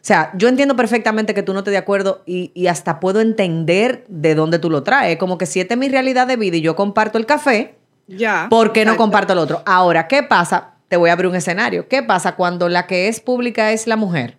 O 0.03 0.05
sea, 0.05 0.33
yo 0.37 0.49
entiendo 0.49 0.75
perfectamente 0.75 1.33
que 1.33 1.45
tú 1.45 1.53
no 1.53 1.61
estés 1.61 1.71
de 1.71 1.79
acuerdo 1.79 2.23
y, 2.27 2.51
y 2.55 2.67
hasta 2.67 2.99
puedo 2.99 3.21
entender 3.21 4.05
de 4.09 4.35
dónde 4.35 4.59
tú 4.59 4.69
lo 4.69 4.83
traes. 4.83 5.17
Como 5.17 5.39
que 5.39 5.47
si 5.47 5.61
esta 5.61 5.75
es 5.75 5.79
mi 5.79 5.89
realidad 5.89 6.27
de 6.27 6.35
vida 6.37 6.57
y 6.57 6.61
yo 6.61 6.75
comparto 6.75 7.19
el 7.19 7.27
café, 7.27 7.77
Ya. 8.09 8.49
¿por 8.51 8.73
qué 8.73 8.85
no 8.85 8.97
comparto 8.97 9.33
el 9.33 9.39
otro? 9.39 9.63
Ahora, 9.65 10.09
¿qué 10.09 10.25
pasa? 10.25 10.75
Te 10.89 10.97
voy 10.97 11.11
a 11.11 11.13
abrir 11.13 11.29
un 11.31 11.37
escenario. 11.37 11.87
¿Qué 11.87 12.03
pasa 12.03 12.35
cuando 12.35 12.69
la 12.69 12.89
que 12.89 13.07
es 13.07 13.21
pública 13.21 13.71
es 13.71 13.87
la 13.87 13.95
mujer? 13.97 14.39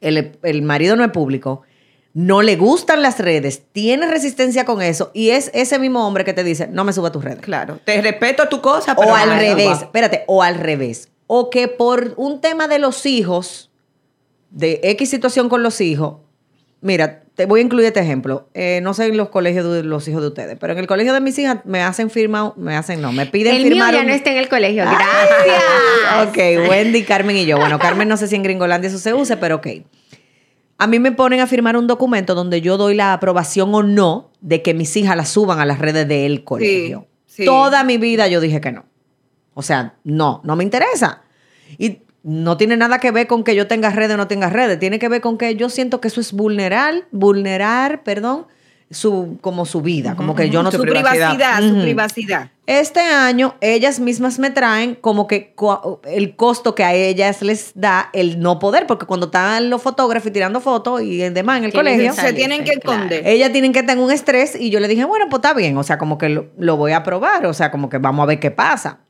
El, 0.00 0.36
el 0.42 0.62
marido 0.62 0.96
no 0.96 1.04
es 1.04 1.10
público. 1.12 1.62
No 2.12 2.42
le 2.42 2.56
gustan 2.56 3.00
las 3.00 3.18
redes, 3.20 3.62
tiene 3.72 4.06
resistencia 4.08 4.64
con 4.64 4.82
eso 4.82 5.10
y 5.14 5.30
es 5.30 5.50
ese 5.54 5.78
mismo 5.80 6.06
hombre 6.06 6.24
que 6.24 6.32
te 6.32 6.44
dice, 6.44 6.66
no 6.68 6.84
me 6.84 6.92
suba 6.92 7.08
a 7.08 7.12
tus 7.12 7.24
redes. 7.24 7.40
Claro, 7.40 7.78
te 7.84 8.00
respeto 8.02 8.48
tu 8.48 8.60
cosa, 8.60 8.94
pero 8.94 9.10
O 9.10 9.14
al 9.14 9.30
revés, 9.38 9.82
espérate, 9.82 10.22
o 10.28 10.42
al 10.42 10.56
revés. 10.56 11.08
O 11.26 11.50
que 11.50 11.66
por 11.68 12.14
un 12.16 12.40
tema 12.40 12.68
de 12.68 12.78
los 12.78 13.04
hijos, 13.06 13.70
de 14.54 14.80
X 14.82 15.10
situación 15.10 15.48
con 15.48 15.62
los 15.62 15.80
hijos, 15.80 16.16
Mira, 16.80 17.22
te 17.34 17.46
voy 17.46 17.60
a 17.60 17.62
incluir 17.62 17.86
este 17.86 18.00
ejemplo. 18.00 18.50
Eh, 18.52 18.80
no 18.82 18.92
sé 18.92 19.06
en 19.06 19.16
los 19.16 19.30
colegios 19.30 19.64
de 19.72 19.82
los 19.82 20.06
hijos 20.06 20.20
de 20.20 20.28
ustedes, 20.28 20.58
pero 20.60 20.74
en 20.74 20.78
el 20.80 20.86
colegio 20.86 21.14
de 21.14 21.20
mis 21.22 21.38
hijas 21.38 21.60
me 21.64 21.80
hacen 21.80 22.10
firmar, 22.10 22.52
me 22.58 22.76
hacen, 22.76 23.00
no, 23.00 23.10
me 23.10 23.24
piden 23.24 23.54
El 23.54 23.62
mío 23.62 23.70
firmar 23.72 23.94
ya 23.94 24.00
un- 24.02 24.08
no 24.08 24.12
está 24.12 24.32
en 24.32 24.36
el 24.36 24.50
colegio. 24.50 24.84
Gracias. 24.84 26.28
Ok, 26.28 26.68
Wendy, 26.70 27.02
Carmen 27.04 27.36
y 27.38 27.46
yo. 27.46 27.56
Bueno, 27.56 27.78
Carmen 27.78 28.06
no 28.06 28.18
sé 28.18 28.28
si 28.28 28.36
en 28.36 28.42
Gringolandia 28.42 28.88
eso 28.88 28.98
se 28.98 29.14
use, 29.14 29.38
pero 29.38 29.56
ok. 29.56 29.66
A 30.76 30.86
mí 30.86 30.98
me 30.98 31.10
ponen 31.12 31.40
a 31.40 31.46
firmar 31.46 31.76
un 31.78 31.86
documento 31.86 32.34
donde 32.34 32.60
yo 32.60 32.76
doy 32.76 32.94
la 32.94 33.14
aprobación 33.14 33.74
o 33.74 33.82
no 33.82 34.30
de 34.42 34.60
que 34.60 34.74
mis 34.74 34.94
hijas 34.96 35.16
las 35.16 35.30
suban 35.30 35.60
a 35.60 35.64
las 35.64 35.78
redes 35.78 36.06
del 36.06 36.44
colegio. 36.44 37.06
sí. 37.26 37.46
Toda 37.46 37.82
mi 37.84 37.96
vida 37.96 38.28
yo 38.28 38.40
dije 38.42 38.60
que 38.60 38.72
no. 38.72 38.84
O 39.54 39.62
sea, 39.62 39.94
no, 40.04 40.42
no 40.44 40.54
me 40.54 40.64
interesa. 40.64 41.22
Y 41.78 42.00
no 42.24 42.56
tiene 42.56 42.76
nada 42.76 42.98
que 42.98 43.10
ver 43.10 43.26
con 43.26 43.44
que 43.44 43.54
yo 43.54 43.66
tenga 43.68 43.90
redes 43.90 44.14
o 44.14 44.16
no 44.16 44.26
tenga 44.26 44.48
redes. 44.50 44.78
Tiene 44.80 44.98
que 44.98 45.08
ver 45.08 45.20
con 45.20 45.38
que 45.38 45.54
yo 45.56 45.68
siento 45.68 46.00
que 46.00 46.08
eso 46.08 46.20
es 46.20 46.32
vulnerar, 46.32 47.06
vulnerar, 47.12 48.02
perdón, 48.02 48.46
su, 48.90 49.38
como 49.40 49.66
su 49.66 49.80
vida. 49.82 50.14
Como 50.16 50.34
que 50.34 50.48
yo 50.50 50.62
no 50.62 50.70
su 50.72 50.80
privacidad, 50.80 51.30
privacidad. 51.34 51.60
su 51.68 51.82
privacidad. 51.82 52.50
Este 52.66 53.00
año 53.00 53.56
ellas 53.60 54.00
mismas 54.00 54.38
me 54.38 54.50
traen 54.50 54.94
como 54.94 55.26
que 55.26 55.52
co- 55.54 56.00
el 56.04 56.34
costo 56.34 56.74
que 56.74 56.82
a 56.84 56.94
ellas 56.94 57.42
les 57.42 57.72
da 57.74 58.08
el 58.14 58.40
no 58.40 58.58
poder, 58.58 58.86
porque 58.86 59.04
cuando 59.04 59.26
están 59.26 59.68
los 59.68 59.82
fotógrafos 59.82 60.32
tirando 60.32 60.60
fotos 60.62 61.02
y 61.02 61.18
demás 61.18 61.58
en 61.58 61.64
el 61.64 61.72
colegio, 61.74 62.12
Se 62.14 62.32
tienen 62.32 62.64
que 62.64 62.78
claro. 62.78 63.02
esconder. 63.02 63.26
ellas 63.26 63.52
tienen 63.52 63.72
que 63.74 63.82
tener 63.82 64.02
un 64.02 64.10
estrés 64.10 64.54
y 64.58 64.70
yo 64.70 64.80
le 64.80 64.88
dije, 64.88 65.04
bueno, 65.04 65.26
pues 65.28 65.38
está 65.42 65.52
bien, 65.52 65.76
o 65.76 65.82
sea, 65.82 65.98
como 65.98 66.16
que 66.16 66.30
lo, 66.30 66.46
lo 66.56 66.76
voy 66.78 66.92
a 66.92 67.02
probar, 67.02 67.44
o 67.44 67.52
sea, 67.52 67.70
como 67.70 67.90
que 67.90 67.98
vamos 67.98 68.22
a 68.22 68.26
ver 68.26 68.40
qué 68.40 68.50
pasa. 68.50 69.00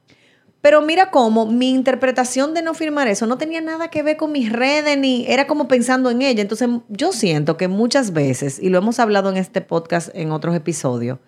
Pero 0.65 0.81
mira 0.81 1.11
cómo 1.11 1.45
mi 1.45 1.75
interpretación 1.75 2.55
de 2.55 2.63
no 2.63 2.73
firmar 2.73 3.07
eso 3.07 3.27
no 3.27 3.37
tenía 3.37 3.61
nada 3.61 3.89
que 3.89 4.03
ver 4.03 4.17
con 4.17 4.33
mis 4.33 4.51
redes 4.51 4.97
ni 4.97 5.27
era 5.29 5.47
como 5.47 5.69
pensando 5.69 6.09
en 6.09 6.23
ella. 6.23 6.41
Entonces 6.41 6.71
yo 6.89 7.13
siento 7.13 7.59
que 7.59 7.69
muchas 7.69 8.15
veces, 8.15 8.59
y 8.59 8.71
lo 8.71 8.79
hemos 8.79 8.99
hablado 8.99 9.29
en 9.29 9.37
este 9.37 9.61
podcast 9.61 10.09
en 10.15 10.33
otros 10.33 10.57
episodios, 10.57 11.19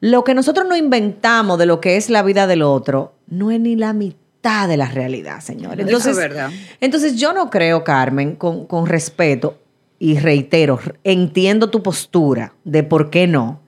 lo 0.00 0.24
que 0.24 0.34
nosotros 0.34 0.66
no 0.68 0.74
inventamos 0.74 1.56
de 1.56 1.66
lo 1.66 1.80
que 1.80 1.96
es 1.96 2.10
la 2.10 2.24
vida 2.24 2.48
del 2.48 2.62
otro 2.62 3.14
no 3.28 3.52
es 3.52 3.60
ni 3.60 3.76
la 3.76 3.92
mitad 3.92 4.66
de 4.66 4.76
la 4.76 4.86
realidad, 4.86 5.38
señores. 5.38 5.86
Eso 5.86 5.96
es 5.96 6.06
Entonces, 6.06 6.16
verdad. 6.16 6.50
entonces 6.80 7.14
yo 7.14 7.32
no 7.32 7.50
creo, 7.50 7.84
Carmen, 7.84 8.34
con, 8.34 8.66
con 8.66 8.88
respeto, 8.88 9.56
y 10.00 10.18
reitero, 10.18 10.80
entiendo 11.04 11.70
tu 11.70 11.80
postura 11.80 12.54
de 12.64 12.82
por 12.82 13.10
qué 13.10 13.28
no, 13.28 13.60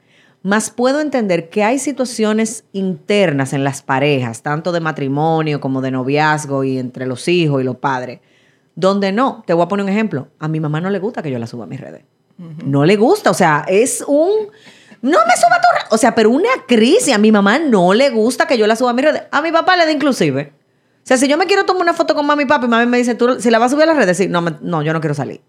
más 0.47 0.71
puedo 0.71 1.01
entender 1.01 1.49
que 1.51 1.65
hay 1.65 1.79
situaciones 1.81 2.65
internas 2.73 3.53
en 3.53 3.65
las 3.65 3.83
parejas, 3.83 4.43
tanto 4.43 4.71
de 4.71 4.79
matrimonio 4.81 5.61
como 5.61 5.81
de 5.81 5.91
noviazgo 5.91 6.63
y 6.63 6.79
entre 6.79 7.05
los 7.07 7.27
hijos 7.27 7.61
y 7.61 7.65
los 7.65 7.77
padres, 7.77 8.21
donde 8.77 9.11
no. 9.11 9.43
Te 9.45 9.55
voy 9.55 9.65
a 9.65 9.69
poner 9.69 9.83
un 9.85 9.91
ejemplo. 9.91 10.29
A 10.39 10.47
mi 10.47 10.61
mamá 10.61 10.81
no 10.81 10.89
le 10.91 11.01
gusta 11.01 11.21
que 11.23 11.31
yo 11.33 11.39
la 11.41 11.47
suba 11.49 11.65
a 11.65 11.67
mis 11.67 11.81
redes. 11.81 12.03
No 12.65 12.85
le 12.85 12.95
gusta, 12.97 13.31
o 13.31 13.35
sea, 13.35 13.65
es 13.67 14.05
un... 14.07 14.31
No 15.03 15.19
me 15.27 15.37
suba 15.37 15.57
tu 15.61 15.79
red. 15.79 15.87
O 15.91 15.99
sea, 15.99 16.15
pero 16.15 16.31
una 16.31 16.49
crisis. 16.69 17.13
A 17.15 17.19
mi 17.19 17.33
mamá 17.33 17.59
no 17.59 17.93
le 17.95 18.11
gusta 18.11 18.47
que 18.47 18.57
yo 18.59 18.67
la 18.67 18.77
suba 18.77 18.91
a 18.91 18.93
mis 18.95 19.05
redes. 19.05 19.23
A 19.33 19.43
mi 19.43 19.51
papá 19.51 19.77
le 19.77 19.85
da 19.85 19.91
inclusive. 19.93 20.53
O 20.53 21.03
sea, 21.03 21.17
si 21.17 21.27
yo 21.29 21.37
me 21.39 21.47
quiero 21.47 21.65
tomar 21.65 21.83
una 21.83 21.93
foto 21.95 22.15
con 22.15 22.25
mami 22.27 22.45
y 22.45 22.47
papi, 22.47 22.67
mami 22.69 22.87
me 22.87 22.99
dice, 22.99 23.15
¿tú 23.15 23.41
si 23.41 23.51
la 23.51 23.59
vas 23.59 23.73
a 23.73 23.75
subir 23.75 23.85
a 23.85 23.87
las 23.87 23.97
redes? 23.97 24.17
Sí, 24.17 24.29
no, 24.29 24.43
me- 24.43 24.57
no, 24.61 24.83
yo 24.83 24.93
no 24.93 25.01
quiero 25.01 25.15
salir. 25.15 25.41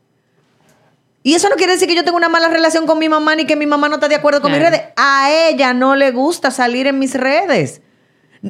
Y 1.28 1.34
eso 1.34 1.50
no 1.50 1.58
quiere 1.58 1.74
decir 1.74 1.90
que 1.90 1.96
yo 1.96 2.06
tenga 2.06 2.16
una 2.16 2.30
mala 2.30 2.48
relación 2.48 2.86
con 2.88 3.00
mi 3.00 3.10
mamá 3.10 3.36
ni 3.36 3.46
que 3.46 3.58
mi 3.58 3.66
mamá 3.66 3.90
no 3.90 3.96
está 3.96 4.08
de 4.08 4.16
acuerdo 4.16 4.42
con 4.42 4.50
mis 4.50 4.62
redes. 4.62 4.82
A 4.96 5.30
ella 5.30 5.74
no 5.74 5.94
le 5.98 6.12
gusta 6.12 6.52
salir 6.52 6.88
en 6.88 7.00
mis 7.00 7.16
redes. 7.16 7.82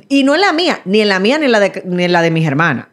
Y 0.09 0.23
no 0.23 0.35
en 0.35 0.41
la 0.41 0.53
mía, 0.53 0.81
ni 0.85 1.01
en 1.01 1.09
la 1.09 1.17
mía 1.17 1.39
ni 1.39 1.45
en 1.45 1.53
la 1.53 1.59
de, 1.59 1.81
ni 1.87 2.03
en 2.03 2.11
la 2.11 2.21
de 2.21 2.29
mis 2.29 2.45
hermanas. 2.45 2.89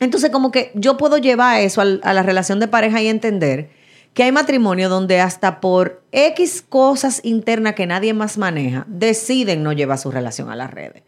Entonces, 0.00 0.30
como 0.30 0.50
que 0.50 0.72
yo 0.74 0.96
puedo 0.96 1.16
llevar 1.16 1.60
eso 1.60 1.80
a 1.80 2.12
la 2.12 2.22
relación 2.24 2.58
de 2.58 2.66
pareja 2.66 3.00
y 3.00 3.06
entender 3.06 3.70
que 4.14 4.24
hay 4.24 4.32
matrimonio 4.32 4.88
donde 4.88 5.20
hasta 5.20 5.60
por 5.60 6.02
X 6.10 6.64
cosas 6.68 7.20
internas 7.22 7.74
que 7.74 7.86
nadie 7.86 8.14
más 8.14 8.36
maneja, 8.36 8.84
deciden 8.88 9.62
no 9.62 9.72
llevar 9.72 9.98
su 9.98 10.10
relación 10.10 10.50
a 10.50 10.56
las 10.56 10.72
redes. 10.72 11.04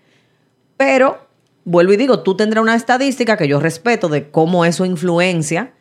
Pero, 0.76 1.26
vuelvo 1.64 1.92
y 1.92 1.96
digo, 1.96 2.22
tú 2.22 2.36
tendrás 2.36 2.62
una 2.62 2.76
estadística 2.76 3.36
que 3.36 3.48
yo 3.48 3.58
respeto 3.58 4.08
de 4.08 4.30
cómo 4.30 4.64
eso 4.64 4.84
influencia 4.84 5.72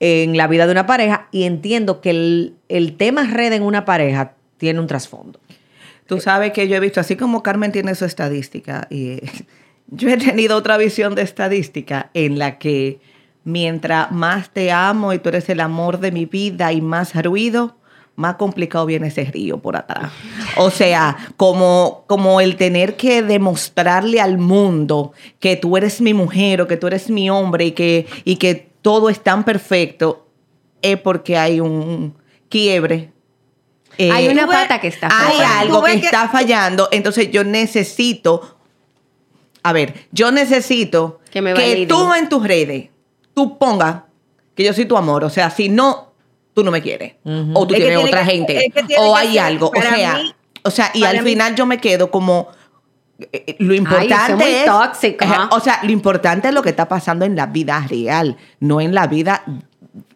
en 0.00 0.36
la 0.36 0.46
vida 0.46 0.66
de 0.66 0.72
una 0.72 0.86
pareja 0.86 1.28
y 1.32 1.44
entiendo 1.44 2.00
que 2.00 2.10
el, 2.10 2.54
el 2.68 2.96
tema 2.96 3.24
red 3.24 3.52
en 3.52 3.62
una 3.62 3.84
pareja 3.84 4.34
tiene 4.58 4.80
un 4.80 4.86
trasfondo. 4.86 5.40
Tú 6.06 6.20
sabes 6.20 6.52
que 6.52 6.68
yo 6.68 6.76
he 6.76 6.80
visto, 6.80 7.00
así 7.00 7.16
como 7.16 7.42
Carmen 7.42 7.72
tiene 7.72 7.94
su 7.94 8.04
estadística, 8.04 8.86
y 8.90 9.18
yo 9.88 10.08
he 10.08 10.16
tenido 10.16 10.56
otra 10.56 10.76
visión 10.76 11.14
de 11.14 11.22
estadística 11.22 12.10
en 12.14 12.38
la 12.38 12.58
que 12.58 13.00
mientras 13.44 14.10
más 14.12 14.50
te 14.50 14.72
amo 14.72 15.12
y 15.12 15.18
tú 15.18 15.28
eres 15.28 15.48
el 15.48 15.60
amor 15.60 16.00
de 16.00 16.12
mi 16.12 16.26
vida 16.26 16.72
y 16.72 16.80
más 16.80 17.14
ruido, 17.22 17.76
más 18.16 18.36
complicado 18.36 18.86
viene 18.86 19.08
ese 19.08 19.24
río 19.24 19.58
por 19.58 19.76
atrás. 19.76 20.10
O 20.56 20.70
sea, 20.70 21.16
como, 21.36 22.04
como 22.06 22.40
el 22.40 22.56
tener 22.56 22.96
que 22.96 23.22
demostrarle 23.22 24.20
al 24.20 24.38
mundo 24.38 25.12
que 25.38 25.56
tú 25.56 25.76
eres 25.76 26.00
mi 26.00 26.14
mujer 26.14 26.62
o 26.62 26.66
que 26.66 26.76
tú 26.76 26.86
eres 26.86 27.10
mi 27.10 27.30
hombre 27.30 27.66
y 27.66 27.72
que, 27.72 28.06
y 28.24 28.36
que 28.36 28.68
todo 28.86 29.10
es 29.10 29.18
tan 29.20 29.42
perfecto, 29.42 30.28
es 30.80 30.96
porque 31.00 31.36
hay 31.36 31.58
un 31.58 32.14
quiebre. 32.48 33.10
Eh, 33.98 34.12
Hay 34.12 34.28
una 34.28 34.46
pata 34.46 34.80
que 34.80 34.86
está 34.86 35.08
hay 35.10 35.38
fallando. 35.38 35.58
algo 35.58 35.80
Tú 35.80 35.86
que 35.86 35.94
está 35.94 36.28
fallando, 36.28 36.88
entonces 36.92 37.28
yo 37.32 37.42
necesito, 37.42 38.56
a 39.64 39.72
ver, 39.72 40.06
yo 40.12 40.30
necesito 40.30 41.18
Que 41.32 41.42
me 41.42 41.52
que 41.54 41.84
tú 41.88 42.14
en 42.14 42.28
tus 42.28 42.46
redes, 42.46 42.90
tú 43.34 43.58
pongas 43.58 44.02
que 44.54 44.62
yo 44.62 44.72
soy 44.72 44.84
tu 44.84 44.96
amor, 44.96 45.24
o 45.24 45.30
sea, 45.30 45.50
si 45.50 45.68
no, 45.68 46.12
tú 46.54 46.62
no 46.62 46.70
me 46.70 46.80
quieres, 46.80 47.14
o 47.24 47.66
tú 47.66 47.74
Es 47.74 47.80
tienes 47.80 47.88
tiene 47.88 47.96
otra 47.96 48.22
que- 48.24 48.30
gente, 48.30 48.66
es 48.66 48.72
que 48.72 48.82
tiene 48.84 49.02
o 49.02 49.16
hay 49.16 49.36
algo, 49.36 49.72
o 49.76 49.82
sea, 49.82 50.14
mí- 50.22 50.32
o 50.62 50.70
sea, 50.70 50.92
y 50.94 51.02
al 51.02 51.24
mí- 51.24 51.30
final 51.30 51.56
yo 51.56 51.66
me 51.66 51.78
quedo 51.80 52.08
como 52.08 52.46
lo 53.18 53.72
eso 53.72 53.72
es 53.72 53.78
importante 53.78 54.34
muy 54.34 54.44
es, 54.44 54.64
tóxico, 54.66 55.24
¿ah? 55.26 55.48
o 55.52 55.60
sea, 55.60 55.80
lo 55.82 55.90
importante 55.90 56.48
es 56.48 56.54
lo 56.54 56.62
que 56.62 56.70
está 56.70 56.86
pasando 56.86 57.24
en 57.24 57.34
la 57.34 57.46
vida 57.46 57.84
real, 57.88 58.36
no 58.60 58.80
en 58.80 58.94
la 58.94 59.06
vida 59.06 59.42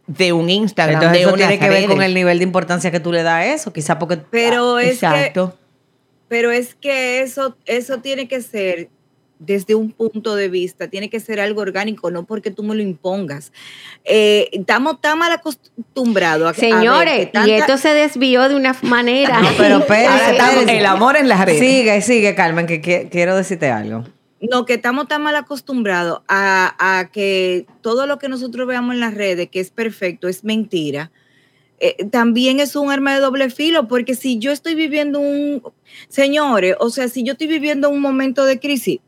de 0.06 0.32
un 0.32 0.50
Instagram, 0.50 1.02
Entonces 1.02 1.18
de 1.18 1.28
eso 1.28 1.36
tiene 1.36 1.58
que 1.58 1.68
ver 1.68 1.86
con 1.86 1.98
redes. 1.98 2.08
el 2.08 2.14
nivel 2.14 2.38
de 2.38 2.44
importancia 2.44 2.90
que 2.90 3.00
tú 3.00 3.12
le 3.12 3.22
das 3.22 3.34
a 3.34 3.46
eso, 3.46 3.72
quizá 3.72 3.98
porque... 3.98 4.18
Pero 4.18 4.78
es 4.78 4.98
que 4.98 5.06
Exacto. 5.06 5.56
Pero 6.28 6.50
es 6.50 6.74
que 6.74 7.22
eso, 7.22 7.56
eso 7.64 7.98
tiene 7.98 8.28
que 8.28 8.40
ser 8.40 8.88
desde 9.40 9.74
un 9.74 9.90
punto 9.90 10.36
de 10.36 10.48
vista, 10.48 10.88
tiene 10.88 11.10
que 11.10 11.18
ser 11.18 11.40
algo 11.40 11.62
orgánico, 11.62 12.10
no 12.10 12.24
porque 12.26 12.50
tú 12.50 12.62
me 12.62 12.74
lo 12.74 12.82
impongas. 12.82 13.52
Eh, 14.04 14.48
estamos 14.52 15.00
tan 15.00 15.18
mal 15.18 15.32
acostumbrados 15.32 16.46
a, 16.46 16.50
a 16.50 16.52
ver 16.52 16.60
Señores, 16.60 17.18
que 17.18 17.26
tanta- 17.26 17.48
y 17.48 17.52
esto 17.52 17.76
se 17.78 17.88
desvió 17.94 18.48
de 18.48 18.54
una 18.54 18.76
manera. 18.82 19.40
No, 19.42 19.48
pero 19.56 19.78
estamos- 19.80 20.20
espérate. 20.20 20.78
el 20.78 20.86
amor 20.86 21.16
en 21.16 21.28
las 21.28 21.44
redes. 21.44 21.58
Sigue, 21.58 22.00
sigue, 22.02 22.34
Carmen, 22.34 22.66
que, 22.66 22.80
que- 22.80 23.08
quiero 23.10 23.34
decirte 23.34 23.70
algo. 23.70 24.04
No, 24.42 24.64
que 24.64 24.74
estamos 24.74 25.08
tan 25.08 25.22
mal 25.22 25.36
acostumbrados 25.36 26.20
a, 26.28 26.74
a 26.78 27.10
que 27.10 27.66
todo 27.82 28.06
lo 28.06 28.18
que 28.18 28.28
nosotros 28.28 28.66
veamos 28.66 28.94
en 28.94 29.00
las 29.00 29.14
redes, 29.14 29.48
que 29.50 29.60
es 29.60 29.70
perfecto, 29.70 30.28
es 30.28 30.44
mentira. 30.44 31.10
eh, 31.78 31.96
también 32.10 32.60
es 32.60 32.76
un 32.76 32.90
arma 32.90 33.14
de 33.14 33.20
doble 33.20 33.48
filo, 33.50 33.88
porque 33.88 34.14
si 34.14 34.38
yo 34.38 34.52
estoy 34.52 34.74
viviendo 34.74 35.18
un, 35.18 35.62
señores, 36.08 36.74
o 36.78 36.90
sea, 36.90 37.08
si 37.08 37.22
yo 37.22 37.32
estoy 37.32 37.46
viviendo 37.46 37.88
un 37.90 38.00
momento 38.00 38.44
de 38.44 38.58
crisis, 38.60 39.00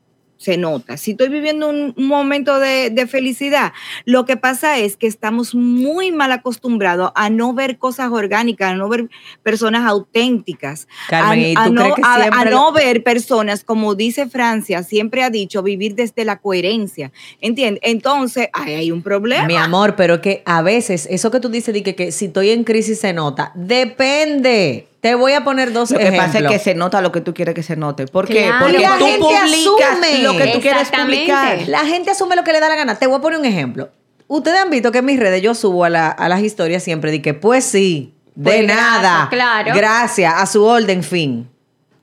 se 0.42 0.56
nota. 0.56 0.96
Si 0.96 1.12
estoy 1.12 1.28
viviendo 1.28 1.68
un, 1.68 1.94
un 1.96 2.06
momento 2.08 2.58
de, 2.58 2.90
de 2.90 3.06
felicidad, 3.06 3.72
lo 4.04 4.24
que 4.24 4.36
pasa 4.36 4.78
es 4.78 4.96
que 4.96 5.06
estamos 5.06 5.54
muy 5.54 6.10
mal 6.10 6.32
acostumbrados 6.32 7.12
a 7.14 7.30
no 7.30 7.54
ver 7.54 7.78
cosas 7.78 8.10
orgánicas, 8.10 8.72
a 8.72 8.74
no 8.74 8.88
ver 8.88 9.08
personas 9.42 9.86
auténticas, 9.88 10.88
Carmen, 11.08 11.38
a, 11.38 11.42
¿y 11.48 11.54
a 11.56 11.64
tú 11.66 11.72
no, 11.72 11.82
crees 11.82 11.94
que 11.96 12.02
a- 12.04 12.40
a 12.40 12.44
no 12.46 12.72
ver 12.72 13.02
personas, 13.04 13.62
como 13.64 13.94
dice 13.94 14.28
Francia, 14.28 14.82
siempre 14.82 15.22
ha 15.22 15.30
dicho, 15.30 15.62
vivir 15.62 15.94
desde 15.94 16.24
la 16.24 16.38
coherencia. 16.40 17.12
¿Entiendes? 17.40 17.80
Entonces, 17.84 18.48
ahí 18.52 18.74
hay 18.74 18.90
un 18.90 19.02
problema. 19.02 19.46
Mi 19.46 19.56
amor, 19.56 19.94
pero 19.96 20.20
que 20.20 20.42
a 20.44 20.62
veces 20.62 21.06
eso 21.10 21.30
que 21.30 21.38
tú 21.40 21.48
dices 21.48 21.72
de 21.72 21.82
que, 21.82 21.94
que 21.94 22.10
si 22.12 22.26
estoy 22.26 22.50
en 22.50 22.64
crisis 22.64 22.98
se 23.00 23.12
nota, 23.12 23.52
depende. 23.54 24.88
Te 25.02 25.14
voy 25.16 25.32
a 25.32 25.42
poner 25.44 25.72
dos 25.72 25.90
Lo 25.90 25.98
que 25.98 26.04
ejemplos. 26.04 26.26
pasa 26.26 26.38
es 26.38 26.46
que 26.48 26.58
se 26.58 26.74
nota 26.74 27.00
lo 27.02 27.12
que 27.12 27.20
tú 27.20 27.34
quieres 27.34 27.54
que 27.54 27.62
se 27.62 27.76
note. 27.76 28.06
¿Por 28.06 28.26
qué? 28.28 28.44
Claro. 28.46 28.64
Porque 28.66 28.78
La 28.78 28.96
tú 28.98 29.04
gente 29.04 29.18
publicas 29.20 29.50
asume. 29.98 30.22
lo 30.22 30.36
que 30.38 30.46
tú 30.46 30.60
quieres 30.60 30.88
publicar. 30.90 31.58
La 31.68 31.80
gente 31.80 32.10
asume 32.12 32.36
lo 32.36 32.44
que 32.44 32.52
le 32.52 32.60
da 32.60 32.68
la 32.68 32.76
gana. 32.76 32.94
Te 32.94 33.06
voy 33.08 33.18
a 33.18 33.20
poner 33.20 33.38
un 33.40 33.44
ejemplo. 33.44 33.90
Ustedes 34.28 34.60
han 34.60 34.70
visto 34.70 34.92
que 34.92 34.98
en 34.98 35.04
mis 35.04 35.18
redes 35.18 35.42
yo 35.42 35.54
subo 35.54 35.84
a, 35.84 35.90
la- 35.90 36.08
a 36.08 36.28
las 36.28 36.40
historias 36.40 36.82
siempre 36.84 37.10
de 37.10 37.20
que 37.20 37.34
pues 37.34 37.64
sí, 37.64 38.14
de 38.36 38.44
Pues 38.44 38.66
nada. 38.66 39.00
gracias, 39.00 39.28
claro. 39.28 39.72
Gracias, 39.74 40.34
a 40.34 40.46
su 40.46 40.64
orden, 40.64 41.02
fin. 41.02 41.50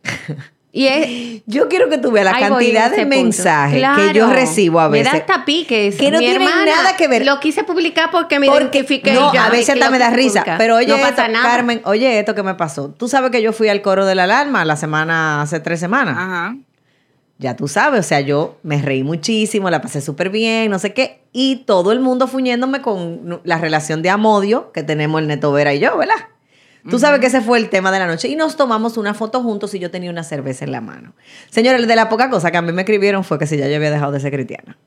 Y 0.72 0.86
es, 0.86 1.42
Yo 1.48 1.68
quiero 1.68 1.90
que 1.90 1.98
tú 1.98 2.12
veas 2.12 2.26
la 2.26 2.38
cantidad 2.40 2.92
de 2.92 3.06
mensajes 3.06 3.80
Claro. 3.80 4.02
que 4.08 4.14
yo 4.14 4.30
recibo 4.32 4.80
a 4.80 4.88
Me 4.88 5.00
veces. 5.00 5.14
da 5.14 5.18
hasta 5.20 5.46
piques. 5.46 5.96
Que 5.96 6.12
no 6.12 6.20
tienen 6.20 6.44
hermana 6.44 6.66
nada 6.66 6.96
que 6.96 7.08
ver. 7.08 7.26
Lo 7.26 7.40
quise 7.40 7.64
publicar 7.64 8.12
porque 8.12 8.38
me 8.40 8.46
Porque- 8.48 8.64
identifiqué. 8.64 9.14
no, 9.14 9.32
y 9.32 9.34
ya 9.34 9.46
a 9.46 9.50
veces 9.50 9.70
hasta 9.70 9.90
me 9.90 9.98
da 9.98 10.12
risa. 10.12 10.42
publicar. 10.42 10.58
Pero 10.60 10.76
oye, 10.76 10.88
no 10.88 10.96
esto, 10.98 11.10
pasa 11.10 11.28
nada. 11.28 11.44
Carmen, 11.50 11.82
oye 11.86 12.20
esto 12.20 12.36
que 12.36 12.44
me 12.44 12.54
pasó. 12.54 12.90
Tú 12.90 13.08
sabes 13.08 13.32
que 13.32 13.42
yo 13.42 13.52
fui 13.52 13.68
al 13.68 13.82
coro 13.82 14.06
de 14.06 14.14
la 14.14 14.26
alarma 14.26 14.64
la 14.64 14.76
semana, 14.76 15.42
hace 15.42 15.60
tres 15.60 15.80
semanas. 15.80 16.16
Ajá. 16.18 16.56
Ya 17.40 17.56
tú 17.56 17.68
sabes, 17.70 18.02
o 18.02 18.04
sea, 18.08 18.20
yo 18.20 18.58
me 18.64 18.82
reí 18.82 19.02
muchísimo, 19.02 19.70
la 19.70 19.82
pasé 19.82 20.02
súper 20.02 20.30
bien, 20.30 20.70
no 20.70 20.78
sé 20.78 20.94
qué, 20.94 21.22
y 21.32 21.64
todo 21.66 21.94
el 21.94 22.02
mundo 22.02 22.28
fuñéndome 22.28 22.82
con 22.82 23.40
la 23.46 23.58
relación 23.58 24.02
de 24.02 24.10
amodio 24.10 24.72
que 24.74 24.84
tenemos 24.84 25.22
el 25.22 25.28
Neto 25.28 25.52
Vera 25.54 25.74
y 25.74 25.80
yo, 25.80 25.98
¿verdad? 25.98 26.16
Tú 26.90 27.00
sabes 27.00 27.20
que 27.20 27.28
ese 27.28 27.42
fue 27.42 27.58
el 27.58 27.70
tema 27.70 27.92
de 27.92 28.00
la 28.00 28.08
noche. 28.08 28.28
Y 28.28 28.36
nos 28.36 28.56
tomamos 28.56 28.98
una 28.98 29.14
foto 29.14 29.42
juntos 29.42 29.74
y 29.74 29.80
yo 29.80 29.92
tenía 29.92 30.10
una 30.10 30.24
cerveza 30.24 30.66
en 30.66 30.72
la 30.72 30.82
mano. 30.82 31.14
Señores, 31.50 31.88
de 31.88 31.96
la 31.96 32.10
poca 32.10 32.30
cosa 32.30 32.52
que 32.52 32.58
a 32.58 32.62
mí 32.62 32.72
me 32.72 32.84
escribieron 32.84 33.24
fue 33.24 33.38
que 33.38 33.48
si 33.48 33.58
ya 33.58 33.68
yo 33.68 33.76
había 33.76 33.92
dejado 33.92 34.12
de 34.12 34.20
ser 34.20 34.32
cristiana. 34.32 34.78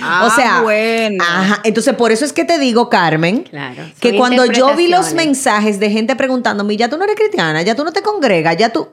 Ah, 0.00 0.26
o 0.26 0.34
sea, 0.34 0.62
bueno. 0.62 1.24
ajá, 1.24 1.60
entonces 1.64 1.94
por 1.94 2.12
eso 2.12 2.24
es 2.24 2.32
que 2.32 2.44
te 2.44 2.58
digo, 2.58 2.88
Carmen, 2.88 3.42
Claro, 3.42 3.84
que 3.98 4.16
cuando 4.16 4.44
yo 4.46 4.76
vi 4.76 4.86
los 4.86 5.14
mensajes 5.14 5.80
de 5.80 5.90
gente 5.90 6.14
preguntándome, 6.14 6.76
ya 6.76 6.88
tú 6.88 6.96
no 6.98 7.04
eres 7.04 7.16
cristiana, 7.16 7.62
ya 7.62 7.74
tú 7.74 7.84
no 7.84 7.92
te 7.92 8.02
congregas, 8.02 8.56
ya 8.56 8.68
tú... 8.70 8.88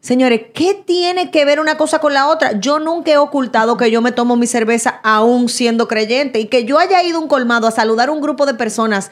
Señores, 0.00 0.42
¿qué 0.54 0.74
tiene 0.74 1.30
que 1.30 1.44
ver 1.44 1.58
una 1.58 1.76
cosa 1.76 2.00
con 2.00 2.12
la 2.12 2.28
otra? 2.28 2.60
Yo 2.60 2.78
nunca 2.78 3.10
he 3.10 3.16
ocultado 3.16 3.76
que 3.76 3.90
yo 3.90 4.02
me 4.02 4.12
tomo 4.12 4.36
mi 4.36 4.46
cerveza 4.46 5.00
aún 5.02 5.48
siendo 5.48 5.88
creyente 5.88 6.38
y 6.38 6.46
que 6.46 6.64
yo 6.64 6.78
haya 6.78 7.02
ido 7.02 7.18
a 7.18 7.22
un 7.22 7.28
colmado 7.28 7.66
a 7.66 7.70
saludar 7.70 8.10
a 8.10 8.12
un 8.12 8.20
grupo 8.20 8.46
de 8.46 8.54
personas 8.54 9.10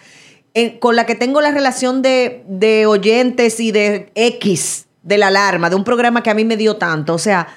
con 0.79 0.95
la 0.95 1.05
que 1.07 1.15
tengo 1.15 1.41
la 1.41 1.51
relación 1.51 2.01
de, 2.03 2.45
de 2.47 2.87
oyentes 2.87 3.59
y 3.59 3.73
de 3.73 4.11
X, 4.15 4.87
de 5.03 5.19
la 5.19 5.27
alarma, 5.29 5.69
de 5.69 5.77
un 5.77 5.85
programa 5.85 6.23
que 6.23 6.31
a 6.31 6.35
mí 6.35 6.45
me 6.45 6.57
dio 6.57 6.77
tanto. 6.77 7.15
O 7.15 7.19
sea, 7.19 7.49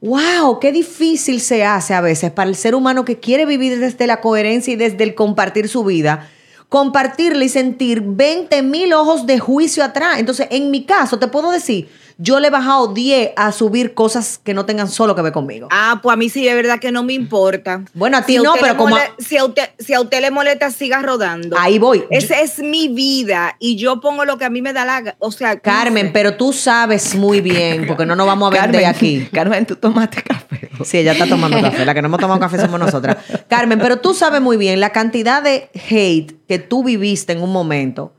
wow, 0.00 0.58
qué 0.60 0.72
difícil 0.72 1.40
se 1.40 1.64
hace 1.64 1.94
a 1.94 2.00
veces 2.00 2.30
para 2.30 2.48
el 2.48 2.56
ser 2.56 2.74
humano 2.74 3.04
que 3.04 3.18
quiere 3.18 3.46
vivir 3.46 3.78
desde 3.80 4.06
la 4.06 4.20
coherencia 4.20 4.72
y 4.72 4.76
desde 4.76 5.02
el 5.04 5.14
compartir 5.14 5.68
su 5.68 5.84
vida. 5.84 6.28
Compartirle 6.68 7.44
y 7.44 7.48
sentir 7.48 8.02
20 8.04 8.62
mil 8.62 8.92
ojos 8.92 9.26
de 9.26 9.38
juicio 9.38 9.84
atrás. 9.84 10.18
Entonces, 10.18 10.48
en 10.50 10.70
mi 10.70 10.84
caso, 10.84 11.18
te 11.18 11.28
puedo 11.28 11.50
decir, 11.50 11.88
yo 12.18 12.40
le 12.40 12.48
he 12.48 12.50
bajado 12.50 12.88
10 12.94 13.32
a 13.36 13.52
subir 13.52 13.92
cosas 13.92 14.40
que 14.42 14.54
no 14.54 14.64
tengan 14.64 14.88
solo 14.88 15.14
que 15.14 15.20
ver 15.22 15.32
conmigo. 15.32 15.68
Ah, 15.70 16.00
pues 16.02 16.14
a 16.14 16.16
mí 16.16 16.30
sí 16.30 16.44
de 16.44 16.54
verdad 16.54 16.78
que 16.78 16.90
no 16.90 17.02
me 17.02 17.12
importa. 17.12 17.82
Bueno, 17.92 18.16
a 18.16 18.22
ti 18.22 18.36
Si 18.38 18.42
no, 18.42 18.54
pero 18.58 18.76
como- 18.76 18.96
Si 19.18 19.36
a, 19.36 19.44
usted, 19.44 19.68
si 19.78 19.92
a 19.92 20.00
usted 20.00 20.22
le 20.22 20.30
molesta, 20.30 20.70
siga 20.70 21.02
rodando. 21.02 21.56
Ahí 21.58 21.78
voy. 21.78 22.04
Esa 22.10 22.40
es 22.40 22.58
mi 22.60 22.88
vida 22.88 23.56
y 23.58 23.76
yo 23.76 24.00
pongo 24.00 24.24
lo 24.24 24.38
que 24.38 24.46
a 24.46 24.50
mí 24.50 24.62
me 24.62 24.72
da 24.72 24.84
la... 24.86 25.16
O 25.18 25.30
sea, 25.30 25.58
Carmen, 25.60 26.10
pero 26.12 26.36
tú 26.36 26.52
sabes 26.54 27.14
muy 27.14 27.40
bien, 27.42 27.86
porque 27.86 28.06
no 28.06 28.16
nos 28.16 28.26
vamos 28.26 28.50
a 28.54 28.62
ver 28.62 28.72
de 28.72 28.86
aquí. 28.86 29.28
Carmen, 29.32 29.66
tú 29.66 29.76
tomaste 29.76 30.22
café. 30.22 30.70
Sí, 30.84 30.98
ella 30.98 31.12
está 31.12 31.26
tomando 31.28 31.60
café. 31.60 31.84
La 31.84 31.92
que 31.92 32.00
no 32.00 32.06
hemos 32.08 32.20
tomado 32.20 32.40
café 32.40 32.58
somos 32.58 32.80
nosotras. 32.80 33.18
Carmen, 33.48 33.78
pero 33.78 33.98
tú 33.98 34.14
sabes 34.14 34.40
muy 34.40 34.56
bien 34.56 34.80
la 34.80 34.90
cantidad 34.90 35.42
de 35.42 35.68
hate 35.90 36.34
que 36.48 36.58
tú 36.58 36.82
viviste 36.82 37.32
en 37.34 37.42
un 37.42 37.52
momento 37.52 38.14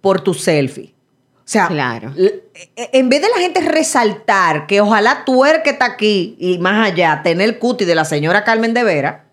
por 0.00 0.20
tu 0.20 0.34
selfie. 0.34 0.94
O 1.48 1.50
sea, 1.50 1.66
Claro. 1.68 2.12
e- 2.18 2.42
en 2.92 3.08
vez 3.08 3.22
de 3.22 3.28
la 3.34 3.38
gente 3.40 3.62
resaltar 3.62 4.66
que 4.66 4.82
ojalá 4.82 5.22
tú 5.24 5.46
eres 5.46 5.62
que 5.62 5.70
está 5.70 5.86
aquí 5.86 6.36
y 6.38 6.58
más 6.58 6.86
allá, 6.92 7.22
tener 7.24 7.48
el 7.48 7.58
cuti 7.58 7.86
de 7.86 7.94
la 7.94 8.04
señora 8.04 8.44
Carmen 8.44 8.74
de 8.74 8.84
Vera, 8.84 9.24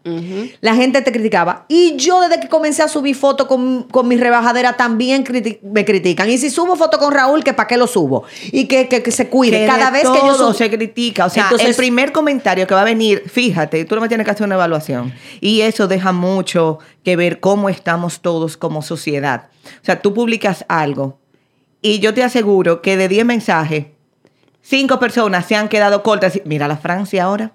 la 0.61 0.75
gente 0.75 1.01
te 1.01 1.11
criticaba. 1.11 1.65
Y 1.67 1.97
yo 1.97 2.21
desde 2.21 2.39
que 2.39 2.47
comencé 2.47 2.83
a 2.83 2.87
subir 2.87 3.15
fotos 3.17 3.47
con, 3.47 3.83
con 3.83 4.07
mi 4.07 4.15
rebajadera 4.15 4.77
también 4.77 5.25
criti- 5.25 5.59
me 5.61 5.83
critican. 5.83 6.29
Y 6.29 6.37
si 6.37 6.49
subo 6.49 6.77
foto 6.77 6.99
con 6.99 7.11
Raúl, 7.13 7.43
que 7.43 7.53
para 7.53 7.67
qué 7.67 7.75
lo 7.75 7.85
subo. 7.87 8.23
Y 8.51 8.67
que, 8.67 8.87
que- 8.87 9.03
que 9.03 9.11
se 9.11 9.27
cuide. 9.27 9.59
Que 9.61 9.65
Cada 9.67 9.89
vez 9.91 10.03
que 10.03 10.07
yo 10.07 10.13
todo 10.19 10.37
subo... 10.37 10.53
se 10.53 10.69
critica. 10.71 11.25
O 11.25 11.29
sea, 11.29 11.43
Entonces- 11.43 11.67
el 11.67 11.75
primer 11.75 12.13
comentario 12.13 12.65
que 12.65 12.73
va 12.75 12.81
a 12.81 12.85
venir, 12.85 13.23
fíjate, 13.29 13.83
tú 13.83 13.95
no 13.95 13.99
me 14.01 14.07
tienes 14.07 14.23
que 14.23 14.31
hacer 14.31 14.45
una 14.45 14.55
evaluación. 14.55 15.13
Y 15.41 15.61
eso 15.61 15.87
deja 15.89 16.13
mucho 16.13 16.79
que 17.03 17.17
ver 17.17 17.41
cómo 17.41 17.67
estamos 17.67 18.21
todos 18.21 18.55
como 18.55 18.81
sociedad. 18.83 19.47
O 19.81 19.85
sea, 19.85 20.01
tú 20.01 20.13
publicas 20.13 20.63
algo 20.69 21.19
y 21.81 21.99
yo 21.99 22.13
te 22.13 22.23
aseguro 22.23 22.81
que 22.81 22.97
de 22.97 23.07
10 23.07 23.25
mensajes, 23.25 23.85
5 24.61 24.99
personas 24.99 25.45
se 25.45 25.55
han 25.55 25.69
quedado 25.69 26.01
cortas. 26.03 26.39
Mira 26.45 26.67
la 26.67 26.77
Francia 26.77 27.23
ahora. 27.23 27.51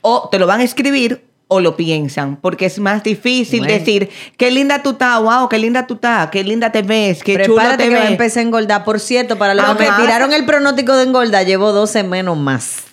O 0.00 0.28
te 0.30 0.38
lo 0.38 0.46
van 0.46 0.60
a 0.60 0.64
escribir 0.64 1.24
o 1.46 1.60
lo 1.60 1.76
piensan, 1.76 2.36
porque 2.36 2.66
es 2.66 2.78
más 2.78 3.02
difícil 3.02 3.60
Bueno. 3.60 3.74
decir, 3.74 4.08
qué 4.38 4.50
linda 4.50 4.82
tú 4.82 4.90
estás, 4.90 5.20
wow, 5.20 5.48
qué 5.48 5.58
linda 5.58 5.86
tú 5.86 5.94
estás, 5.94 6.30
qué 6.30 6.42
linda 6.42 6.72
te 6.72 6.80
ves, 6.82 7.22
qué 7.22 7.34
chulo 7.34 7.56
Prepárate 7.56 7.84
te 7.84 7.90
que 7.90 7.94
ves. 7.96 8.10
empezar 8.10 8.38
a 8.38 8.42
engordar. 8.46 8.84
Por 8.84 8.98
cierto, 8.98 9.36
para 9.36 9.54
los 9.54 9.64
que 9.76 9.84
me 9.84 9.90
tiraron 10.00 10.32
el 10.32 10.46
pronóstico 10.46 10.94
de 10.96 11.04
engordar, 11.04 11.44
llevo 11.44 11.72
12 11.72 12.02
menos 12.02 12.36
más. 12.38 12.83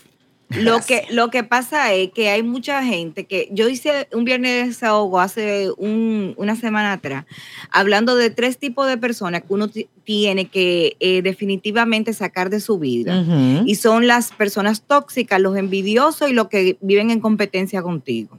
Lo 0.58 0.80
que, 0.82 1.06
lo 1.12 1.30
que 1.32 1.43
pasa 1.45 1.93
es 1.93 2.12
que 2.12 2.30
hay 2.30 2.43
mucha 2.43 2.84
gente 2.84 3.26
que 3.26 3.47
yo 3.52 3.70
hice 3.70 4.10
un 4.12 4.26
viernes 4.26 4.52
de 4.52 4.68
desahogo 4.68 5.20
hace 5.22 5.70
un- 5.78 6.34
una 6.38 6.56
semana 6.58 6.91
atrás, 6.93 7.26
hablando 7.70 8.16
de 8.16 8.30
tres 8.32 8.58
tipos 8.58 8.86
de 8.88 8.97
personas 8.97 9.43
que 9.43 9.54
uno 9.54 9.70
ti- 9.70 9.88
tiene 10.04 10.45
que 10.49 10.97
eh, 10.99 11.22
definitivamente 11.22 12.12
sacar 12.14 12.49
de 12.49 12.60
su 12.60 12.78
vida. 12.80 13.24
Y 13.66 13.76
son 13.76 14.08
las 14.08 14.32
personas 14.34 14.82
tóxicas, 14.82 15.39
los 15.39 15.56
envidiosos 15.56 16.30
y 16.30 16.34
los 16.34 16.49
que 16.49 16.78
viven 16.82 17.12
en 17.12 17.22
competencia 17.22 17.82
contigo. 17.82 18.38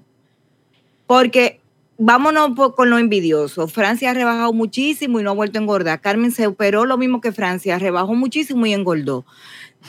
Porque 1.06 1.60
vámonos 2.04 2.50
po- 2.56 2.74
con 2.74 2.90
lo 2.90 2.98
envidioso. 2.98 3.68
Francia 3.68 4.10
ha 4.10 4.14
rebajado 4.14 4.52
muchísimo 4.52 5.20
y 5.20 5.22
no 5.22 5.30
ha 5.30 5.34
vuelto 5.34 5.58
a 5.58 5.62
engordar. 5.62 6.00
Carmen 6.00 6.32
se 6.32 6.46
operó 6.46 6.84
lo 6.84 6.98
mismo 6.98 7.20
que 7.20 7.32
Francia, 7.32 7.78
rebajó 7.78 8.14
muchísimo 8.14 8.66
y 8.66 8.72
engordó. 8.72 9.24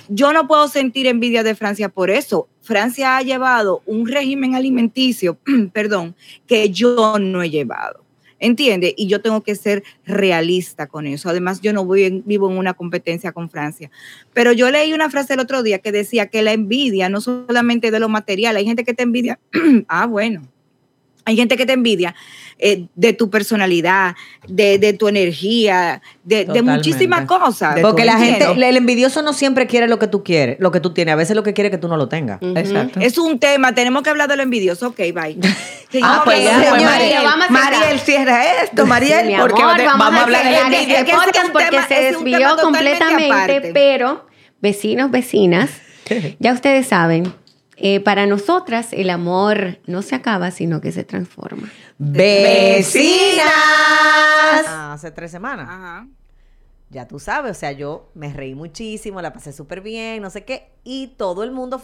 Yo 0.09 0.33
no 0.33 0.47
puedo 0.47 0.67
sentir 0.67 1.07
envidia 1.07 1.43
de 1.43 1.55
Francia 1.55 1.89
por 1.89 2.09
eso. 2.09 2.47
Francia 2.61 3.17
ha 3.17 3.21
llevado 3.21 3.81
un 3.85 4.07
régimen 4.07 4.55
alimenticio, 4.55 5.37
perdón, 5.73 6.15
que 6.47 6.69
yo 6.69 7.17
no 7.19 7.41
he 7.41 7.49
llevado. 7.49 8.01
¿Entiende? 8.39 8.93
Y 8.97 9.07
yo 9.07 9.21
tengo 9.21 9.41
que 9.41 9.55
ser 9.55 9.83
realista 10.05 10.87
con 10.87 11.07
eso. 11.07 11.29
Además, 11.29 11.61
yo 11.61 11.71
no 11.71 11.85
voy 11.85 12.03
en- 12.03 12.23
vivo 12.25 12.51
en 12.51 12.57
una 12.57 12.73
competencia 12.73 13.31
con 13.31 13.49
Francia. 13.49 13.89
Pero 14.33 14.51
yo 14.51 14.69
leí 14.69 14.91
una 14.93 15.09
frase 15.09 15.33
el 15.35 15.39
otro 15.39 15.63
día 15.63 15.79
que 15.79 15.93
decía 15.93 16.27
que 16.27 16.41
la 16.41 16.51
envidia 16.51 17.07
no 17.07 17.21
solamente 17.21 17.89
de 17.89 17.99
lo 18.01 18.09
material, 18.09 18.57
hay 18.57 18.65
gente 18.65 18.83
que 18.83 18.93
te 18.93 19.03
envidia. 19.03 19.39
ah, 19.87 20.05
bueno. 20.07 20.41
Hay 21.25 21.35
gente 21.35 21.55
que 21.55 21.65
te 21.65 21.73
envidia 21.73 22.15
eh, 22.59 22.87
de 22.95 23.13
tu 23.13 23.29
personalidad, 23.29 24.15
de, 24.47 24.77
de 24.77 24.93
tu 24.93 25.07
energía, 25.07 26.01
de, 26.23 26.45
muchísimas 26.61 27.25
cosas. 27.25 27.75
De 27.75 27.81
Porque 27.81 28.05
la 28.05 28.17
gente, 28.17 28.45
el 28.45 28.77
envidioso 28.77 29.21
no 29.21 29.33
siempre 29.33 29.67
quiere 29.67 29.87
lo 29.87 29.99
que 29.99 30.07
tú 30.07 30.23
quieres, 30.23 30.57
lo 30.59 30.71
que 30.71 30.79
tú 30.79 30.93
tienes. 30.93 31.13
A 31.13 31.15
veces 31.15 31.35
lo 31.35 31.43
que 31.43 31.53
quiere 31.53 31.69
es 31.69 31.71
que 31.71 31.77
tú 31.77 31.87
no 31.87 31.97
lo 31.97 32.09
tengas. 32.09 32.39
Exacto. 32.41 32.99
Es 32.99 33.17
un 33.17 33.39
tema, 33.39 33.73
tenemos 33.73 34.03
que 34.03 34.09
hablar 34.09 34.29
de 34.29 34.37
lo 34.37 34.43
envioso. 34.43 34.87
Ok, 34.89 34.97
bye. 35.13 35.37
Ah, 36.01 36.23
pues 36.25 36.43
ya, 36.43 36.55
pues, 36.55 36.69
señores, 36.69 36.85
Mariel, 36.85 37.23
vamos 37.23 37.45
a. 37.47 37.51
Mariel, 37.51 37.99
cierra 37.99 38.63
esto, 38.63 38.85
Mariel, 38.87 39.35
porque 39.39 39.61
amor, 39.61 39.77
vamos, 39.85 40.15
a 40.15 40.23
hablar 40.23 40.43
de 40.43 40.57
envidia. 40.57 41.05
que 41.05 41.11
es 41.11 41.17
un 41.17 41.51
porque 41.51 41.69
tema- 41.69 41.87
se 41.87 41.93
ese 41.93 42.09
es 42.09 42.15
un 42.17 42.23
desvió 42.23 42.57
completamente, 42.59 43.31
aparte. 43.31 43.71
pero 43.75 44.25
vecinos, 44.59 45.11
vecinas, 45.11 45.69
ya 46.39 46.53
ustedes 46.53 46.87
saben, 46.95 47.31
eh, 47.77 47.99
para 47.99 48.25
nosotras 48.25 48.89
el 48.91 49.09
amor 49.09 49.79
no 49.85 50.01
se 50.01 50.15
acaba, 50.15 50.51
sino 50.51 50.81
que 50.81 50.91
se 50.91 51.03
transforma. 51.03 51.69
¡Vecinas! 51.97 53.45
Hace 54.67 55.11
tres 55.11 55.31
semanas. 55.31 55.67
Ajá. 55.69 56.07
Ya 56.89 57.07
tú 57.07 57.17
sabes, 57.17 57.57
o 57.57 57.59
sea, 57.59 57.71
yo 57.71 58.11
me 58.13 58.31
reí 58.31 58.53
muchísimo, 58.53 59.19
la 59.19 59.33
pasé 59.33 59.51
súper 59.51 59.81
bien, 59.81 60.21
no 60.21 60.29
sé 60.29 60.45
qué. 60.45 60.71
Y 60.83 61.07
todo 61.17 61.43
el 61.43 61.51
mundo 61.51 61.79